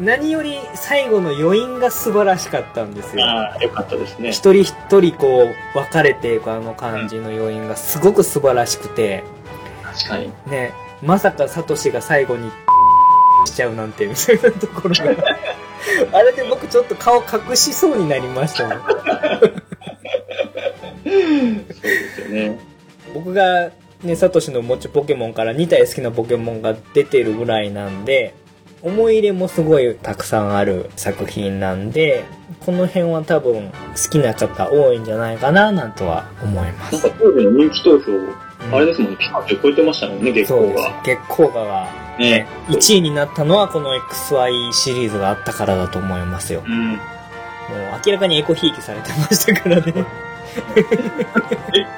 [0.00, 3.22] 何より最後の余韻が素晴らしかったんですよ。
[3.22, 4.30] ああ、よかったですね。
[4.30, 9.22] 一人一人こう分かれていくあの感じの余韻がすごく素晴らしくて、
[9.84, 10.32] 確かに。
[10.50, 10.72] ね、
[11.02, 12.50] まさかサトシが最後に
[13.44, 15.14] しちゃうなんてみたいなところが。
[16.18, 18.78] あれで僕ちょっと顔隠しそうになりましたもん。
[18.80, 19.50] そう
[21.10, 21.74] で
[22.14, 22.58] すよね。
[23.12, 23.70] 僕が
[24.02, 28.34] ね、サトシの持ちポケモンから2体好きなポケモンが出てるぐらいなんで、
[28.82, 32.24] 思い入れもすごいたくさんある作品なんで、
[32.64, 36.92] この辺は多分好きな方多いんじゃないかななんとは思います。
[36.94, 41.02] なんか当時の人気投票、うんあれですもんね、ピカチュウ超えてましたもんね、月光が。。
[41.02, 42.46] 月光河がね。
[42.68, 46.62] 1位になったのはこの XY シリーズがあったからだと思いますよ。
[46.66, 46.90] うん。
[46.92, 46.98] もう
[48.04, 50.04] 明らかにエコひいきされてましたからね。
[50.76, 50.82] え、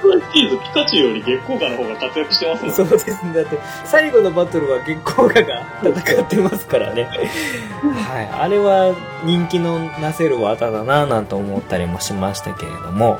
[0.03, 3.33] これシーズピカチュウより月光河の方が活躍してますもんそうですね。
[3.35, 7.05] だって、最後のバトルは月光河が戦ってますからね。
[7.05, 8.29] はい。
[8.29, 8.95] あれは
[9.25, 13.19] 人気のなせる技だなぁなんて思ったりもしましたけれども。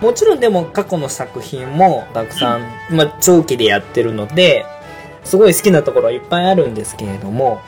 [0.00, 2.60] もちろんでも過去の作品もたくさん、
[2.90, 4.64] まあ、長期でやってるので、
[5.24, 7.60] すごい好きなところはいっぱいあるんですけれども、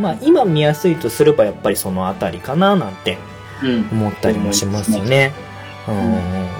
[0.00, 3.18] まあ今見やすいとすればやっぱりそのあたりかななんて
[3.62, 3.88] うん。
[3.92, 5.32] 思ったりもしますよね。
[5.52, 5.55] うん、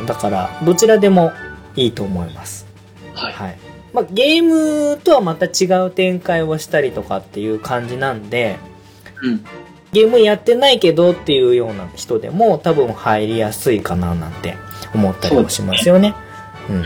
[0.07, 1.33] だから、どちらでも
[1.75, 2.67] いいと思います。
[3.15, 3.33] はい。
[3.33, 3.59] はい。
[3.93, 8.59] まあ、ゲームとはまた違う展開をしたりとかっていう感じなんで、
[9.23, 9.45] うん。
[9.93, 14.57] ゲームやってないけどっていうような人でも多分入りやすいかななんて
[14.93, 16.15] 思ったりもしますよね。
[16.69, 16.85] うんうん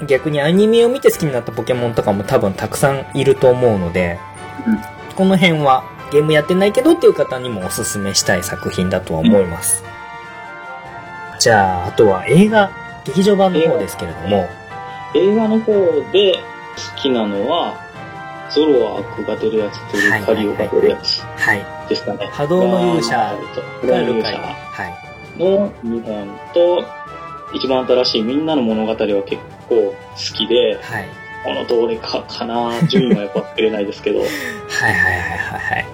[0.00, 0.06] うん。
[0.06, 4.18] 逆にアニメを見て好きになったポケモンとかも多分たくさんいると思うので、
[4.66, 9.84] うんこの辺はゲームやってないけどっていう方にもおすすめしたい作品だとは思います。
[11.40, 12.70] じゃあ、あとは映画、
[13.06, 14.46] 劇場版の方ですけれども、
[15.14, 15.72] 映画の方
[16.12, 17.74] で好きなのは、
[18.50, 21.64] ゾロアークが出るやつとルカリオが出るやつはい。
[21.88, 22.28] ですかね。
[22.30, 23.34] 波動の勇者
[23.80, 24.88] 波動の勇者は
[25.38, 25.42] い。
[25.42, 26.84] の2本と、
[27.54, 29.94] 一番新しいみんなの物語は結構好
[30.36, 31.08] きで、はい。
[31.42, 35.86] このどれかかな順位はやっぱ作れないですけど、はいはいはいはいはい。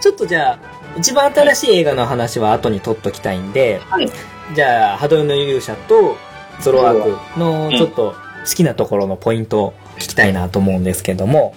[0.00, 0.58] ちょっとじゃあ、
[0.98, 4.10] 一番新しい映画の話は後に取っときたいんで、はい
[4.54, 6.16] じゃあ、波動の勇者と
[6.60, 7.02] ゾロアー
[7.34, 8.14] クのちょっと
[8.46, 11.54] 好きなところのポイントを聞きたいなと思うんですけども、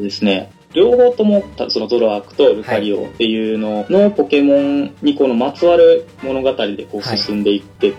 [0.00, 0.50] ですね。
[0.74, 7.94] 両方とも、たそのゾロアークとルカリオっていうののポケモンにこのまつわる物語でこうはい進んでいって、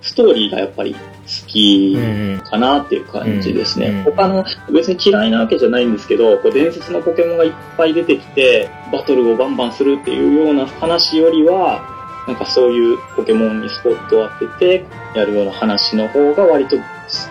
[0.00, 0.98] ストーリーがやっぱり好
[1.46, 1.96] き。
[2.44, 3.88] かなっていう感じですね。
[3.88, 11.97] うん他の、別に嫌いなわけじゃないんですけど、こう伝説のポケモンがいっぱい出てきて、バトルをバンバンするっていうような話よりは、
[12.28, 16.82] なんかそういうポケモンにスポットを当ててやるような話の方が割と好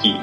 [0.01, 0.15] き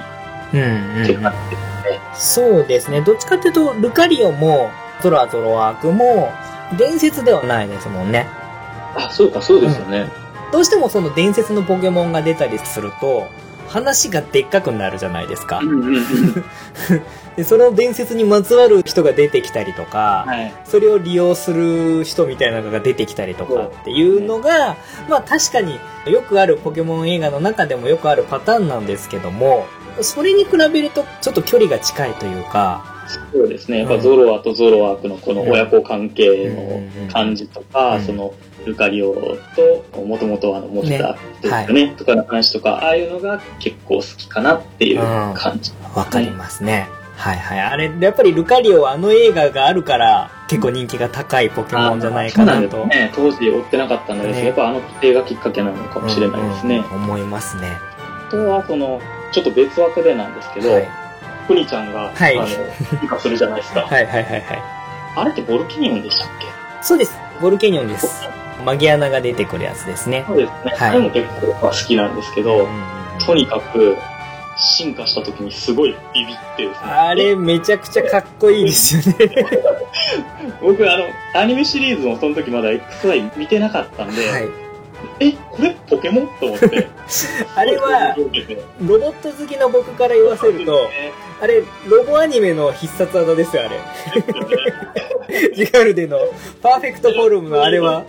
[0.52, 2.00] うんうんって感じですね。
[2.14, 3.00] そうですね。
[3.00, 4.70] どっちかっていうと、ルカリオも、
[5.00, 6.32] ゾロアゾロアークも、
[6.76, 8.28] 伝説ではないですもんね。
[8.96, 10.08] あ、そうか、そうですよね。
[10.52, 13.28] どうしてもその伝説のポケモンが出たりすると、
[13.74, 15.60] 話がでっかくなるじゃないですか。
[17.36, 20.54] で、その伝説にまつわる人が出てきたりとか、はい。
[20.64, 24.76] それを利用する人みたいなのが出てきたりとかっていうのが、
[25.08, 29.66] まあ確かによくあるポケモン映画の中でもよくあるパターンなんですけども、
[30.02, 33.78] それに比べるとちょっと距離が近いというか、そうですね。
[33.78, 38.34] やっぱゾロアとゾロアークのこの親子関係の感じとか、うんその
[38.64, 39.12] ルカリオ
[39.92, 45.00] ともともとあの持ってたっていうかねね、とかの話とか、ああいうのが結構好きかなっていう
[45.34, 45.72] 感じ。
[45.94, 46.88] わかりますね。
[47.16, 47.60] はいはい。
[47.60, 52.86] あれ、やっぱりルカリオはあの映画があるから結構人気が高いポケモンじゃないかなと。
[52.86, 53.12] ね。
[53.14, 56.78] 当時追ってなかったんですけど、ねやっぱあの映画きっかけなのかもしれないですね。
[56.78, 57.76] うんうん思いますね。
[58.28, 59.00] あとは、その、
[59.32, 60.88] ちょっと別枠でなんですけど、はい。
[61.46, 62.48] クニちゃんが、はいあの、
[63.00, 63.80] 美化するじゃないですか。
[63.86, 64.62] はいはいはいはい。
[65.16, 66.46] あれってボルキニオンでしたっけ？
[66.82, 67.16] そうです。
[67.40, 68.28] ボルケニオンです。
[68.64, 70.24] マギアナが出てくるやつですね。
[70.26, 70.72] そうですね。
[70.76, 72.68] はいあれも結構好きなんですけど、うん
[73.24, 73.96] とにかく、
[74.56, 76.90] 進化した時にすごいビビってですね。
[76.90, 79.46] あれ、めちゃくちゃかっこいいですよね。
[80.60, 81.04] 僕、あの、
[81.40, 84.48] アニメシリーズもその時まだ XY 見てなかったんで、はい。
[85.20, 86.28] え、これポケモン？
[86.40, 86.88] と思って。
[87.54, 88.16] あれは、
[88.80, 90.88] ロボット好きの僕から言わせると、
[91.40, 93.80] あれ、ロボアニメの必殺技ですよ、あれ。
[95.54, 96.18] ジガルデの
[96.62, 98.04] パーフェクトフォルムのあれは。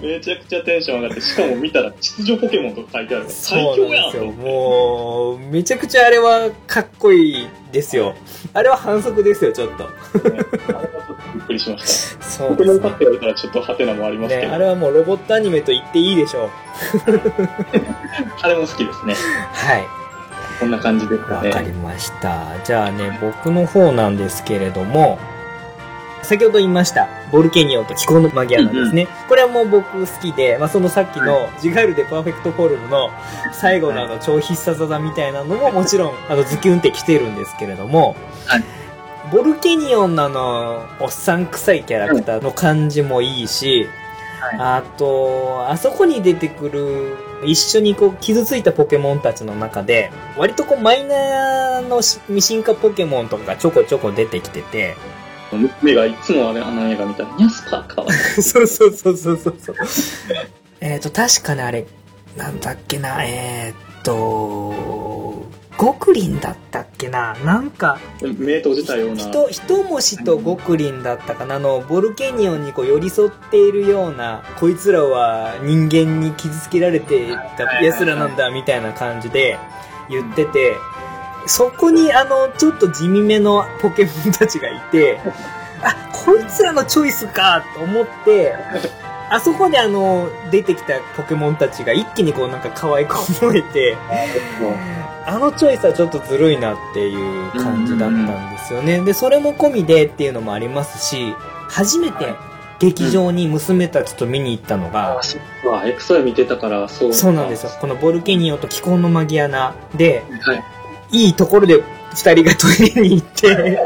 [0.00, 3.24] めちゃくちゃテンション上がって、しかも見たら秩序ポケモンとか書いてある。
[3.28, 4.26] 最強やんですよ。
[4.32, 8.14] もう、めちゃくちゃあれはかっこいいですよ。
[8.54, 9.84] あれは反則ですよ、ちょっと。
[9.84, 12.22] ねあれはちょっとびっくりしました。
[12.24, 16.50] そうポケモンカって言われたらちょっとハテナもありますけね、ど、あれはもうロボットアニメと言っていいでしょう。
[18.42, 19.14] あれも好きですね。
[19.52, 19.84] はい。
[20.60, 21.50] こんな感じですかね。
[21.50, 22.44] わかりました。
[22.64, 25.18] じゃあね、僕の方なんですけれども、
[26.22, 29.06] 先ほど言いました、ボルケニオンと気候のマギアなんですね。
[29.28, 33.10] これはもう僕好きで、まあ、そのさっきのジガールでパーフェクトフォルムの
[33.52, 38.16] 最後のあの超必殺技みたいなのももちろんあのズキュンって来てるんですけれども、
[38.46, 38.64] はい
[39.30, 43.86] ボルケニオンのあの、おっさん臭いキャラクターの感じもいいし、
[44.40, 54.96] あと、あそこに出てくる、一緒にこう傷ついたポケモンたちの中で、割とこうマイナーのし未進化ポケモンとかがちょこちょこ出てきてて、
[55.82, 58.20] 目がいつもあれあの映画見たら、ニャスパーかわいい。
[58.42, 59.76] そうそうそうそうそうそう。
[60.80, 61.86] えっと、確かね、あれ、
[62.36, 65.07] なんだっけな、えーっと、
[65.78, 67.34] ゴクリンだったっけな？
[67.44, 69.16] なんか、目閉じたような。
[69.16, 71.54] 人、一文字とゴクリンだったかな？
[71.54, 79.56] あの、ボルケニオンにこう寄り添っているような、こいつらは人間に傷つけられてた奴らなんだ、みたいな感じで
[80.10, 80.76] 言ってて、
[81.46, 85.20] そこにあの、ちょっと地味めのポケモンたちがいて、
[85.84, 88.52] あ、こいつらのチョイスかと思って、
[89.30, 93.96] あそこであの、出てきたポケモンたちが一気にこうなんか可愛く思えて、
[95.28, 99.04] あのチョイスはちょっとずるいなっていう感じだったんですよね。
[99.04, 101.34] で、それも込みでっていうのもありますし、
[101.68, 102.34] 初めて
[102.78, 105.86] 劇場に娘たちと見に行ったのがあ、、そっか。
[105.86, 107.12] エクソエ見てたから、そう。
[107.12, 107.70] そうなんですよ。
[107.78, 110.64] このボルケニオと気候のマギアナで、はい。
[111.10, 111.82] いいところで
[112.14, 113.78] 二人がトイレに行って、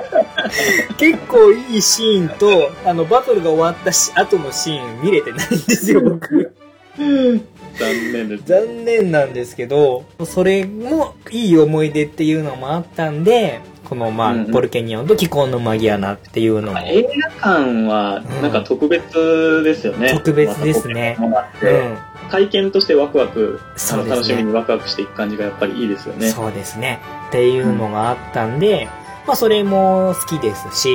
[0.97, 6.55] 結構いいシーンと、あの、バトルが終わったし後のシーン見れてないんですよ、僕。
[7.79, 8.45] 残念です。
[8.45, 20.11] 残念なんですけど、それもいい思い出っていうのもあったんで、このまあ、うんうんボルケニオンと気候のマギアナっていうのも、映画館は、なんか特別ですよね。
[20.11, 26.29] 特別ですねまうん、体験としてワクワク、ね楽しみにワクワクしていく感じがやっぱりいいですよね。
[26.29, 27.01] そうですね。
[27.29, 28.89] っていうのがあったんで、
[29.27, 30.89] まあそれも好きですし、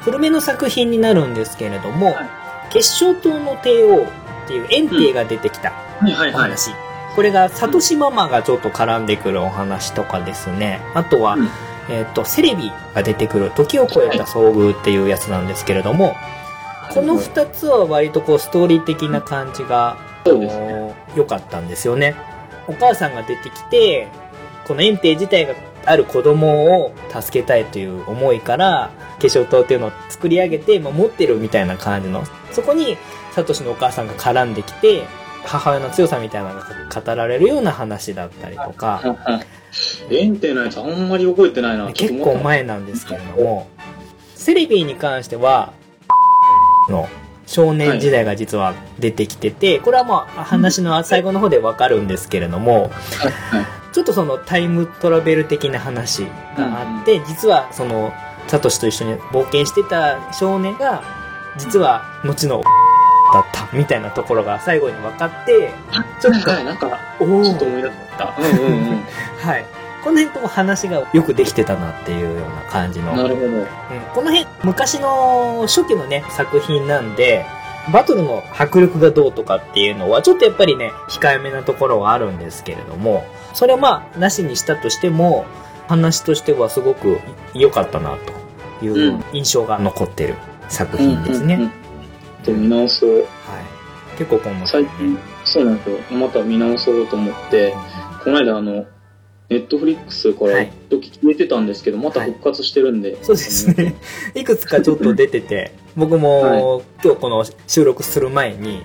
[0.00, 4.06] 古めの作品になるんですけれども、はい結晶島の帝王
[4.44, 5.72] っていうエンティが出てきた。
[6.02, 6.70] お話。
[7.14, 10.80] これが、サトシママがちょっと絡んでくるお話とかですね。
[10.94, 11.48] あとは、うん
[11.88, 16.16] えっ、と、セレビが出てくる、時を超えた遭遇っていうやつなんですけれども、
[16.92, 19.98] この二つは割とこう、ストーリー的な感じが、
[21.14, 22.14] 良かったんですよね。
[22.66, 24.08] お母さんが出てきて、
[24.66, 28.90] このエンテイ自体がある子供を助けたいという思いから、
[29.20, 32.96] 化粧塔っていうのを作り上げて、まあ、持ってるみたいな感じの、そこに、
[33.34, 35.06] サトシのお母さんが絡んできて、
[35.44, 36.66] 母親の強さみたいなのが
[37.00, 39.02] 語られるような話だったりとか、
[40.10, 41.92] エンテのやつあんまり覚えてないな。
[41.92, 43.68] 結構前なんですけれども、
[44.34, 45.72] セレビーに関しては、
[46.88, 47.08] の
[47.46, 52.90] 少年時代が実は出てきてて、これはまあ話の最後の方でわかるんですけれども、
[53.92, 56.28] ちょっとそのタイムトラベル的な話が
[56.58, 58.12] あって、実はその、
[58.46, 61.02] サトシと一緒に冒険してた少年が、
[61.56, 62.62] 実は後の
[63.34, 65.72] だったみたいなところが最後に分かって、
[66.20, 66.88] ちょっと、はい、なんか、
[67.18, 68.34] ちょっと思い出した。
[68.38, 69.04] うんうんうん。
[69.42, 69.66] はい。
[70.04, 73.16] この辺とも話がよくできてたなっていうような感じの。
[73.16, 73.46] なるほど。
[73.46, 73.66] うん
[74.14, 77.46] この辺、昔の初期のね、作品なんで、
[77.92, 85.44] バトルの迫力がどうとかっていうのは、ちょっとやっぱりね、控えめなところはあるんですけれども、それはまあ、なしにしたとしても、
[85.88, 87.18] 話としてはすごく
[87.52, 88.16] 良かったな、
[88.80, 90.34] といううん印象が残ってる
[90.68, 91.70] 作品ですね。
[92.44, 93.10] と見直そう。
[93.18, 93.24] はい。
[94.18, 95.98] 結構今後、最近、そうなんですよ。
[96.18, 97.74] また見直そうと思って、
[98.22, 98.86] この間あの、
[99.50, 103.22] ネットフリックスからはい一時消えてたんですけど、また復活してるんで。
[103.22, 103.94] そうですね。
[104.34, 108.82] いくつかちょっと出てて、 僕も今日この収録する前に、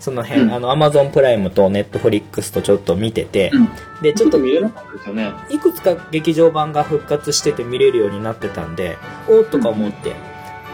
[0.00, 3.68] その辺、うんあの、アマゾンプライムとネットフリックスとちょっと見てて、うん
[4.02, 5.32] で、ちょっと見れなかったですよね。
[5.48, 8.96] いくつか劇場版が復活してて見れるようになってたんで、
[9.28, 10.12] おーっとか思って、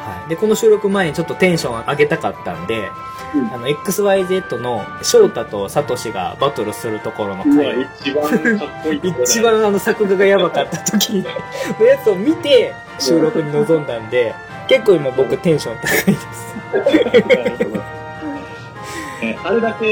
[0.08, 0.28] はい。
[0.30, 2.90] で、この収録前にちょっとテンション上げたかったんで、
[3.34, 11.18] うんあの、XYZ の翔太とサトシがバトルするところの回、一番かっこいい 一番あの作画がやばかった時
[11.78, 14.34] のやつを見て収録に臨んだんで、
[14.68, 16.48] 結構今僕テンション高いです。
[19.44, 19.86] あれだけ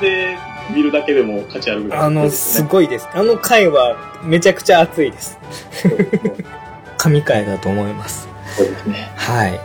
[0.00, 0.36] で
[0.70, 2.68] 見るだけでも価値あるぐらいあの、ですね。
[2.70, 3.08] ごいです。
[3.12, 5.38] あの回はめちゃくちゃ熱いです。
[6.98, 8.28] 神回だと思います。
[8.56, 9.12] そうですね。
[9.16, 9.60] はい。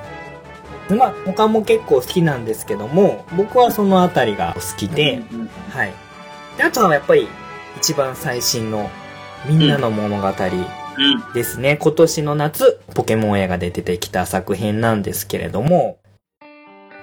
[0.90, 5.94] でまあ、他も結構好きなんですけども、僕はそのあたりが好きで、うんうんはい。
[6.58, 7.28] で、あとはやっぱり
[7.78, 8.90] 一番最新の
[9.48, 11.34] みんなの物語うん。
[11.34, 11.78] ですね。
[11.78, 15.98] 今年の夏、ポケモン映画で出てきた作品なんですけれども、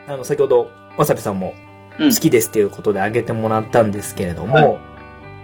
[0.06, 1.54] あの、先ほど、わさびさんも
[1.98, 4.78] うん好きですっていうことで挙げてもらったんですけれども、はい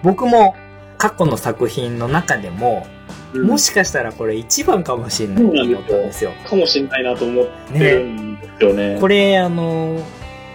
[0.03, 0.55] 僕も
[0.99, 2.87] 過去の作品の中でも、
[3.35, 6.33] うんもしかしたらこれ一番かもしれないと思ったんですよ。
[6.47, 8.99] かもしれないなと思ってるんですよね。
[9.01, 10.01] これ、あの、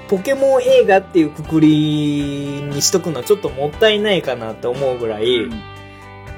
[0.07, 5.61] ポケモン映画っていうくくりにしとくのはちょっともったいないかなと思うぐらい、うん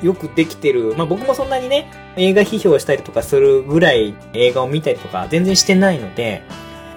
[0.01, 0.95] よくできてる。
[0.97, 6.41] まあ僕もそんなにね、映画批評したりとかするぐらい映画を見たりとか全然してないので、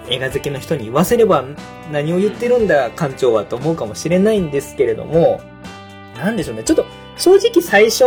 [0.09, 1.45] 映画好きの人に言わせれば
[1.91, 5.41] 何を言ってるんだ館長はと思うかもしれないんですけれども、
[6.17, 6.63] なんでしょうね。
[6.63, 6.85] ちょっと
[7.17, 8.05] 正直最初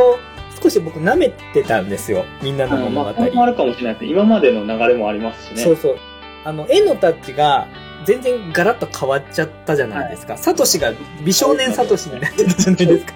[0.60, 2.24] 少し僕舐めてたんですよ。
[2.43, 3.05] みんなの物語。
[3.05, 4.10] まあ、これもあるかもしれないですね。
[4.10, 5.62] 今までの流れもありますしね。
[5.62, 5.97] そうそう。
[6.44, 7.68] あの、絵のタッチが
[8.05, 10.36] 全然ガラッと変わっちゃったじゃないですか。
[10.36, 10.93] サトシが
[11.24, 13.12] 美少年サトシになってたじゃないですか。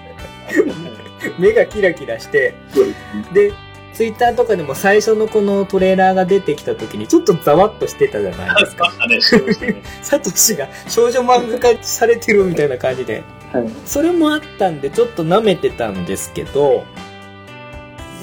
[1.39, 2.53] 目がキラキラして、
[3.33, 3.53] で
[3.93, 8.91] ツイッターとかでも最初のこのトレーラーが出てきた時にちょっとざわっとしてたじゃないですか。
[10.01, 13.23] サトシが少女漫画化されてるみたいな感じで。
[13.53, 13.69] はい。
[13.85, 16.85] それもあったんでちょっと舐めてたんですけど、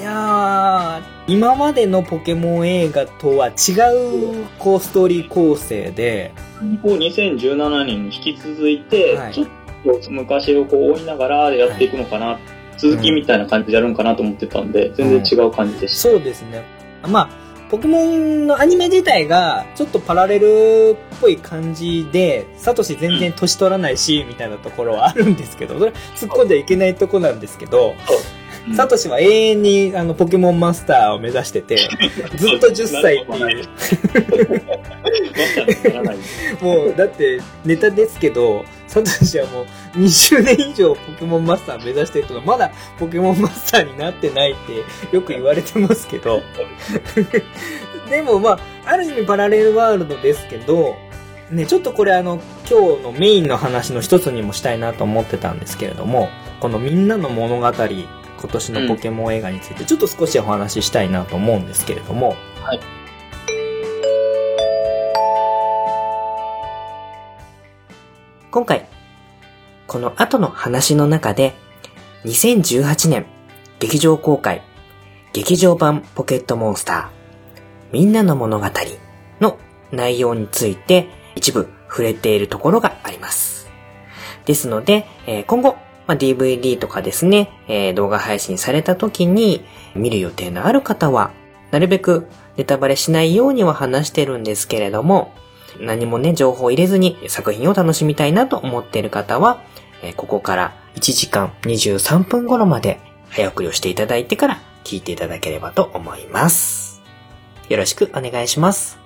[0.01, 6.33] いやー、今までのポケモン映画とは違う、こう、ストーリー構成で、
[6.81, 9.33] こう2017年に引き続いて、はい。
[9.33, 12.39] ちょっと昔をこう追いながらやっていくのかな、
[12.77, 16.09] 続きみたいな感じでやるんかなと思ってたんで、全然違う感じでした。
[16.09, 16.63] そうですね。
[17.07, 17.29] まあ、
[17.69, 27.93] ポケモンのアニメ自体が、ちょっとパラレルっぽい感じで、サトシ全然年取らないし、みたいなところはあるんですけど、それは突っ込んじゃいけないとこなんですけど、
[28.67, 28.75] うん。
[28.75, 31.77] サトシは永遠にあのポケモンマスターを目指してて、
[32.37, 33.61] ずっと10歳ってい。
[33.61, 33.67] う。
[36.63, 39.65] もう、だって、ネタですけど、サトシはもう、
[39.97, 44.55] 20年以上ポケモンマスター目指してるけど、まだポケモンマスターになってないっ
[45.09, 46.41] てよく言われてますけど、
[48.09, 50.95] でもまあ、ある意味パラレルワールドですけど、
[51.49, 52.39] ね、ちょっとこれあの、
[52.69, 56.29] 今日のメインの話の一つにもしたいなと思ってたんですけれども、
[56.59, 57.67] このみんなの物語、
[58.41, 62.79] 今年のポケモン映画についてちょっと少しお話ししたいなと思うんですけれども、はい。
[68.49, 68.87] 今回、
[69.85, 71.53] この後の話の中で、
[72.25, 73.27] 2018年
[73.79, 74.63] 劇場公開、
[75.33, 78.65] 劇場版ポケットモンスター、みんなの物語
[79.39, 79.59] の
[79.91, 83.69] 内容について一部触れているところがあります。
[84.45, 85.77] ですので、えー今後、
[86.11, 89.63] まあ、DVD とかですね、えー動画配信された時に
[89.95, 91.31] 見る予定のある方は、
[91.71, 92.27] なるべく
[92.57, 95.33] ネタバレしないようには話してるんですけれども、
[95.79, 99.63] 何もね、情報を入れずに作品を楽しみたいなと思っている方は、
[100.03, 107.01] えーここから1時間23分頃まで早送りをしていただいてから聞いていただければと思います。
[107.69, 109.00] よろしくお願いします。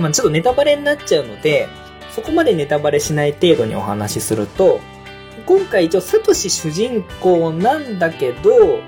[0.00, 1.68] まあちょっとネタバレになっちゃうので、
[2.10, 4.80] そこまでネタバレしない程度にお話しすると、
[5.46, 8.80] 今回一応サトシ主人公なんだけど、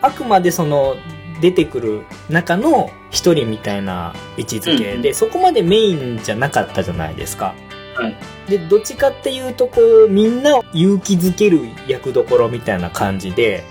[0.00, 0.96] あくまでその
[1.40, 7.54] 出てくる中の一人みたいな位置づけで、うんそこまでメインじゃなかったじゃないですか。
[7.94, 8.16] はい。
[8.50, 13.64] で、どっちかっていうとこう、みんなを勇気づける役どころみたいな感じで、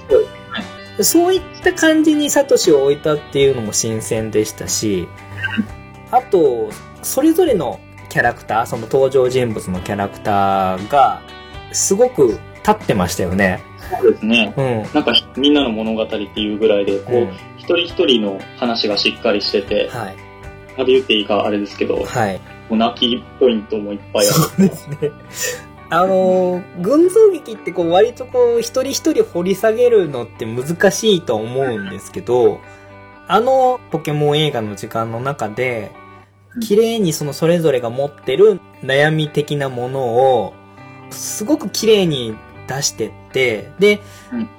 [1.01, 5.07] そういった感じにサトシを置いたっていうのも新鮮でしたし、
[6.13, 6.69] あと、
[7.01, 7.79] それぞれの
[8.09, 11.21] キャラクター、その登場人物のキャラクターが、
[11.71, 13.63] すごく立ってましたよね。
[13.99, 14.53] そうですね。
[14.55, 14.93] うん。
[14.93, 17.33] なんか、みんなの物語っていうぐらいで、こう、うん
[17.63, 20.17] 一人一人の話がしっかりしてて、はい。
[20.77, 22.41] まで言っていいかあれですけど、もはい。
[22.69, 24.33] う泣きポイントもいっぱいある。
[24.33, 24.97] そうですね。
[25.89, 32.59] あのー、群像劇ってこう割とこう一人一人掘り下げるのって難しいと思うんですけど、
[33.27, 35.91] あのポケモン映画の時間の中で、
[36.61, 40.53] 綺麗にそのそれぞれが持ってる悩み的なものを、
[41.09, 42.35] すごく綺麗に
[42.67, 44.01] 出してって、で、
[44.31, 44.49] うん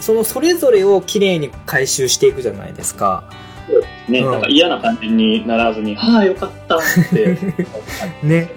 [0.00, 3.24] そのそれぞれを綺麗に回収していくじゃないですか。
[4.06, 6.80] ね、うんなんか嫌な感じにならずに、は あ、よかったっ
[7.10, 7.38] て。
[8.22, 8.50] ね。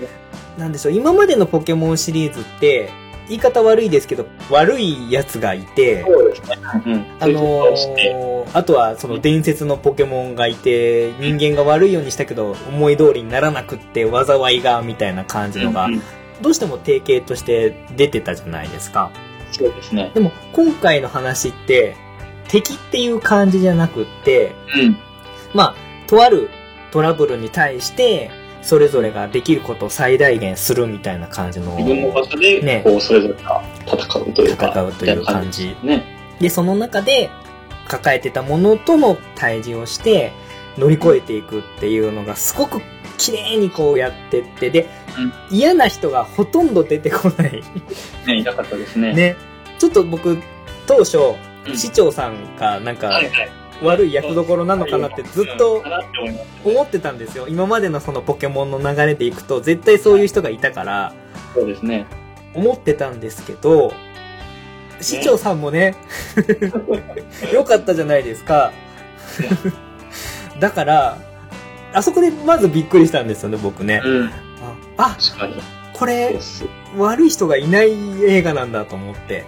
[0.58, 2.90] なんでしょう、今までのポケモンシリーズって、
[3.28, 6.58] 言い方悪いですけど、悪いやつがいて、そうですね。
[6.86, 7.06] うん。
[7.20, 16.02] あのーあとはその伝説のポケモンがいて、人間が悪いようにしたけど、思い通りにならなくって、災いが、みたいな感じのがうん、
[16.42, 19.12] どうしても定型として出てたじゃないですか。
[19.52, 20.12] そうですね。
[20.14, 21.96] でも、今回の話って、
[22.48, 24.98] 敵っていう感じじゃなくって、うん。
[25.54, 25.76] まあ、
[26.08, 26.50] とある
[26.92, 34.68] トラブルに対して、それぞれができることを最大限するみたいな感じの、自分の場所で、ねこう、それぞれが戦うというか。
[34.68, 35.76] 戦うという感じ。
[35.84, 36.04] ね。
[36.40, 37.30] で、その中で、
[37.88, 40.34] 抱えてたものとの対峙をして、
[40.78, 42.82] 乗り越えていくっていうのが、すごく
[43.18, 44.90] 綺麗にこうやってって、で、
[45.50, 47.64] 嫌な人がほとんど出てこない。
[48.26, 49.14] ね、いなかったですね。
[49.14, 49.36] ね。
[49.80, 50.38] ちょっと僕、
[50.86, 53.50] 当初、うん市長さんがなんかはいはい。
[53.84, 55.84] 悪い役どころなのかなってずっと
[56.64, 57.48] 思ってたんですよ。
[57.48, 61.14] 今までのそのポケモンの流れでいくと、絶対そういう人がいたから、
[61.54, 62.06] そうですね。
[62.54, 63.94] 思ってたんですけど、
[65.00, 65.96] 市長さんもね、
[67.54, 68.72] 良かったじゃないですか。
[70.60, 71.18] だから、
[71.94, 74.02] あそこでまずびっくりしたんですよね、僕ね。
[74.04, 74.30] うん。
[74.98, 75.62] あ、確かに。
[75.94, 76.36] これ。
[76.98, 77.92] 悪い人がいない
[78.24, 79.46] 映画なんだと思って。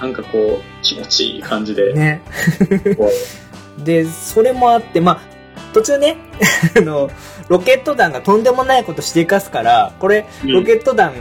[0.00, 1.92] なんかこう、気持ちいい感じで。
[1.92, 2.22] ね。
[3.78, 5.20] こで、それもあって、まあ、
[5.72, 6.16] 途中ね、
[6.76, 7.10] あの、
[7.48, 11.12] ロケット弾がとんでもないことしていかすから、これ、うロケット弾、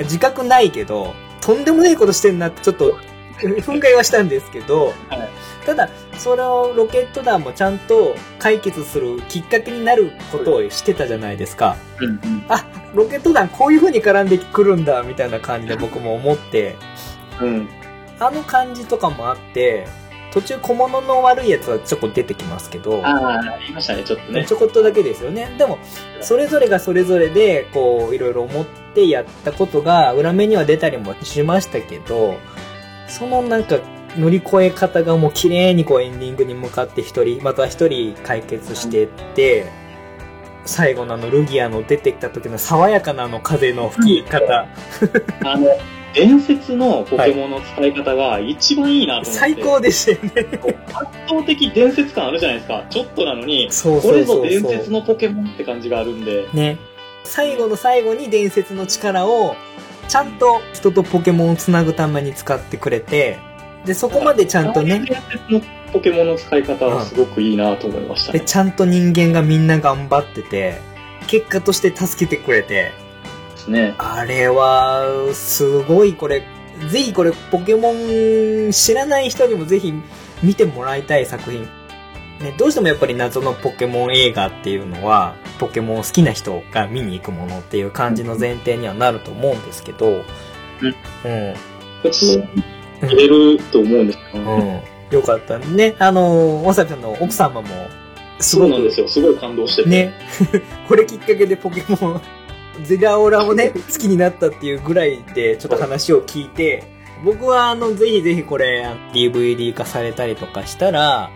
[0.00, 2.98] 自覚ないけど、とんでもないことしてんなってちょっと、
[3.38, 5.28] 憤慨はしたんですけど、はい
[5.64, 5.88] ただ、
[6.18, 11.76] そのロケット弾もちゃんと解決するきっかけになることをしてたじゃないですか。
[12.00, 12.44] うんうん。
[12.48, 16.76] あ、ロケット弾こういう風に絡んでくるんだ、みたいな感じで僕も思って、
[17.40, 17.68] うん。
[18.20, 19.86] あの感じとかもあって、
[20.34, 24.52] 途中小物の悪いやつはちょこっと出てきますけど、ああ、言いましたね、ちょっとねち。
[24.52, 25.54] ょこっとだけですよね。
[25.56, 25.78] でも、
[26.22, 32.34] それぞれがそれぞれで、こう、いろいろ思ってやったことが、裏目には出たりもしましたけど、
[33.06, 33.78] そのなんか、
[34.18, 39.66] 乗り越え方がもう綺麗にこうエンディングに向かって一人、また一人解決していって、
[40.64, 44.66] 最後のあのルギアの出てきた時の爽やかなあの風の吹き方、
[45.44, 45.68] あの、
[46.14, 49.32] 伝説のポケモンの使い方が一番いいなと思って。
[49.32, 50.48] 最高でしたよね。
[50.92, 52.84] 圧倒的伝説感あるじゃないですか。
[52.88, 54.42] ちょっとなのに、そうこれぞ。
[54.42, 56.48] 伝説のポケモンって感じがあるんで。
[56.54, 56.78] ね。
[57.24, 59.56] 最後の最後に伝説の力を、
[60.08, 63.38] ちゃんと人とポケモンをつなぐために使ってくれて、
[63.84, 65.60] で、そこまでちゃんとね、伝説の
[65.92, 68.44] ポケモンの使い方はすごくいいなと思いましたで、ね。
[68.44, 70.80] ちゃんと人間がみんな頑張ってて、
[71.26, 72.92] 結果として助けてくれて、
[73.64, 73.94] ですね。
[73.98, 76.46] あれは、すごいこれ、
[76.90, 79.92] ぜひこれ、ポケモン知らない人にもぜひ
[80.42, 81.68] 見てもらいたい作品。
[82.40, 90.22] ね、どうしてもやっぱり謎のポケモン映画っていうのは、ポケモン好きな人が見に行くものっていう感じの前提にはなると思うんですけど、うん。
[92.02, 92.48] 普通に
[93.02, 94.80] 見れると思うんですけど、うん。
[95.10, 95.94] よかったね。
[95.98, 97.68] あの、わさびさんの奥様も、
[98.40, 99.08] すごくそうなんですよ。
[99.08, 99.88] すごい感動してて。
[99.88, 100.12] ね、
[100.88, 102.20] これきっかけでポケモン、
[102.82, 106.84] ゼラオラをね、好きになったっていうぐらいでちょっと話を聞いて、
[107.24, 111.30] 僕はあの、ぜひぜひこれ、DVD 化されたりとかしたら、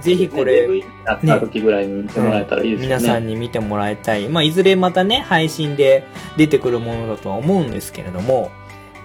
[0.00, 0.68] ぜひこれ、
[1.04, 2.96] た時ぐらいに見てもらえたらいいですよね。
[2.96, 4.28] 皆さんに見てもらいたい。
[4.28, 6.04] まあ、いずれまたね、配信で
[6.36, 8.50] 出てくるものだとは思うんですけれども、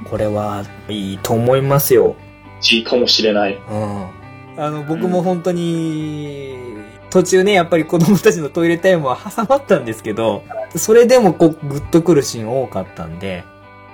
[0.09, 2.15] これはいいと思いますよ。
[2.71, 3.55] いいかもしれない。
[3.55, 4.07] うん。
[4.57, 6.64] あの、僕も本当に、
[7.10, 10.44] 途中ね、やっぱり子供たちのトイレタイムは挟まったんですけど、
[10.76, 13.44] それでもこう、グッとくるシーン多かったんで、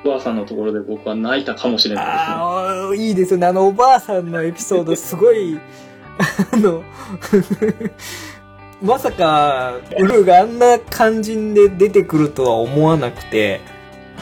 [0.04, 2.24] おばあさんのところで僕は泣いたかもしれないですね。
[2.24, 3.48] ああ、いいですよね。
[3.48, 5.60] あの、おばあさんのエピソード、すごい、
[6.52, 6.84] あの、
[8.82, 13.62] まさか、ウルーがあんな感じで出てくるとは思わなくて、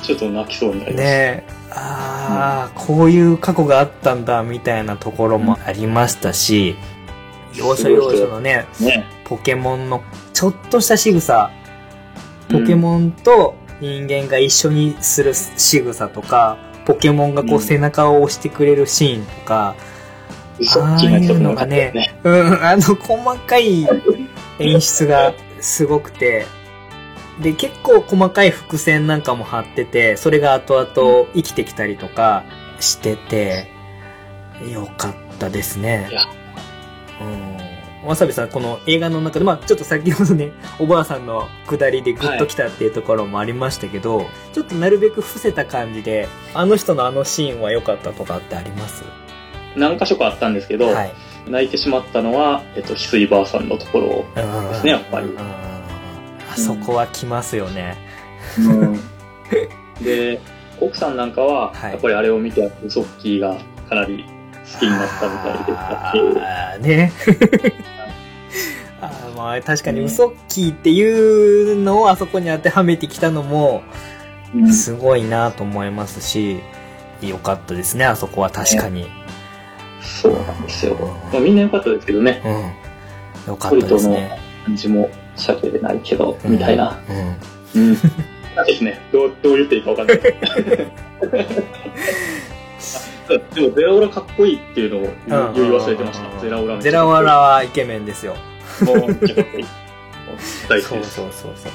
[0.01, 1.03] ちょっと泣きそうになりました。
[1.03, 6.75] ねああ、こういう過去があったんだ、みたいなところもありましたし、
[7.59, 9.05] 要所要所のね、ね。
[9.25, 10.01] ポケモンの
[10.33, 11.51] ちょっとした仕草、
[12.49, 19.75] ポケモンと人間が一緒にする仕草とか、ポケモンがこううん背中を押してくれるシーンとか、
[20.59, 22.19] 嘘っきな人もよかったよね。
[22.23, 23.87] うん、あの細かい
[24.59, 26.45] 演出がすごくて、
[27.41, 32.43] で、結構細かい伏線なんかも張ってて、それが後々生きてきたりとか
[32.79, 33.67] してて、
[34.71, 36.38] よかったですねいや。
[37.21, 38.07] うん。
[38.07, 49.03] わさびさん、この映画の中で、まあちょっと先ほどね、 おばあさんの下りでグッときたっていうところもありましたけど、ちょっとなるべく伏せた感じで、あの人のあのシーンは良かったとかってあります？
[49.75, 51.13] 何箇所かあったんですけど、はい。
[51.47, 55.27] 泣いてしまったのは、えっと、翡翠ばあさんのところですねやっぱり。
[56.51, 57.97] あそこは来ますよね。
[60.01, 60.39] で、
[60.79, 61.91] 奥さんなんかは、はい。
[61.91, 63.57] やっぱりあれを見て、ウソッキーが
[63.89, 64.25] かなり
[64.73, 67.11] 好きになったみたいでしたし、あーね。
[69.01, 73.83] あーまあ確かにウソッキーっていうのをあそこに当てはめてきたのも
[74.53, 76.59] うんすごいなと思いますし、
[77.21, 79.07] 良かったですね、あそこは確かに。
[80.01, 80.95] そうなんですよ。
[81.31, 82.41] まあ、みんな良かったですけどね。
[82.45, 83.51] うん。
[83.53, 84.39] 良かったですね。
[84.65, 86.99] 感じも喋れないけど、みたいな。
[87.75, 87.81] うん。
[87.81, 87.97] うん。
[88.55, 88.99] なんですね。
[89.11, 90.19] どう、どう言っていいかわかんない。
[93.37, 96.41] でも、ゼラオラかっこいいっていうのを言い忘れてました。
[96.41, 98.35] ゼラオラゼラオラはイケメンですよ。
[98.85, 99.65] もう、めっちゃかっこいい。
[100.67, 101.15] 大好きです。
[101.15, 101.71] そうそうそう。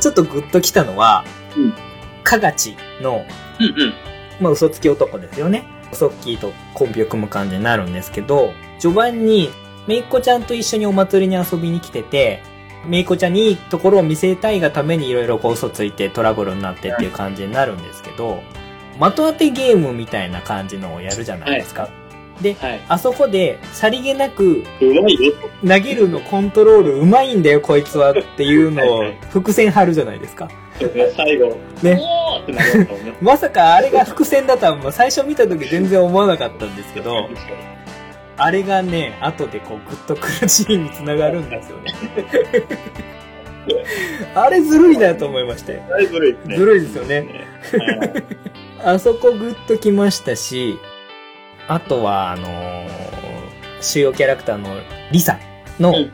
[0.00, 1.24] ちょっとグッときたのは、
[1.56, 1.74] うん
[2.26, 3.24] かがちの、
[3.60, 3.94] うんうん。
[4.40, 5.64] まあ、嘘つき男ですよね。
[5.92, 9.50] ソッキーとコンビを組む感じになるんですけど、序盤に、
[9.86, 12.42] めいっ子ちゃんと一緒にお祭りに遊びに来てて、
[12.84, 18.42] めいっ子ちゃんにいいところを見せたいがためにいろいろこう嘘ついてトラブルになってっていう感じになるんですけど、
[18.98, 21.88] 的当てゲームみたいな感じのをやるじゃないですか。
[22.40, 22.80] で、はい。
[22.88, 25.32] あそこでさりげなくうまいよ。
[25.62, 30.48] 投げるのコントロールうまいんだよこいつはっていうのを伏線張るじゃないですか。
[31.16, 31.98] 最後、ね
[33.22, 37.30] まさかあれが伏線だとは最初見た時全然思わなかったんですけど、
[38.36, 41.94] あれがね、後でこうグッとくるシーンにつながるんですよね。
[44.34, 45.80] あれずるいなと思いまして。
[45.88, 46.56] だいぶずるいですね。
[46.56, 47.16] ずるいですよね。
[47.16, 48.46] はい
[48.84, 50.78] あそこグッときましたし、
[51.68, 52.86] あとはあのー
[53.80, 54.68] 主要キャラクターの
[55.12, 55.38] リサ
[55.78, 56.12] のうん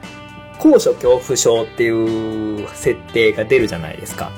[0.63, 4.31] 高所恐怖症っていう設定が出るじゃないですか。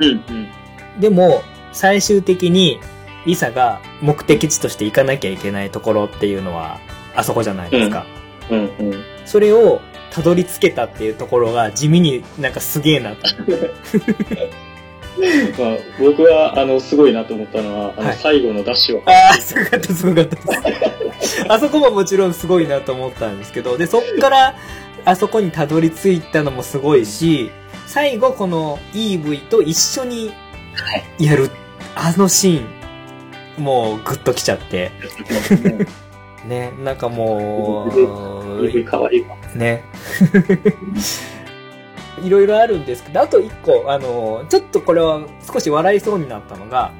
[0.00, 1.00] うんうん。
[1.00, 1.42] でも、
[1.72, 2.80] 最終的に、
[3.26, 6.80] リサが目的地として行かなきゃいけないところっていうのは、
[7.14, 8.06] あそこじゃないですか。
[8.50, 9.04] うんうん。
[9.24, 9.80] それを、
[10.10, 13.18] たどり着けたっていうところが、地味になんかすげえなと。
[15.58, 20.42] まあ、僕は、あの、すごいなと思ったのは、あの、はい最後のダッシュは、ああ、すごかった、すごかったで
[21.20, 21.44] す。
[21.48, 24.54] あそこももちろんすごいなと思ったんですけど、で、そっから、
[25.04, 27.50] あそこにたどり着いたのもすごいし、
[27.86, 30.32] 最後この EV と一緒に
[30.74, 31.24] はい。
[31.24, 31.50] やる、
[31.96, 34.92] あのシーン、もうグッときちゃって、
[36.46, 39.34] ね、なんかもう、指変わりが。
[39.54, 39.84] ね。
[42.24, 45.20] いろいろあるんですけど、あと一個、あの、ちょっとこれは
[45.50, 46.92] 少し笑いそうになったのが、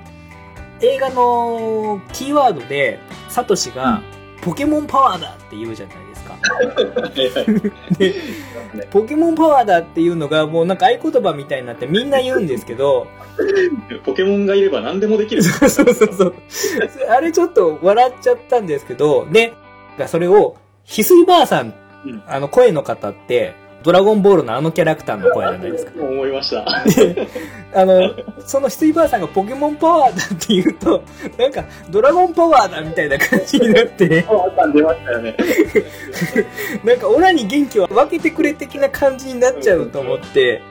[0.80, 4.02] 映画のキーワードで、サトシが、
[4.40, 6.36] ポケモンパワーだって言うじゃないですか。
[8.90, 13.08] ポケモンパワーだっていうのがもうなんか合言葉みたいになってみんな言うんですけど、
[14.04, 15.42] ポケモンがいれば何でもできる。
[15.42, 16.34] そうそうそうそう。
[17.10, 19.54] あれちょっと笑っちゃったんですけど、で、
[20.06, 21.74] それを、翡翠ばあさん、
[22.26, 25.92] あの声の方って、ドラゴンボールのあのキャラクターの声じゃないですか。
[26.02, 26.66] 思いました。
[27.74, 28.12] あの、
[28.44, 31.04] その翡翠ばあさんがポケモンパワーだって言うと、
[31.38, 35.36] なんか、ドラゴンパワーだみたいな感じになって、パワー感出ましたよね。
[36.84, 40.62] なんか、オラに元気を分けてくれ的な感じになっちゃうと思って、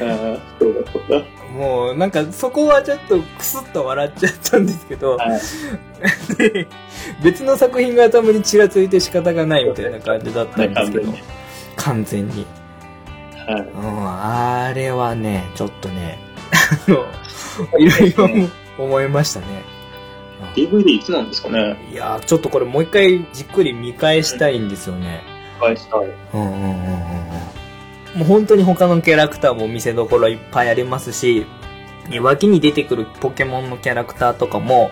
[0.00, 1.24] ああ、そうだそうだ。
[1.52, 5.40] もう、なんか、そこはちょっとクスッと笑っちゃったんですけど、はい。
[6.36, 6.66] で
[7.22, 11.12] 別の作品が頭にちらついて仕方がないみたいな感じだったんですけど、
[11.82, 12.46] 完全に。
[13.46, 13.60] はい。
[13.60, 16.18] うん、あれはね、ちょっとね、
[16.88, 18.48] あの、いろいろ
[18.78, 19.46] 思いましたね。
[20.54, 21.76] DVD いつなんですかね？
[21.92, 25.22] いやーちょっとこれもう一回じっくり見返したいんですよね。
[25.60, 26.00] 返したい。
[26.34, 26.72] うんうんうんうん
[28.14, 28.18] うん。
[28.18, 31.46] もう本当に他のキャラクターも見せどころいっぱいありますし、
[32.20, 34.90] 脇に出てくるポケモンのキャラクターとかも、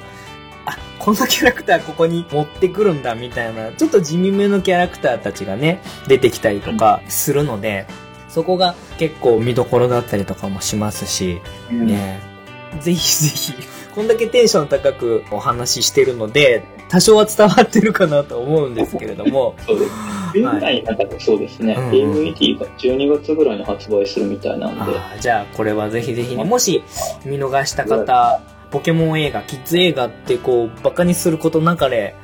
[0.67, 7.87] あ、このキャラクターここに持ってくるんだみたいな、ちょっと地味めのキャラクターたちがね、出てきたりとかするので、
[8.29, 12.21] そこが結構見どころだったりとかもしますし、ね。
[12.81, 13.53] ぜひぜひ、
[13.95, 19.93] こんだけテンション高くお話ししてるので、多少は伝わってるかなと思うんですけれども、 そうです。
[20.33, 21.85] 現在なんかそうですね、うん。
[21.85, 26.83] うん DVD が12月ぐらいに発売するみたいなんで、じゃあこれはぜひぜひね、もし
[27.25, 32.15] 見逃した方、ポケモン映画、キッズ映画ってこう、バカにすることなかれ、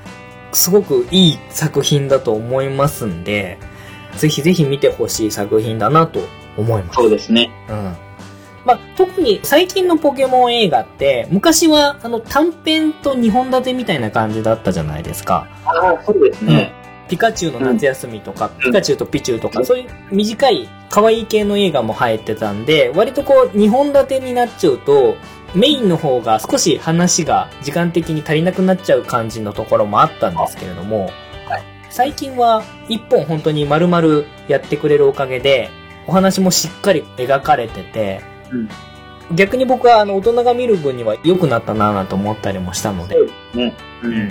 [0.52, 3.58] すごくいい作品だと思いますんで、
[4.16, 6.20] ぜひぜひ見てほしい作品だなと
[6.56, 6.96] 思います。
[6.96, 7.50] そうですね。
[7.68, 7.96] うん。
[8.64, 15.48] まあ、特に最近のポケモン映画って、昔はあの短編と2本立てみたいな感じだったじゃないですか。
[15.64, 16.72] ああ、そうですね。
[17.08, 25.16] ピカチュウの夏休みとか、うんピカチュウとピチュウとか、そういう短い可愛い系の映画も入ってたんで、割とこう、2本立てになっちゃうと、
[25.56, 31.06] メインの方が少し話が時間的に足りなくなっちゃう感じのところもあったんですけれども、
[31.48, 35.70] はい最近は1本本当に丸々やってくれるおかげで、
[36.06, 38.20] お話もしっかり描かれてて、
[38.50, 38.68] うん
[39.34, 43.74] 逆に僕はあの大人が見る分には良くなったなぁなんて思ったりもしたので、そうですね。
[44.02, 44.30] ううんうん。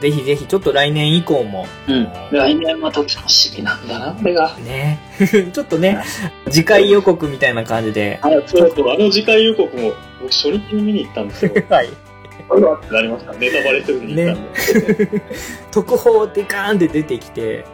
[0.00, 2.08] ぜひぜひちょっと来年以降も、うん。
[2.30, 4.54] 来年また楽しみなんだな、これが。
[4.58, 5.00] ね
[5.52, 6.04] ちょっとね、
[6.50, 11.52] 次回予告みたいな感じで、あ、そうそう、あの次回予告も、僕初日に見に行ったんですよ。
[11.68, 11.88] はい。
[11.88, 13.32] てなりました。
[13.32, 15.22] ネタバレせずに言ったんで。
[15.72, 17.64] 特報でガーンって出てきて、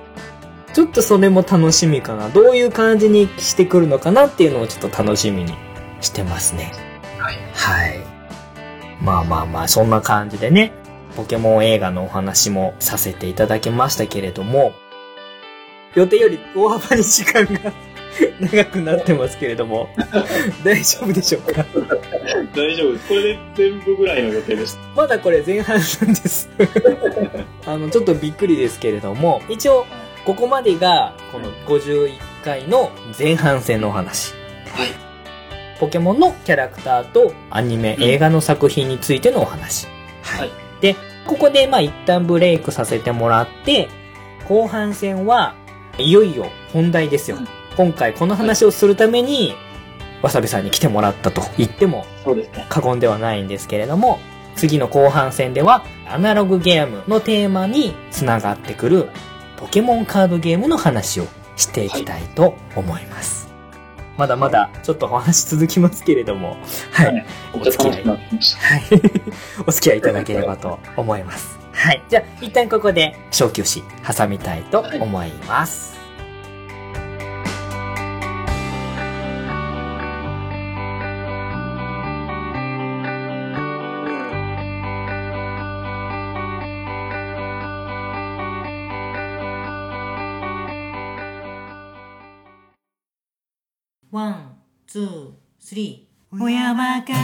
[0.73, 2.29] ちょっとそれも楽しみかな。
[2.31, 5.55] どういう感じにしてくるのかなっていうのをちょっと楽しみに
[6.01, 6.73] してますね。
[7.19, 7.39] はい。
[7.55, 8.01] はい。
[9.03, 10.73] まあまあまあ、そんな感じでね、
[11.17, 14.73] ポケモン映画のお話もさせていただきましたけれども、
[15.95, 17.73] 予定より大幅に時間が
[18.41, 19.89] 長くなってますけれども、
[20.65, 21.65] 大丈夫でしょうか？
[22.55, 23.09] 大丈夫です。
[23.09, 24.81] これで全部ぐらいの予定でした。
[24.95, 26.49] まだこれ前半なんです。
[27.67, 29.87] あの、ちょっとびっくりですけれども、一応、
[30.25, 32.13] ここまでが、この51
[32.45, 34.33] 回の前半戦のお話。
[34.75, 34.89] はい。
[35.81, 39.89] ポケモンのキャラクターとアニメ、映画の作品についてのお話。
[40.23, 40.51] はい。
[40.81, 40.95] で、
[41.27, 43.89] ここでまあ一旦ブレイクさせてもらって、
[44.49, 45.55] 後半戦は
[45.99, 47.49] いよいよ本題ですようん。
[47.77, 49.55] 今回この話をするために、
[50.23, 52.07] わさびさんに来てもらったと言っても。
[52.69, 54.21] 過言ではないんですけれども、
[54.57, 59.09] 次の後半戦ではアナログゲームのテーマにつながってくる
[59.57, 61.27] ポケモンカードゲームの話を
[61.57, 63.43] していきたいと思います。
[64.17, 66.57] まだまだちょっとお話続きますけれども、
[66.93, 67.07] はい。
[67.07, 67.15] はい
[67.55, 68.61] めっちゃ楽しくなってきました。
[68.61, 68.83] はい。
[69.67, 71.59] お付き合いいただければと思います。
[71.73, 72.03] はい。
[72.09, 75.97] じゃあ、一旦ここで小休止挟みたいと思います。
[75.97, 76.02] ワ
[94.93, 96.43] Two、three。
[96.45, 97.15] 親バカ。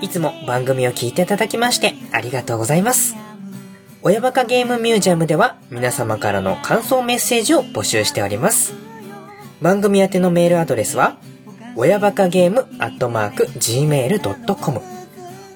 [0.00, 3.16] いつも番組を聞いていただきましてありがとうございます。
[4.00, 8.72] 親バカゲームミュージアムでは皆様からの感想メッセージを募集しております。
[9.60, 11.18] 番組宛てのメールアドレスは、
[11.76, 14.80] 親バカゲームアットマーク gmail.com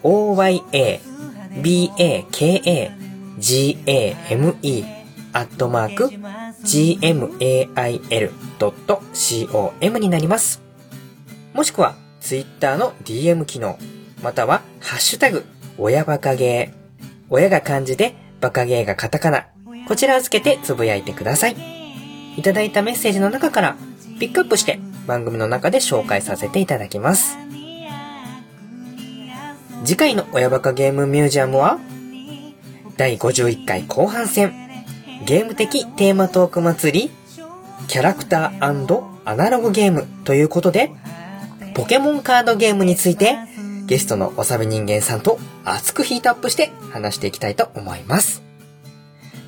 [0.02, 0.76] oya, baka,
[3.40, 4.84] game
[5.32, 6.10] アットマーク
[9.80, 10.63] gmail.com になります。
[11.54, 13.78] もしくは、ツイッターの DM 機能、
[14.24, 15.44] または、ハッシュタグ、
[15.78, 17.06] 親バカゲー。
[17.30, 19.46] 親が漢字で、バカゲーがカタカナ。
[19.86, 21.56] こちらをつけてつぶやいてください。
[22.36, 23.76] いただいたメッセージの中から、
[24.18, 27.38] ピックアップして、番組の中で紹介させていただきます。
[29.84, 31.78] 次回の親バカゲームミュージアムは、
[32.96, 34.52] 第51回後半戦、
[35.24, 37.10] ゲーム的テーマトーク祭り、
[37.86, 40.90] キャラクターアナログゲームということで、
[41.74, 43.36] ポケモンカードゲームについて、
[43.86, 48.42] ゲストのおさび人間さんと熱くヒートアップして話していきたいと思います。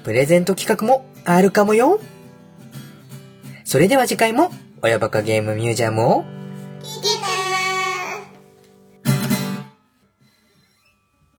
[0.02, 2.00] プレゼント企画もあるかもよ。
[3.64, 4.50] それでは次回も、
[4.82, 6.24] 親バカゲームミュージアムを、
[6.82, 7.35] キキ